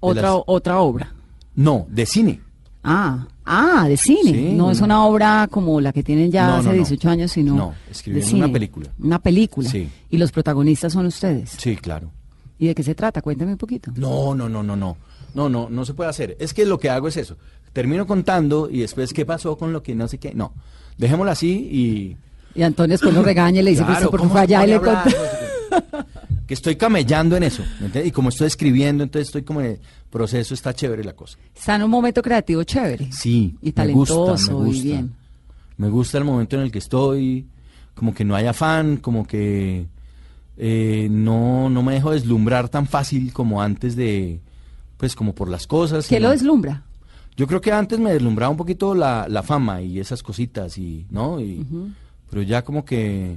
Otra, 0.00 0.22
las- 0.32 0.42
otra 0.46 0.78
obra. 0.80 1.12
No, 1.54 1.86
de 1.88 2.06
cine. 2.06 2.40
Ah, 2.84 3.26
ah, 3.44 3.86
de 3.88 3.96
cine. 3.96 4.30
Sí, 4.30 4.52
no 4.54 4.70
es 4.70 4.80
una- 4.80 5.04
obra 5.06 5.48
como 5.50 5.80
la 5.80 5.92
que 5.92 6.02
tienen 6.02 6.30
ya 6.30 6.46
No, 6.48 6.54
hace 6.56 6.64
no, 6.66 6.70
no. 6.72 6.76
18 6.76 7.08
años, 7.10 7.32
sino 7.32 7.54
No, 7.54 7.74
cine. 7.90 8.22
una 8.44 8.52
película. 8.52 8.90
Una 9.00 9.18
película. 9.18 9.68
Sí. 9.68 9.88
Y 10.10 10.18
los 10.18 10.30
protagonistas 10.30 10.92
son 10.92 11.06
ustedes. 11.06 11.50
Sí, 11.58 11.76
claro. 11.76 12.10
¿Y 12.58 12.68
de 12.68 12.74
qué 12.74 12.82
se 12.82 12.94
trata? 12.94 13.20
Cuéntame 13.22 13.52
un 13.52 13.58
poquito. 13.58 13.90
No, 13.96 14.34
no, 14.34 14.48
no, 14.48 14.62
no, 14.62 14.76
no. 14.76 14.96
No, 15.34 15.48
no, 15.48 15.68
no 15.68 15.84
se 15.84 15.94
puede 15.94 16.08
hacer. 16.10 16.36
Es 16.40 16.54
que 16.54 16.64
lo 16.64 16.78
que 16.78 16.88
hago 16.88 17.08
es 17.08 17.16
eso. 17.16 17.36
Termino 17.72 18.06
contando 18.06 18.70
y 18.70 18.78
después, 18.80 19.12
¿qué 19.12 19.26
pasó 19.26 19.58
con 19.58 19.72
lo 19.72 19.82
que 19.82 19.94
no 19.94 20.08
sé 20.08 20.16
qué? 20.18 20.32
No. 20.34 20.52
Dejémoslo 20.96 21.32
así 21.32 21.50
y. 21.70 22.16
Y 22.58 22.62
Antonio 22.62 22.94
después 22.94 23.12
lo 23.12 23.22
regaña 23.22 23.60
y 23.60 23.64
le 23.64 23.70
dice, 23.72 23.84
Claro, 23.84 24.08
pues, 24.08 24.10
¿por 24.10 24.20
qué 24.20 24.22
¿cómo 24.22 24.32
fue 24.32 24.40
allá 24.42 24.64
y 24.64 24.70
le 24.70 24.80
contó? 24.80 25.10
Que 26.46 26.54
estoy 26.54 26.76
camellando 26.76 27.36
en 27.36 27.42
eso. 27.42 27.62
¿me? 27.80 28.04
Y 28.06 28.10
como 28.12 28.28
estoy 28.28 28.46
escribiendo, 28.46 29.02
entonces 29.04 29.28
estoy 29.28 29.42
como 29.42 29.60
en 29.60 29.66
el 29.66 29.80
proceso, 30.10 30.54
está 30.54 30.72
chévere 30.74 31.02
la 31.04 31.14
cosa. 31.14 31.38
Está 31.54 31.74
en 31.76 31.82
un 31.82 31.90
momento 31.90 32.22
creativo 32.22 32.62
chévere. 32.64 33.10
Sí. 33.12 33.56
Y 33.60 33.66
me 33.66 33.72
talentoso 33.72 34.26
gusta, 34.26 34.52
me 34.52 34.58
gusta. 34.58 34.76
y 34.78 34.82
bien. 34.82 35.14
Me 35.76 35.88
gusta 35.88 36.18
el 36.18 36.24
momento 36.24 36.56
en 36.56 36.62
el 36.62 36.70
que 36.72 36.78
estoy, 36.78 37.46
como 37.94 38.14
que 38.14 38.24
no 38.24 38.34
hay 38.36 38.46
afán, 38.46 38.96
como 38.98 39.26
que 39.26 39.86
eh, 40.56 41.08
no, 41.10 41.68
no 41.68 41.82
me 41.82 41.94
dejo 41.94 42.12
deslumbrar 42.12 42.68
tan 42.68 42.86
fácil 42.86 43.32
como 43.32 43.60
antes 43.60 43.94
de, 43.96 44.40
pues 44.96 45.14
como 45.14 45.34
por 45.34 45.48
las 45.50 45.66
cosas. 45.66 46.06
¿Qué 46.08 46.16
sino- 46.16 46.28
lo 46.28 46.32
deslumbra? 46.32 46.82
Yo 47.36 47.46
creo 47.46 47.60
que 47.60 47.70
antes 47.70 47.98
me 47.98 48.12
deslumbraba 48.14 48.50
un 48.50 48.56
poquito 48.56 48.94
la, 48.94 49.26
la 49.28 49.42
fama 49.42 49.82
y 49.82 50.00
esas 50.00 50.22
cositas, 50.22 50.78
y, 50.78 51.06
¿no? 51.10 51.38
Y, 51.38 51.66
Pero 52.30 52.40
ya 52.40 52.64
como 52.64 52.86
que 52.86 53.36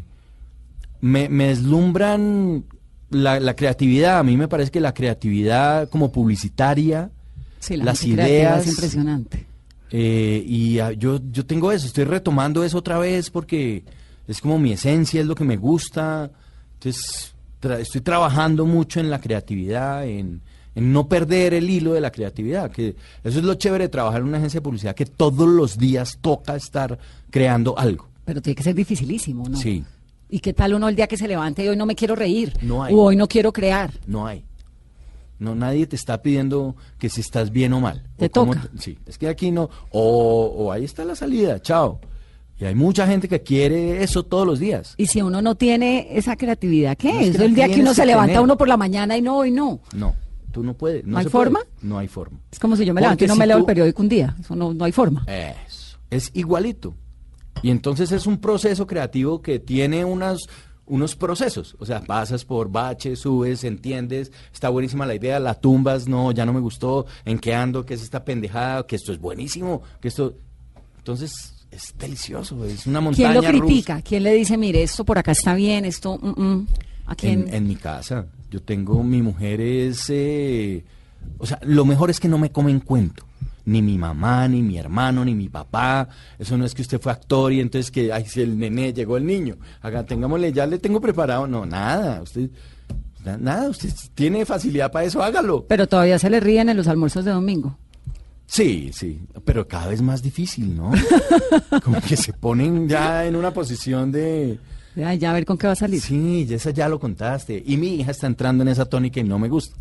me, 1.02 1.28
me 1.28 1.48
deslumbran 1.50 2.64
la, 3.10 3.40
la 3.40 3.56
creatividad. 3.56 4.20
A 4.20 4.24
mí 4.24 4.38
me 4.38 4.48
parece 4.48 4.72
que 4.72 4.80
la 4.80 4.94
creatividad 4.94 5.90
como 5.90 6.12
publicitaria, 6.12 7.10
Sí, 7.60 7.76
la 7.78 7.86
las 7.86 8.04
ideas... 8.06 8.62
es 8.66 8.70
impresionante. 8.70 9.46
eh, 9.92 10.44
y 10.48 10.80
ah, 10.80 10.92
yo, 10.92 11.20
yo 11.32 11.46
tengo 11.46 11.72
eso, 11.72 11.88
estoy 11.88 12.06
retomando 12.06 12.64
eso 12.64 12.78
otra 12.78 12.98
vez 13.00 13.30
porque 13.30 13.84
es 14.28 14.40
como 14.42 14.58
mi 14.60 14.72
esencia, 14.72 15.20
es 15.22 15.28
lo 15.28 15.36
que 15.36 15.44
me 15.44 15.58
gusta. 15.58 16.30
Entonces, 16.76 17.34
tra- 17.62 17.80
estoy 17.80 18.02
trabajando 18.02 18.66
mucho 18.66 19.00
en 19.00 19.10
la 19.10 19.20
creatividad, 19.20 20.06
en, 20.08 20.40
en 20.76 20.94
no 20.94 21.08
perder 21.10 21.54
el 21.54 21.70
hilo 21.70 21.94
de 21.94 22.02
la 22.02 22.12
creatividad. 22.12 22.72
Que 22.72 22.96
eso 23.24 23.40
es 23.40 23.44
lo 23.44 23.56
chévere 23.56 23.86
de 23.86 23.90
trabajar 23.90 24.22
en 24.22 24.28
una 24.28 24.38
agencia 24.38 24.60
de 24.60 24.64
publicidad, 24.64 24.96
que 24.96 25.06
todos 25.08 25.48
los 25.50 25.78
días 25.78 26.18
toca 26.22 26.56
estar 26.56 26.98
creando 27.32 27.78
algo. 27.78 28.08
Pero 28.24 28.42
tiene 28.42 28.56
que 28.56 28.64
ser 28.64 28.76
dificilísimo, 28.76 29.50
¿no? 29.50 29.58
Sí. 29.58 29.84
¿Y 30.30 30.40
qué 30.40 30.54
tal 30.54 30.74
uno 30.76 30.88
el 30.88 30.96
día 30.96 31.08
que 31.08 31.18
se 31.18 31.28
levante 31.28 31.64
y 31.64 31.68
hoy 31.68 31.76
no 31.76 31.86
me 31.86 31.96
quiero 31.96 32.16
reír? 32.16 32.54
No 32.62 32.84
hay. 32.84 32.94
O 32.94 32.98
hoy 33.06 33.16
no 33.16 33.28
quiero 33.28 33.52
crear. 33.52 33.92
No 34.06 34.28
hay. 34.28 34.46
No, 35.40 35.56
nadie 35.56 35.88
te 35.88 35.96
está 35.96 36.22
pidiendo 36.22 36.76
que 37.00 37.10
si 37.10 37.22
estás 37.22 37.50
bien 37.52 37.74
o 37.74 37.80
mal. 37.80 38.04
Te 38.18 38.26
O 38.26 38.30
toca. 38.30 38.68
sí, 38.78 38.98
es 39.06 39.18
que 39.18 39.28
aquí 39.28 39.52
no. 39.52 39.70
O, 39.92 40.46
o 40.56 40.72
ahí 40.72 40.84
está 40.84 41.06
la 41.06 41.16
salida, 41.16 41.62
chao. 41.62 42.00
Y 42.60 42.66
hay 42.66 42.76
mucha 42.76 43.08
gente 43.08 43.30
que 43.30 43.42
quiere 43.42 44.04
eso 44.04 44.24
todos 44.24 44.46
los 44.46 44.60
días. 44.60 44.94
Y 44.98 45.08
si 45.08 45.22
uno 45.22 45.42
no 45.42 45.56
tiene 45.56 46.10
esa 46.18 46.36
creatividad, 46.36 46.98
¿qué 46.98 47.14
No, 47.14 47.20
es 47.22 47.28
es? 47.30 47.38
que 47.38 47.46
el 47.46 47.56
día 47.56 47.70
que 47.70 47.80
uno 47.80 47.94
se 47.94 48.06
levanta 48.06 48.28
tener. 48.34 48.42
uno 48.44 48.58
por 48.58 48.68
la 48.68 48.76
mañana 48.76 49.18
y 49.18 49.22
no, 49.22 49.38
hoy 49.38 49.50
no. 49.52 49.80
No, 49.96 50.14
tú 50.52 50.62
no 50.62 50.74
puedes. 50.74 51.06
No, 51.06 51.14
¿No 51.14 51.18
hay 51.20 51.24
puede. 51.26 51.32
forma? 51.32 51.60
No 51.82 51.98
hay 51.98 52.08
forma. 52.10 52.38
Es 52.52 52.60
como 52.60 52.76
si 52.76 52.84
yo 52.86 52.94
me 52.94 53.00
levanto 53.00 53.24
y 53.24 53.28
no 53.28 53.34
si 53.36 53.40
me 53.40 53.48
leo 53.48 53.56
tú- 53.56 53.62
el 53.62 53.66
periódico 53.66 54.02
un 54.02 54.10
día. 54.10 54.36
Eso 54.42 54.56
no, 54.58 54.74
no 54.74 54.84
hay 54.84 54.92
forma. 54.92 55.24
Eso. 55.26 55.98
Es 56.10 56.32
igualito. 56.34 56.94
Y 57.62 57.72
entonces 57.72 58.12
es 58.12 58.28
un 58.28 58.38
proceso 58.40 58.88
creativo 58.88 59.42
que 59.42 59.60
tiene 59.60 60.06
unas, 60.06 60.40
unos 60.86 61.16
procesos. 61.16 61.76
O 61.80 61.86
sea, 61.86 62.02
pasas 62.02 62.46
por 62.46 62.72
baches, 62.72 63.20
subes, 63.20 63.64
entiendes, 63.64 64.32
está 64.54 64.70
buenísima 64.70 65.06
la 65.06 65.16
idea, 65.16 65.40
la 65.40 65.56
tumbas, 65.56 66.08
no, 66.08 66.32
ya 66.32 66.46
no 66.46 66.54
me 66.54 66.60
gustó, 66.60 67.06
en 67.26 67.40
qué 67.40 67.54
ando, 67.54 67.86
qué 67.86 67.94
es 67.94 68.02
esta 68.04 68.24
pendejada, 68.26 68.86
que 68.86 68.96
esto 68.96 69.12
es 69.12 69.20
buenísimo, 69.20 69.82
que 70.02 70.08
esto... 70.08 70.34
Entonces 70.98 71.54
es 71.72 71.94
delicioso, 71.98 72.66
es 72.66 72.88
una 72.88 73.00
montaña 73.00 73.32
¿Quién 73.32 73.44
lo 73.44 73.52
rusa. 73.52 73.66
critica? 73.66 74.02
¿Quién 74.02 74.24
le 74.24 74.34
dice, 74.34 74.58
mire, 74.58 74.82
esto 74.84 75.04
por 75.06 75.18
acá 75.18 75.32
está 75.32 75.54
bien, 75.54 75.86
esto... 75.86 76.18
mm, 76.22 76.42
mm"? 76.42 76.68
¿A 77.06 77.16
quién? 77.16 77.48
En, 77.48 77.54
en 77.56 77.68
mi 77.68 77.76
casa. 77.76 78.28
Yo 78.52 78.62
tengo, 78.62 79.04
mi 79.04 79.22
mujer 79.22 79.62
es, 79.62 80.10
eh, 80.10 80.84
o 81.38 81.46
sea, 81.46 81.60
lo 81.64 81.86
mejor 81.86 82.10
es 82.10 82.20
que 82.20 82.28
no 82.28 82.38
me 82.38 82.52
comen 82.52 82.80
cuento. 82.80 83.24
Ni 83.70 83.82
mi 83.84 83.98
mamá, 83.98 84.48
ni 84.48 84.62
mi 84.64 84.78
hermano, 84.78 85.24
ni 85.24 85.36
mi 85.36 85.48
papá. 85.48 86.08
Eso 86.40 86.58
no 86.58 86.66
es 86.66 86.74
que 86.74 86.82
usted 86.82 87.00
fue 87.00 87.12
actor 87.12 87.54
y 87.54 87.60
entonces 87.60 87.92
que, 87.92 88.12
ay, 88.12 88.26
si 88.26 88.42
el 88.42 88.58
nené 88.58 88.94
llegó 88.94 89.18
el 89.18 89.26
niño. 89.26 89.58
Acá 89.82 90.04
tengámosle, 90.06 90.52
ya 90.52 90.66
le 90.66 90.80
tengo 90.80 91.00
preparado. 91.00 91.46
No, 91.48 91.66
nada. 91.66 92.22
Usted, 92.24 92.50
na- 93.24 93.38
nada, 93.38 93.70
usted 93.70 93.90
tiene 94.16 94.44
facilidad 94.46 94.92
para 94.92 95.06
eso, 95.06 95.22
hágalo. 95.22 95.66
Pero 95.68 95.88
todavía 95.88 96.18
se 96.18 96.30
le 96.32 96.40
ríen 96.40 96.70
en 96.70 96.78
los 96.78 96.88
almuerzos 96.88 97.26
de 97.26 97.32
domingo. 97.32 97.78
Sí, 98.48 98.90
sí, 98.92 99.22
pero 99.46 99.68
cada 99.68 99.88
vez 99.90 100.02
más 100.02 100.24
difícil, 100.24 100.76
¿no? 100.76 100.92
Como 101.84 102.02
que 102.02 102.18
se 102.18 102.34
ponen 102.34 102.90
ya 102.90 103.26
en 103.26 103.36
una 103.36 103.54
posición 103.54 104.12
de... 104.12 104.58
Ya 104.96 105.30
a 105.30 105.34
ver 105.34 105.46
con 105.46 105.58
qué 105.60 105.68
va 105.68 105.74
a 105.74 105.76
salir. 105.76 106.02
Sí, 106.02 106.48
esa 106.50 106.72
ya 106.72 106.90
lo 106.90 107.00
contaste. 107.00 107.62
Y 107.64 107.78
mi 107.78 107.94
hija 107.96 108.10
está 108.10 108.26
entrando 108.26 108.64
en 108.64 108.70
esa 108.70 108.86
tónica 108.86 109.20
y 109.20 109.24
no 109.24 109.38
me 109.38 109.48
gusta. 109.48 109.78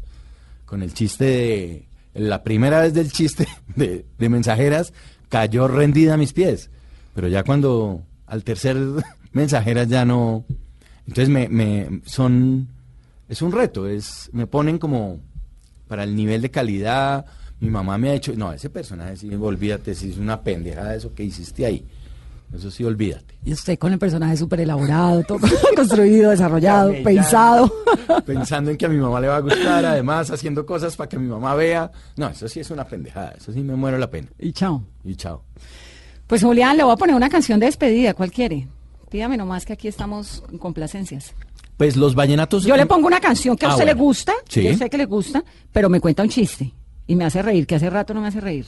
Con 0.66 0.82
el 0.82 0.93
chiste 0.93 1.24
de... 1.24 1.89
La 2.15 2.43
primera 2.43 2.81
vez 2.81 2.95
del 2.95 3.13
chiste 3.13 3.47
de, 3.77 4.05
de 4.19 4.29
mensajeras 4.29 4.93
cayó 5.29 5.69
rendida 5.69 6.15
a 6.15 6.17
mis 6.17 6.33
pies. 6.33 6.71
Pero 7.15 7.29
ya 7.29 7.43
cuando 7.43 8.03
al 8.27 8.45
tercer 8.45 8.77
mensajeras 9.33 9.89
ya 9.89 10.05
no... 10.05 10.45
Entonces 11.07 11.29
me, 11.29 12.01
son... 12.05 12.69
Es 13.29 13.43
un 13.43 13.53
reto, 13.53 13.87
es 13.87 14.31
me 14.33 14.47
ponen 14.47 14.79
como 14.79 15.21
para 15.87 16.05
el 16.05 16.17
nivel 16.17 16.41
de 16.41 16.51
calidad. 16.51 17.27
Mi 17.61 17.69
mamá 17.69 17.99
me 17.99 18.11
ha 18.11 18.13
dicho, 18.13 18.33
no, 18.37 18.53
ese 18.53 18.71
personaje, 18.71 19.17
sí, 19.17 19.35
olvídate, 19.35 19.95
si 19.95 20.11
es 20.11 20.17
una 20.17 20.41
pendejada 20.41 20.95
eso 20.95 21.15
que 21.15 21.25
hiciste 21.25 21.67
ahí. 21.67 21.85
Eso 22.55 22.71
sí, 22.71 22.85
olvídate. 22.85 23.35
Y 23.49 23.53
usted 23.55 23.78
con 23.78 23.94
el 23.94 23.99
personaje 23.99 24.36
súper 24.36 24.61
elaborado, 24.61 25.22
todo 25.22 25.38
construido, 25.74 26.30
desarrollado, 26.32 26.92
pensado. 27.03 27.72
Pensando 28.26 28.70
en 28.70 28.76
que 28.76 28.84
a 28.84 28.90
mi 28.90 28.99
mamá 28.99 29.20
le 29.22 29.28
va 29.28 29.36
a 29.36 29.40
gustar, 29.40 29.86
además 29.86 30.30
haciendo 30.30 30.66
cosas 30.66 30.94
para 30.96 31.09
que 31.09 31.18
mi 31.18 31.28
mamá 31.28 31.55
vea. 31.55 31.90
No, 32.18 32.28
eso 32.28 32.46
sí 32.46 32.61
es 32.61 32.70
una 32.70 32.84
pendejada. 32.84 33.30
Eso 33.38 33.51
sí 33.51 33.61
me 33.61 33.74
muero 33.74 33.96
la 33.96 34.11
pena. 34.11 34.28
y 34.38 34.53
chao. 34.53 34.82
Y 35.03 35.14
chao. 35.16 35.44
Pues 36.26 36.42
Julián, 36.42 36.76
le 36.76 36.84
voy 36.84 36.92
a 36.92 36.96
poner 36.96 37.16
una 37.16 37.30
canción 37.30 37.59
de 37.59 37.64
despedida. 37.64 38.12
¿Cuál 38.12 38.30
quiere? 38.30 38.68
Pídame 39.11 39.38
nomás 39.38 39.64
que 39.64 39.72
aquí 39.72 39.88
estamos 39.88 40.42
en 40.53 40.59
complacencias. 40.59 41.32
Pues 41.78 41.96
los 41.96 42.14
vallenatos. 42.14 42.64
Yo 42.64 42.76
le 42.76 42.84
pongo 42.84 43.07
una 43.07 43.18
canción 43.20 43.57
que 43.57 43.64
a 43.64 43.70
Ah, 43.70 43.72
usted 43.72 43.86
le 43.86 43.94
gusta, 43.94 44.34
Sí. 44.46 44.62
yo 44.62 44.76
sé 44.76 44.90
que 44.90 44.99
le 44.99 45.07
gusta, 45.07 45.42
pero 45.72 45.88
me 45.88 46.01
cuenta 46.01 46.22
un 46.22 46.28
chiste 46.28 46.70
y 47.07 47.16
me 47.16 47.24
hace 47.24 47.40
reír, 47.40 47.66
que 47.66 47.76
hace 47.76 47.88
rato 47.88 48.12
no 48.12 48.20
me 48.20 48.28
hace 48.28 48.40
reír. 48.42 48.66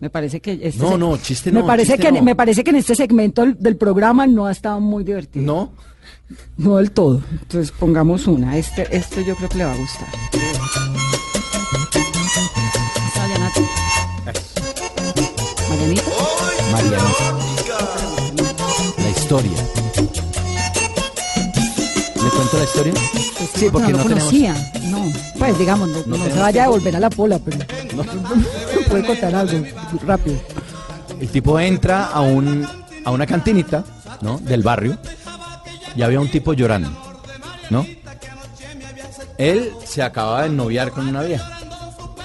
Me 0.00 0.10
parece 0.10 0.40
que 0.40 0.58
este 0.62 0.80
No, 0.80 0.96
no, 0.96 1.16
chiste 1.16 1.50
me 1.50 1.60
no, 1.60 1.66
parece 1.66 1.92
chiste 1.94 2.06
que 2.06 2.12
no. 2.12 2.22
me 2.22 2.36
parece 2.36 2.62
que 2.62 2.70
en 2.70 2.76
este 2.76 2.94
segmento 2.94 3.44
del, 3.44 3.76
programa 3.76 4.26
no 4.26 4.46
ha 4.46 4.52
estado 4.52 4.80
muy 4.80 5.02
divertido. 5.02 5.44
No. 5.44 5.72
No 6.56 6.76
del 6.76 6.92
todo. 6.92 7.22
Entonces 7.32 7.72
pongamos 7.72 8.26
una. 8.26 8.56
Este, 8.56 8.86
este 8.96 9.24
yo 9.24 9.34
creo 9.34 9.48
que 9.48 9.58
le 9.58 9.64
va 9.64 9.72
a 9.72 9.76
gustar. 9.76 10.08
¿Marianito? 15.68 16.10
Marianita. 16.72 17.38
La 18.98 19.10
historia. 19.10 20.27
¿Le 22.38 22.44
cuento 22.44 22.58
la 22.58 22.64
historia? 22.64 22.92
Sí, 23.56 23.68
porque 23.72 23.92
no, 23.92 23.98
no, 23.98 24.04
lo 24.04 24.08
tenemos. 24.10 24.24
conocía. 24.28 24.70
No, 24.90 25.12
pues 25.38 25.58
digamos, 25.58 25.88
no, 25.88 26.16
no 26.16 26.24
se 26.24 26.38
vaya 26.38 26.62
a 26.62 26.66
devolver 26.66 26.96
a 26.96 27.00
la 27.00 27.10
pola, 27.10 27.40
pero 27.40 27.58
puede 28.88 29.06
contar 29.06 29.34
algo 29.34 29.66
rápido. 30.06 30.36
El 31.20 31.28
tipo 31.30 31.58
entra 31.58 32.06
a 32.06 32.20
un 32.20 32.64
a 33.04 33.10
una 33.10 33.26
cantinita, 33.26 33.84
¿no? 34.20 34.38
Del 34.38 34.62
barrio 34.62 34.96
y 35.96 36.02
había 36.02 36.20
un 36.20 36.30
tipo 36.30 36.52
llorando, 36.52 36.90
¿no? 37.70 37.84
Él 39.36 39.72
se 39.84 40.02
acaba 40.02 40.44
de 40.44 40.50
noviar 40.50 40.92
con 40.92 41.08
una 41.08 41.22
vieja. 41.22 41.58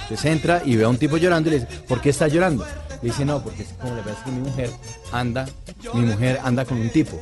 Entonces 0.02 0.24
entra 0.26 0.62
y 0.64 0.76
ve 0.76 0.84
a 0.84 0.88
un 0.88 0.98
tipo 0.98 1.16
llorando 1.16 1.48
y 1.48 1.54
le 1.54 1.60
dice, 1.60 1.72
¿por 1.88 2.00
qué 2.00 2.10
está 2.10 2.28
llorando? 2.28 2.64
Le 3.02 3.08
dice, 3.08 3.24
no, 3.24 3.42
porque 3.42 3.64
es 3.64 3.68
como 3.80 3.96
le 3.96 4.02
parece 4.02 4.22
que 4.24 4.30
mi 4.30 4.40
mujer 4.42 4.70
anda, 5.10 5.46
mi 5.92 6.02
mujer 6.02 6.38
anda 6.44 6.64
con 6.64 6.80
un 6.80 6.90
tipo. 6.90 7.20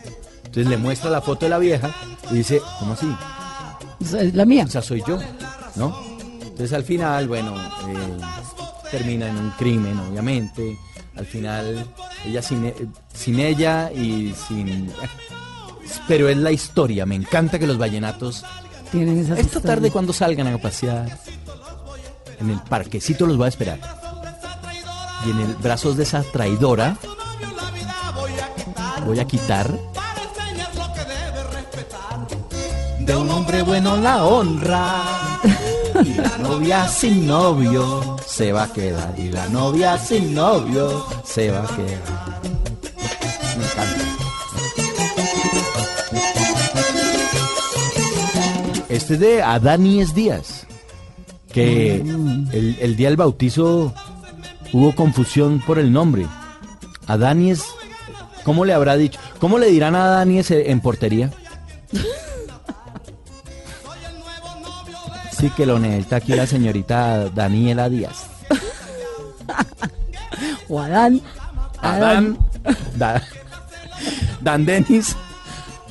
Entonces 0.53 0.71
le 0.71 0.77
muestra 0.77 1.09
la 1.09 1.23
foto 1.23 1.47
de 1.47 1.49
la 1.49 1.57
vieja 1.57 1.91
y 2.31 2.35
dice, 2.35 2.61
¿cómo 2.79 2.93
así? 2.93 3.11
Es 4.01 4.35
la 4.35 4.45
mía. 4.45 4.65
O 4.67 4.69
sea, 4.69 4.83
soy 4.83 5.03
yo, 5.09 5.19
¿no? 5.77 5.99
Entonces 6.43 6.75
al 6.75 6.85
final, 6.85 7.27
bueno, 7.27 7.55
eh, 7.59 8.19
termina 8.91 9.29
en 9.31 9.39
un 9.39 9.51
crimen, 9.53 9.99
obviamente. 9.99 10.77
Al 11.17 11.25
final, 11.25 11.87
ella 12.27 12.43
sin, 12.43 12.67
e- 12.67 12.75
sin 13.15 13.41
ella 13.41 13.91
y 13.93 14.35
sin... 14.47 14.93
Pero 16.07 16.29
es 16.29 16.37
la 16.37 16.53
historia, 16.53 17.07
me 17.07 17.15
encanta 17.15 17.59
que 17.59 17.67
los 17.67 17.79
vallenatos... 17.79 18.45
Tienen 18.91 19.21
esas 19.21 19.39
Esta 19.39 19.61
tarde 19.63 19.91
cuando 19.91 20.13
salgan 20.13 20.49
a 20.49 20.59
pasear, 20.59 21.19
en 22.41 22.51
el 22.51 22.61
parquecito 22.61 23.25
los 23.25 23.41
va 23.41 23.47
a 23.47 23.49
esperar. 23.49 23.79
Y 25.27 25.31
en 25.31 25.41
el 25.41 25.55
brazos 25.55 25.97
de 25.97 26.03
esa 26.03 26.23
traidora 26.25 26.99
voy 29.07 29.19
a 29.19 29.25
quitar 29.27 29.71
de 33.05 33.17
un 33.17 33.31
hombre 33.31 33.63
bueno 33.63 33.97
la 33.97 34.25
honra. 34.25 35.41
Y 36.05 36.15
la 36.15 36.39
novia 36.39 36.89
sin 36.89 37.27
novio 37.27 38.17
se 38.27 38.53
va 38.53 38.65
a 38.65 38.73
quedar. 38.73 39.15
Y 39.19 39.31
la 39.31 39.49
novia 39.49 39.99
sin 39.99 40.35
novio 40.35 41.05
se 41.25 41.51
va 41.51 41.65
a 41.65 41.67
quedar. 41.67 42.41
Me 43.59 43.65
encanta. 43.65 44.05
Este 48.89 49.15
es 49.15 49.21
de 49.21 49.43
Adaníes 49.43 50.15
Díaz. 50.15 50.67
Que 51.53 51.97
el, 51.97 52.79
el 52.81 52.97
día 52.97 53.09
del 53.09 53.17
bautizo 53.17 53.93
hubo 54.73 54.95
confusión 54.95 55.61
por 55.61 55.79
el 55.79 55.93
nombre. 55.93 56.27
Adaníes, 57.07 57.65
¿cómo 58.45 58.65
le 58.65 58.73
habrá 58.73 58.97
dicho? 58.97 59.21
¿Cómo 59.39 59.59
le 59.59 59.67
dirán 59.71 59.95
a 59.95 60.05
Adaníes 60.07 60.51
en 60.51 60.81
portería? 60.81 61.31
Sí 65.43 65.51
que 65.51 65.67
lo 65.67 65.77
necesita 65.81 66.17
aquí 66.17 66.35
la 66.37 66.47
señorita 66.47 67.29
Daniela 67.31 67.89
Díaz. 67.89 68.27
O 70.69 70.79
Adán. 70.79 71.21
Adán. 71.81 72.39
Da- 72.97 73.21
Dan 74.41 74.65
Dennis. 74.65 75.17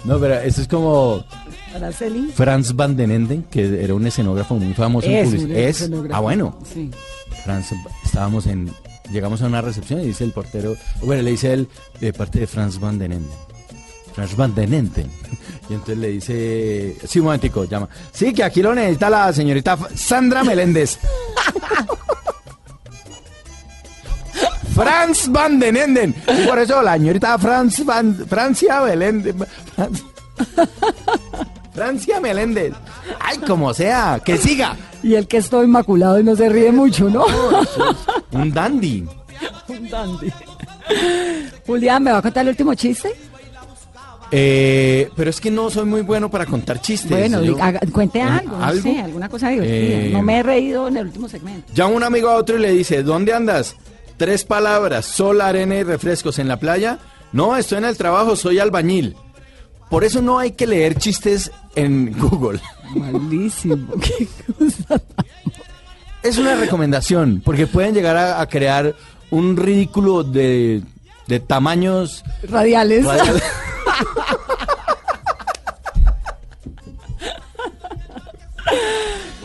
No, 0.06 0.18
pero 0.20 0.36
eso 0.36 0.62
es 0.62 0.70
como 0.70 1.22
Araceli. 1.76 2.32
Franz 2.34 2.74
Van 2.74 2.96
den 2.96 3.12
Enden, 3.12 3.44
que 3.44 3.84
era 3.84 3.94
un 3.94 4.08
escenógrafo 4.08 4.56
muy 4.56 4.74
famoso 4.74 5.08
en 5.08 5.16
Es 5.18 5.34
un 5.44 5.52
Es. 5.52 5.82
escenógrafo. 5.82 6.16
Ah, 6.16 6.22
bueno. 6.22 6.58
Sí. 6.74 6.90
Franz, 7.44 7.74
estábamos 8.06 8.48
en. 8.48 8.72
Llegamos 9.12 9.42
a 9.42 9.48
una 9.48 9.60
recepción 9.60 10.00
y 10.00 10.06
dice 10.06 10.24
el 10.24 10.32
portero. 10.32 10.78
Bueno, 11.02 11.24
le 11.24 11.32
dice 11.32 11.52
él 11.52 11.68
de 12.00 12.14
parte 12.14 12.40
de 12.40 12.48
Franz 12.48 12.80
Van 12.80 12.98
den 12.98 13.12
Enden. 13.12 13.38
Franz 14.16 14.34
Van 14.38 14.56
den 14.56 14.74
Enden. 14.74 15.12
Y 15.72 15.76
entonces 15.76 15.98
le 16.00 16.08
dice. 16.10 16.98
Sí, 17.08 17.20
un 17.20 17.26
momentico, 17.26 17.64
llama. 17.64 17.88
Sí, 18.12 18.34
que 18.34 18.44
aquí 18.44 18.62
lo 18.62 18.76
necesita 18.76 19.10
la 19.10 19.32
señorita 19.32 19.78
Sandra 19.96 20.44
Meléndez. 20.44 21.00
Franz 24.76 25.28
Van 25.30 25.60
den 25.60 25.78
Enden. 25.78 26.14
Y 26.28 26.46
por 26.48 26.60
eso 26.60 26.82
la 26.82 26.94
señorita 26.94 27.38
Franz 27.38 27.86
Van, 27.86 28.14
Francia 28.28 28.82
Meléndez. 28.82 29.36
Franz- 29.76 30.04
Francia 31.74 32.20
Meléndez. 32.20 32.74
Ay, 33.20 33.38
como 33.40 33.74
sea, 33.74 34.22
que 34.24 34.38
siga. 34.38 34.76
Y 35.04 35.16
el 35.16 35.26
que 35.28 35.38
es 35.38 35.50
todo 35.50 35.64
inmaculado 35.64 36.20
y 36.20 36.24
no 36.24 36.36
se 36.36 36.50
ríe 36.50 36.72
mucho, 36.72 37.10
¿no? 37.10 37.26
Un 38.32 38.52
dandy. 38.52 39.06
Un 39.70 39.90
dandy. 39.90 40.32
Julián, 41.66 42.04
¿me 42.04 42.12
va 42.12 42.18
a 42.18 42.22
contar 42.22 42.44
el 42.44 42.50
último 42.50 42.74
chiste? 42.76 43.14
Eh, 44.34 45.10
pero 45.16 45.30
es 45.30 45.42
que 45.42 45.52
no 45.52 45.70
soy 45.70 45.86
muy 45.86 46.02
bueno 46.02 46.32
para 46.32 46.46
contar 46.46 46.80
chistes. 46.82 47.12
Bueno, 47.12 47.44
Yo- 47.44 47.62
haga- 47.62 47.82
cuente 47.92 48.22
algo, 48.22 48.58
no 48.58 48.74
sé, 48.74 49.00
alguna 49.02 49.28
cosa 49.28 49.50
divertida. 49.50 49.76
Eh, 49.76 50.10
no 50.14 50.22
me 50.22 50.40
he 50.40 50.44
reído 50.44 50.88
en 50.88 50.98
el 50.98 51.08
último 51.08 51.28
segmento. 51.28 51.72
Llama 51.74 51.96
un 51.96 52.04
amigo 52.04 52.30
a 52.30 52.36
otro 52.36 52.58
y 52.58 52.62
le 52.62 52.72
dice, 52.72 53.04
¿dónde 53.04 53.34
andas? 53.34 53.76
Tres 54.18 54.46
palabras, 54.46 55.06
sol, 55.06 55.42
arena 55.42 55.76
y 55.76 55.84
refrescos 55.84 56.40
en 56.40 56.48
la 56.48 56.58
playa. 56.58 57.00
No, 57.34 57.58
estoy 57.58 57.80
en 57.80 57.86
el 57.86 57.98
trabajo, 57.98 58.36
soy 58.36 58.60
albañil. 58.60 59.16
Por 59.90 60.06
eso 60.06 60.22
no 60.22 60.40
hay 60.40 60.52
que 60.52 60.68
leer 60.68 60.96
chistes 60.96 61.52
en 61.76 62.14
Google. 62.18 62.60
Malísimo, 62.96 63.94
qué 64.02 64.28
cosa. 64.58 65.02
Es 66.24 66.38
una 66.38 66.56
recomendación, 66.56 67.42
porque 67.44 67.68
pueden 67.68 67.94
llegar 67.94 68.16
a, 68.16 68.40
a 68.40 68.48
crear 68.48 68.96
un 69.32 69.58
ridículo 69.58 70.24
de, 70.24 70.84
de 71.28 71.40
tamaños 71.42 72.24
Radiales. 72.48 73.04
radiales. 73.06 73.44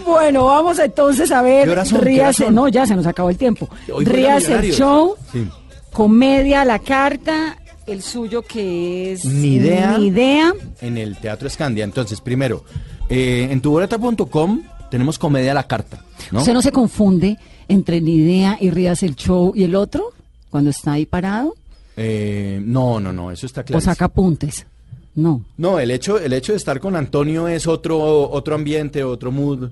Bueno, 0.04 0.44
vamos 0.46 0.78
entonces 0.78 1.30
a 1.32 1.42
ver. 1.42 1.64
¿Qué 1.64 1.70
horas 1.70 1.88
son? 1.88 2.00
¿Qué 2.00 2.04
horas 2.20 2.36
Ríase, 2.38 2.50
no, 2.50 2.68
ya 2.68 2.86
se 2.86 2.94
nos 2.94 3.06
acabó 3.06 3.30
el 3.30 3.36
tiempo. 3.36 3.68
Ríase 3.98 4.54
el 4.54 4.72
show, 4.72 5.16
Sí. 5.32 5.48
comedia 5.92 6.62
a 6.62 6.64
la 6.64 6.78
carta, 6.78 7.56
el 7.86 8.02
suyo 8.02 8.42
que 8.42 9.12
es 9.12 9.24
Ni 9.24 9.54
idea. 9.56 9.98
Ni 9.98 10.06
idea. 10.06 10.52
en 10.80 10.96
el 10.98 11.16
Teatro 11.16 11.48
Escandia. 11.48 11.84
Entonces, 11.84 12.20
primero, 12.20 12.64
eh, 13.08 13.48
en 13.50 13.60
tuboleta.com 13.60 14.62
tenemos 14.90 15.18
comedia 15.18 15.50
a 15.52 15.54
la 15.54 15.64
carta, 15.66 15.98
¿no? 16.30 16.40
¿Usted 16.40 16.52
no 16.52 16.62
se 16.62 16.70
confunde 16.72 17.36
entre 17.68 18.00
ni 18.00 18.14
idea 18.16 18.56
y 18.60 18.70
Ríase 18.70 19.06
el 19.06 19.16
show 19.16 19.52
y 19.56 19.64
el 19.64 19.74
otro? 19.74 20.12
Cuando 20.50 20.70
está 20.70 20.92
ahí 20.92 21.04
parado 21.06 21.54
Eh, 21.96 22.60
no, 22.64 23.00
no, 23.00 23.12
no, 23.12 23.30
eso 23.30 23.46
está 23.46 23.64
claro. 23.64 23.78
o 23.78 23.80
saca 23.80 24.06
apuntes. 24.06 24.66
No. 25.14 25.42
No, 25.56 25.78
el 25.80 25.90
hecho, 25.90 26.18
el 26.20 26.32
hecho 26.34 26.52
de 26.52 26.58
estar 26.58 26.78
con 26.78 26.94
Antonio 26.94 27.48
es 27.48 27.66
otro, 27.66 28.30
otro 28.30 28.54
ambiente, 28.54 29.02
otro 29.02 29.32
mood. 29.32 29.70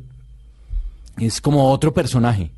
Es 1.18 1.40
como 1.40 1.70
otro 1.70 1.92
personaje. 1.92 2.50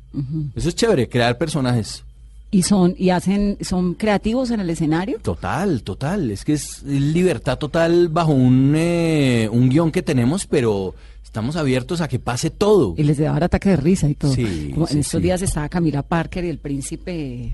Eso 0.55 0.69
es 0.69 0.75
chévere, 0.75 1.07
crear 1.09 1.37
personajes. 1.37 2.03
Y 2.49 2.63
son, 2.63 2.95
y 2.97 3.09
hacen, 3.09 3.57
son 3.61 3.93
creativos 3.93 4.51
en 4.51 4.61
el 4.61 4.69
escenario. 4.69 5.19
Total, 5.21 5.83
total. 5.83 6.31
Es 6.31 6.45
que 6.45 6.53
es 6.53 6.81
libertad 6.83 7.57
total 7.57 8.07
bajo 8.07 8.31
un, 8.31 8.73
eh, 8.75 9.49
un 9.51 9.67
guion 9.67 9.91
que 9.91 10.01
tenemos, 10.01 10.47
pero 10.47 10.95
estamos 11.25 11.57
abiertos 11.57 11.99
a 11.99 12.07
que 12.07 12.19
pase 12.19 12.49
todo. 12.49 12.95
Y 12.97 13.03
les 13.03 13.17
daba 13.17 13.43
ataque 13.45 13.69
de 13.71 13.75
risa 13.75 14.09
y 14.09 14.15
todo. 14.15 14.31
Sí, 14.33 14.71
Como 14.73 14.87
sí, 14.87 14.93
en 14.93 14.99
estos 15.01 15.19
sí. 15.19 15.23
días 15.23 15.41
estaba 15.41 15.67
Camila 15.67 16.01
Parker 16.03 16.45
y 16.45 16.49
el 16.49 16.57
príncipe, 16.57 17.51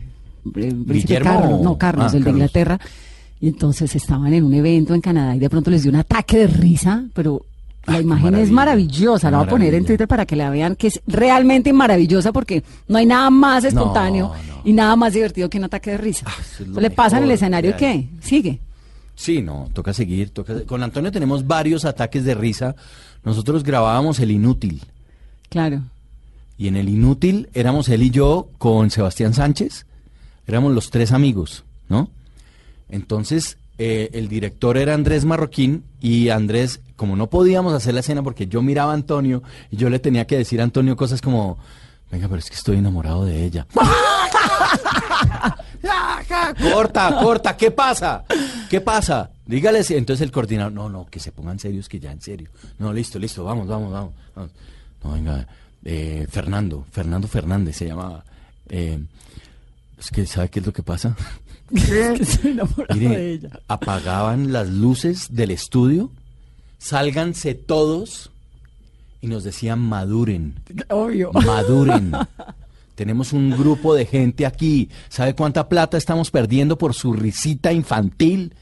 Carlos, 1.23 1.61
no, 1.61 1.77
Carlos, 1.77 2.13
Ah, 2.13 2.17
el 2.17 2.23
de. 2.23 2.29
Inglaterra. 2.31 2.79
Y 3.39 3.47
entonces 3.49 3.93
estaban 3.95 4.33
en 4.33 4.43
un 4.43 4.53
evento 4.53 4.93
en 4.93 5.01
Canadá 5.01 5.35
y 5.35 5.39
de 5.39 5.49
pronto 5.49 5.69
les 5.69 5.83
dio 5.83 5.91
un 5.91 5.97
ataque 5.97 6.37
de 6.37 6.47
risa, 6.47 7.03
pero 7.13 7.45
La 7.85 7.95
Ah, 7.97 8.01
imagen 8.01 8.35
es 8.35 8.49
maravillosa, 8.49 9.29
la 9.29 9.39
voy 9.39 9.47
a 9.47 9.49
poner 9.49 9.73
en. 9.73 9.83
Twitter 9.85 10.07
para 10.07 10.25
que 10.25 10.37
la 10.37 10.49
vean, 10.49 10.77
que 10.77 10.87
es 10.87 11.01
realmente 11.05 11.73
maravillosa 11.73 12.31
porque 12.31 12.63
no 12.87 12.97
hay 12.97 13.05
nada 13.05 13.29
más 13.29 13.65
espontáneo 13.65 14.29
No, 14.29 14.55
no. 14.55 14.61
y 14.63 14.71
nada 14.71 14.95
más 14.95 15.11
divertido 15.13 15.49
que 15.49 15.57
un 15.57 15.65
ataque 15.65 15.91
de 15.91 15.97
risa. 15.97 16.25
es 16.61 16.65
lo 16.65 16.79
Le 16.79 16.89
pasa 16.91 17.17
en 17.17 17.25
el 17.25 17.31
escenario 17.31 17.71
que 17.75 17.77
qué, 17.77 18.07
sigue. 18.21 18.59
Sí, 19.15 19.41
no, 19.41 19.67
toca 19.73 19.93
seguir. 19.93 20.29
Toca... 20.29 20.63
Con 20.63 20.81
Antonio 20.81 21.11
tenemos 21.11 21.45
varios 21.45 21.83
ataques 21.83 22.23
de 22.23 22.33
risa. 22.35 22.73
Nosotros 23.25 23.63
grabábamos 23.63 24.17
El 24.21 24.31
Inútil. 24.31 24.81
Claro. 25.49 25.81
Y 26.57 26.69
en 26.69 26.77
El 26.77 26.87
Inútil 26.87 27.49
éramos 27.53 27.89
él 27.89 28.01
y 28.03 28.11
yo 28.11 28.47
con 28.57 28.91
Sebastián 28.91 29.33
Sánchez. 29.33 29.85
Éramos 30.47 30.73
los 30.73 30.89
tres 30.89 31.11
amigos, 31.11 31.63
¿no? 31.89 32.09
Entonces, 32.89 33.57
eh, 33.77 34.09
el 34.13 34.27
director 34.27 34.77
era 34.77 34.93
Andrés 34.93 35.25
Marroquín 35.25 35.83
y 36.01 36.29
Andrés, 36.29 36.81
como 36.95 37.15
no 37.15 37.27
podíamos 37.27 37.73
hacer 37.73 37.93
la 37.93 38.01
escena 38.01 38.21
porque 38.23 38.47
yo 38.47 38.61
miraba 38.61 38.91
a 38.91 38.95
Antonio 38.95 39.41
y 39.71 39.77
yo 39.77 39.89
le 39.89 39.99
tenía 39.99 40.27
que 40.27 40.37
decir 40.37 40.61
a 40.61 40.63
Antonio 40.63 40.95
cosas 40.95 41.21
como, 41.21 41.57
venga, 42.11 42.27
pero 42.27 42.39
es 42.39 42.49
que 42.49 42.55
estoy 42.55 42.77
enamorado 42.77 43.25
de 43.25 43.43
ella. 43.45 43.65
corta, 46.73 47.17
corta, 47.21 47.57
¿qué 47.57 47.71
pasa? 47.71 48.23
¿Qué 48.69 48.81
pasa? 48.81 49.29
Dígale, 49.45 49.83
si- 49.83 49.95
entonces 49.95 50.23
el 50.23 50.31
coordinador, 50.31 50.71
no, 50.71 50.89
no, 50.89 51.05
que 51.05 51.19
se 51.19 51.31
pongan 51.31 51.59
serios, 51.59 51.89
que 51.89 51.99
ya 51.99 52.11
en 52.11 52.21
serio. 52.21 52.49
No, 52.79 52.93
listo, 52.93 53.19
listo, 53.19 53.43
vamos, 53.43 53.67
vamos, 53.67 53.91
vamos. 53.91 54.13
vamos. 54.35 54.51
No, 55.03 55.11
venga, 55.13 55.47
eh, 55.83 56.27
Fernando, 56.29 56.85
Fernando 56.91 57.27
Fernández 57.27 57.75
se 57.77 57.87
llamaba. 57.87 58.23
Eh, 58.69 58.99
es 60.03 60.11
que, 60.11 60.25
¿sabe 60.25 60.49
qué 60.49 60.59
es 60.59 60.65
lo 60.65 60.73
que 60.73 60.83
pasa? 60.83 61.15
Estoy 61.71 62.51
enamorado 62.51 62.95
Mire, 62.99 63.17
de 63.17 63.31
ella. 63.33 63.59
apagaban 63.67 64.51
las 64.51 64.69
luces 64.69 65.27
del 65.33 65.51
estudio, 65.51 66.11
sálganse 66.77 67.55
todos 67.55 68.31
y 69.21 69.27
nos 69.27 69.43
decían 69.43 69.79
maduren, 69.79 70.55
Obvio. 70.89 71.31
maduren. 71.33 72.11
Tenemos 72.95 73.33
un 73.33 73.49
grupo 73.51 73.95
de 73.95 74.05
gente 74.05 74.45
aquí. 74.45 74.89
¿Sabe 75.09 75.33
cuánta 75.33 75.67
plata 75.67 75.97
estamos 75.97 76.29
perdiendo 76.29 76.77
por 76.77 76.93
su 76.93 77.13
risita 77.13 77.73
infantil? 77.73 78.53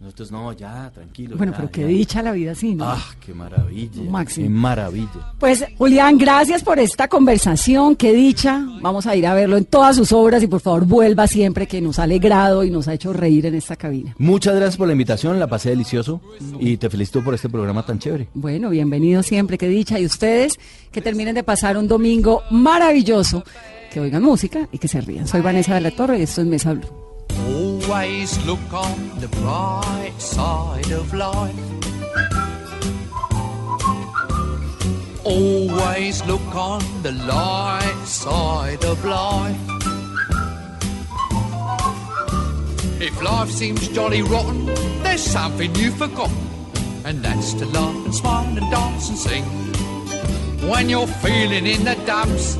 Nosotros, 0.00 0.32
no, 0.32 0.50
ya, 0.54 0.90
tranquilo. 0.94 1.36
Bueno, 1.36 1.52
ya, 1.52 1.58
pero 1.58 1.70
qué 1.70 1.82
ya. 1.82 1.86
dicha 1.88 2.22
la 2.22 2.32
vida 2.32 2.52
así, 2.52 2.74
¿no? 2.74 2.86
Ah, 2.86 3.04
qué 3.20 3.34
maravilla. 3.34 4.02
Máximo. 4.10 4.46
Qué 4.46 4.50
maravilla. 4.50 5.34
Pues 5.38 5.62
Julián, 5.76 6.16
gracias 6.16 6.62
por 6.62 6.78
esta 6.78 7.06
conversación, 7.06 7.96
qué 7.96 8.14
dicha. 8.14 8.64
Vamos 8.80 9.06
a 9.06 9.14
ir 9.14 9.26
a 9.26 9.34
verlo 9.34 9.58
en 9.58 9.66
todas 9.66 9.96
sus 9.96 10.10
obras 10.12 10.42
y 10.42 10.46
por 10.46 10.62
favor 10.62 10.86
vuelva 10.86 11.26
siempre 11.26 11.66
que 11.66 11.82
nos 11.82 11.98
ha 11.98 12.04
alegrado 12.04 12.64
y 12.64 12.70
nos 12.70 12.88
ha 12.88 12.94
hecho 12.94 13.12
reír 13.12 13.44
en 13.44 13.54
esta 13.56 13.76
cabina. 13.76 14.14
Muchas 14.16 14.54
gracias 14.54 14.78
por 14.78 14.86
la 14.86 14.92
invitación, 14.94 15.38
la 15.38 15.48
pasé 15.48 15.68
delicioso 15.68 16.22
y 16.58 16.78
te 16.78 16.88
felicito 16.88 17.22
por 17.22 17.34
este 17.34 17.50
programa 17.50 17.84
tan 17.84 17.98
chévere. 17.98 18.28
Bueno, 18.32 18.70
bienvenido 18.70 19.22
siempre, 19.22 19.58
qué 19.58 19.68
dicha. 19.68 20.00
Y 20.00 20.06
ustedes 20.06 20.58
que 20.90 21.02
terminen 21.02 21.34
de 21.34 21.42
pasar 21.42 21.76
un 21.76 21.86
domingo 21.86 22.42
maravilloso, 22.50 23.44
que 23.92 24.00
oigan 24.00 24.22
música 24.22 24.66
y 24.72 24.78
que 24.78 24.88
se 24.88 25.02
rían. 25.02 25.28
Soy 25.28 25.42
Vanessa 25.42 25.74
de 25.74 25.82
la 25.82 25.90
Torre 25.90 26.20
y 26.20 26.22
esto 26.22 26.40
es 26.40 26.46
Mesa 26.46 26.72
Blue. 26.72 26.99
Always 27.90 28.38
look 28.46 28.72
on 28.72 29.18
the 29.18 29.26
bright 29.42 30.14
side 30.16 30.92
of 30.92 31.12
life. 31.12 31.56
Always 35.24 36.24
look 36.24 36.54
on 36.54 36.82
the 37.02 37.10
light 37.10 38.02
side 38.04 38.84
of 38.84 39.04
life. 39.04 39.58
If 43.00 43.20
life 43.20 43.50
seems 43.50 43.88
jolly 43.88 44.22
rotten, 44.22 44.66
there's 45.02 45.24
something 45.24 45.74
you've 45.74 45.96
forgotten, 45.96 46.36
and 47.04 47.24
that's 47.24 47.54
to 47.54 47.66
laugh 47.66 48.04
and 48.04 48.14
smile 48.14 48.56
and 48.56 48.70
dance 48.70 49.08
and 49.08 49.18
sing. 49.18 49.44
When 50.70 50.88
you're 50.88 51.08
feeling 51.08 51.66
in 51.66 51.82
the 51.84 51.96
dumps, 52.06 52.56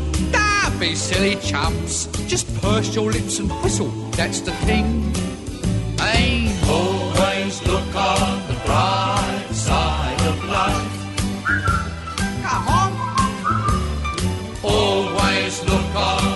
be 0.81 0.95
silly 0.95 1.37
chumps. 1.37 2.07
Just 2.27 2.47
purse 2.63 2.95
your 2.95 3.13
lips 3.13 3.39
and 3.39 3.51
whistle, 3.63 3.91
that's 4.13 4.41
the 4.41 4.53
thing. 4.65 5.13
Hey, 5.99 6.51
always 6.67 7.63
look 7.67 7.95
on 7.95 8.49
the 8.49 8.55
bright 8.65 9.49
side 9.53 10.21
of 10.23 10.43
life. 10.47 10.91
Come 12.43 12.69
on. 12.69 12.93
Always 14.65 15.63
look 15.65 15.95
on. 15.95 16.30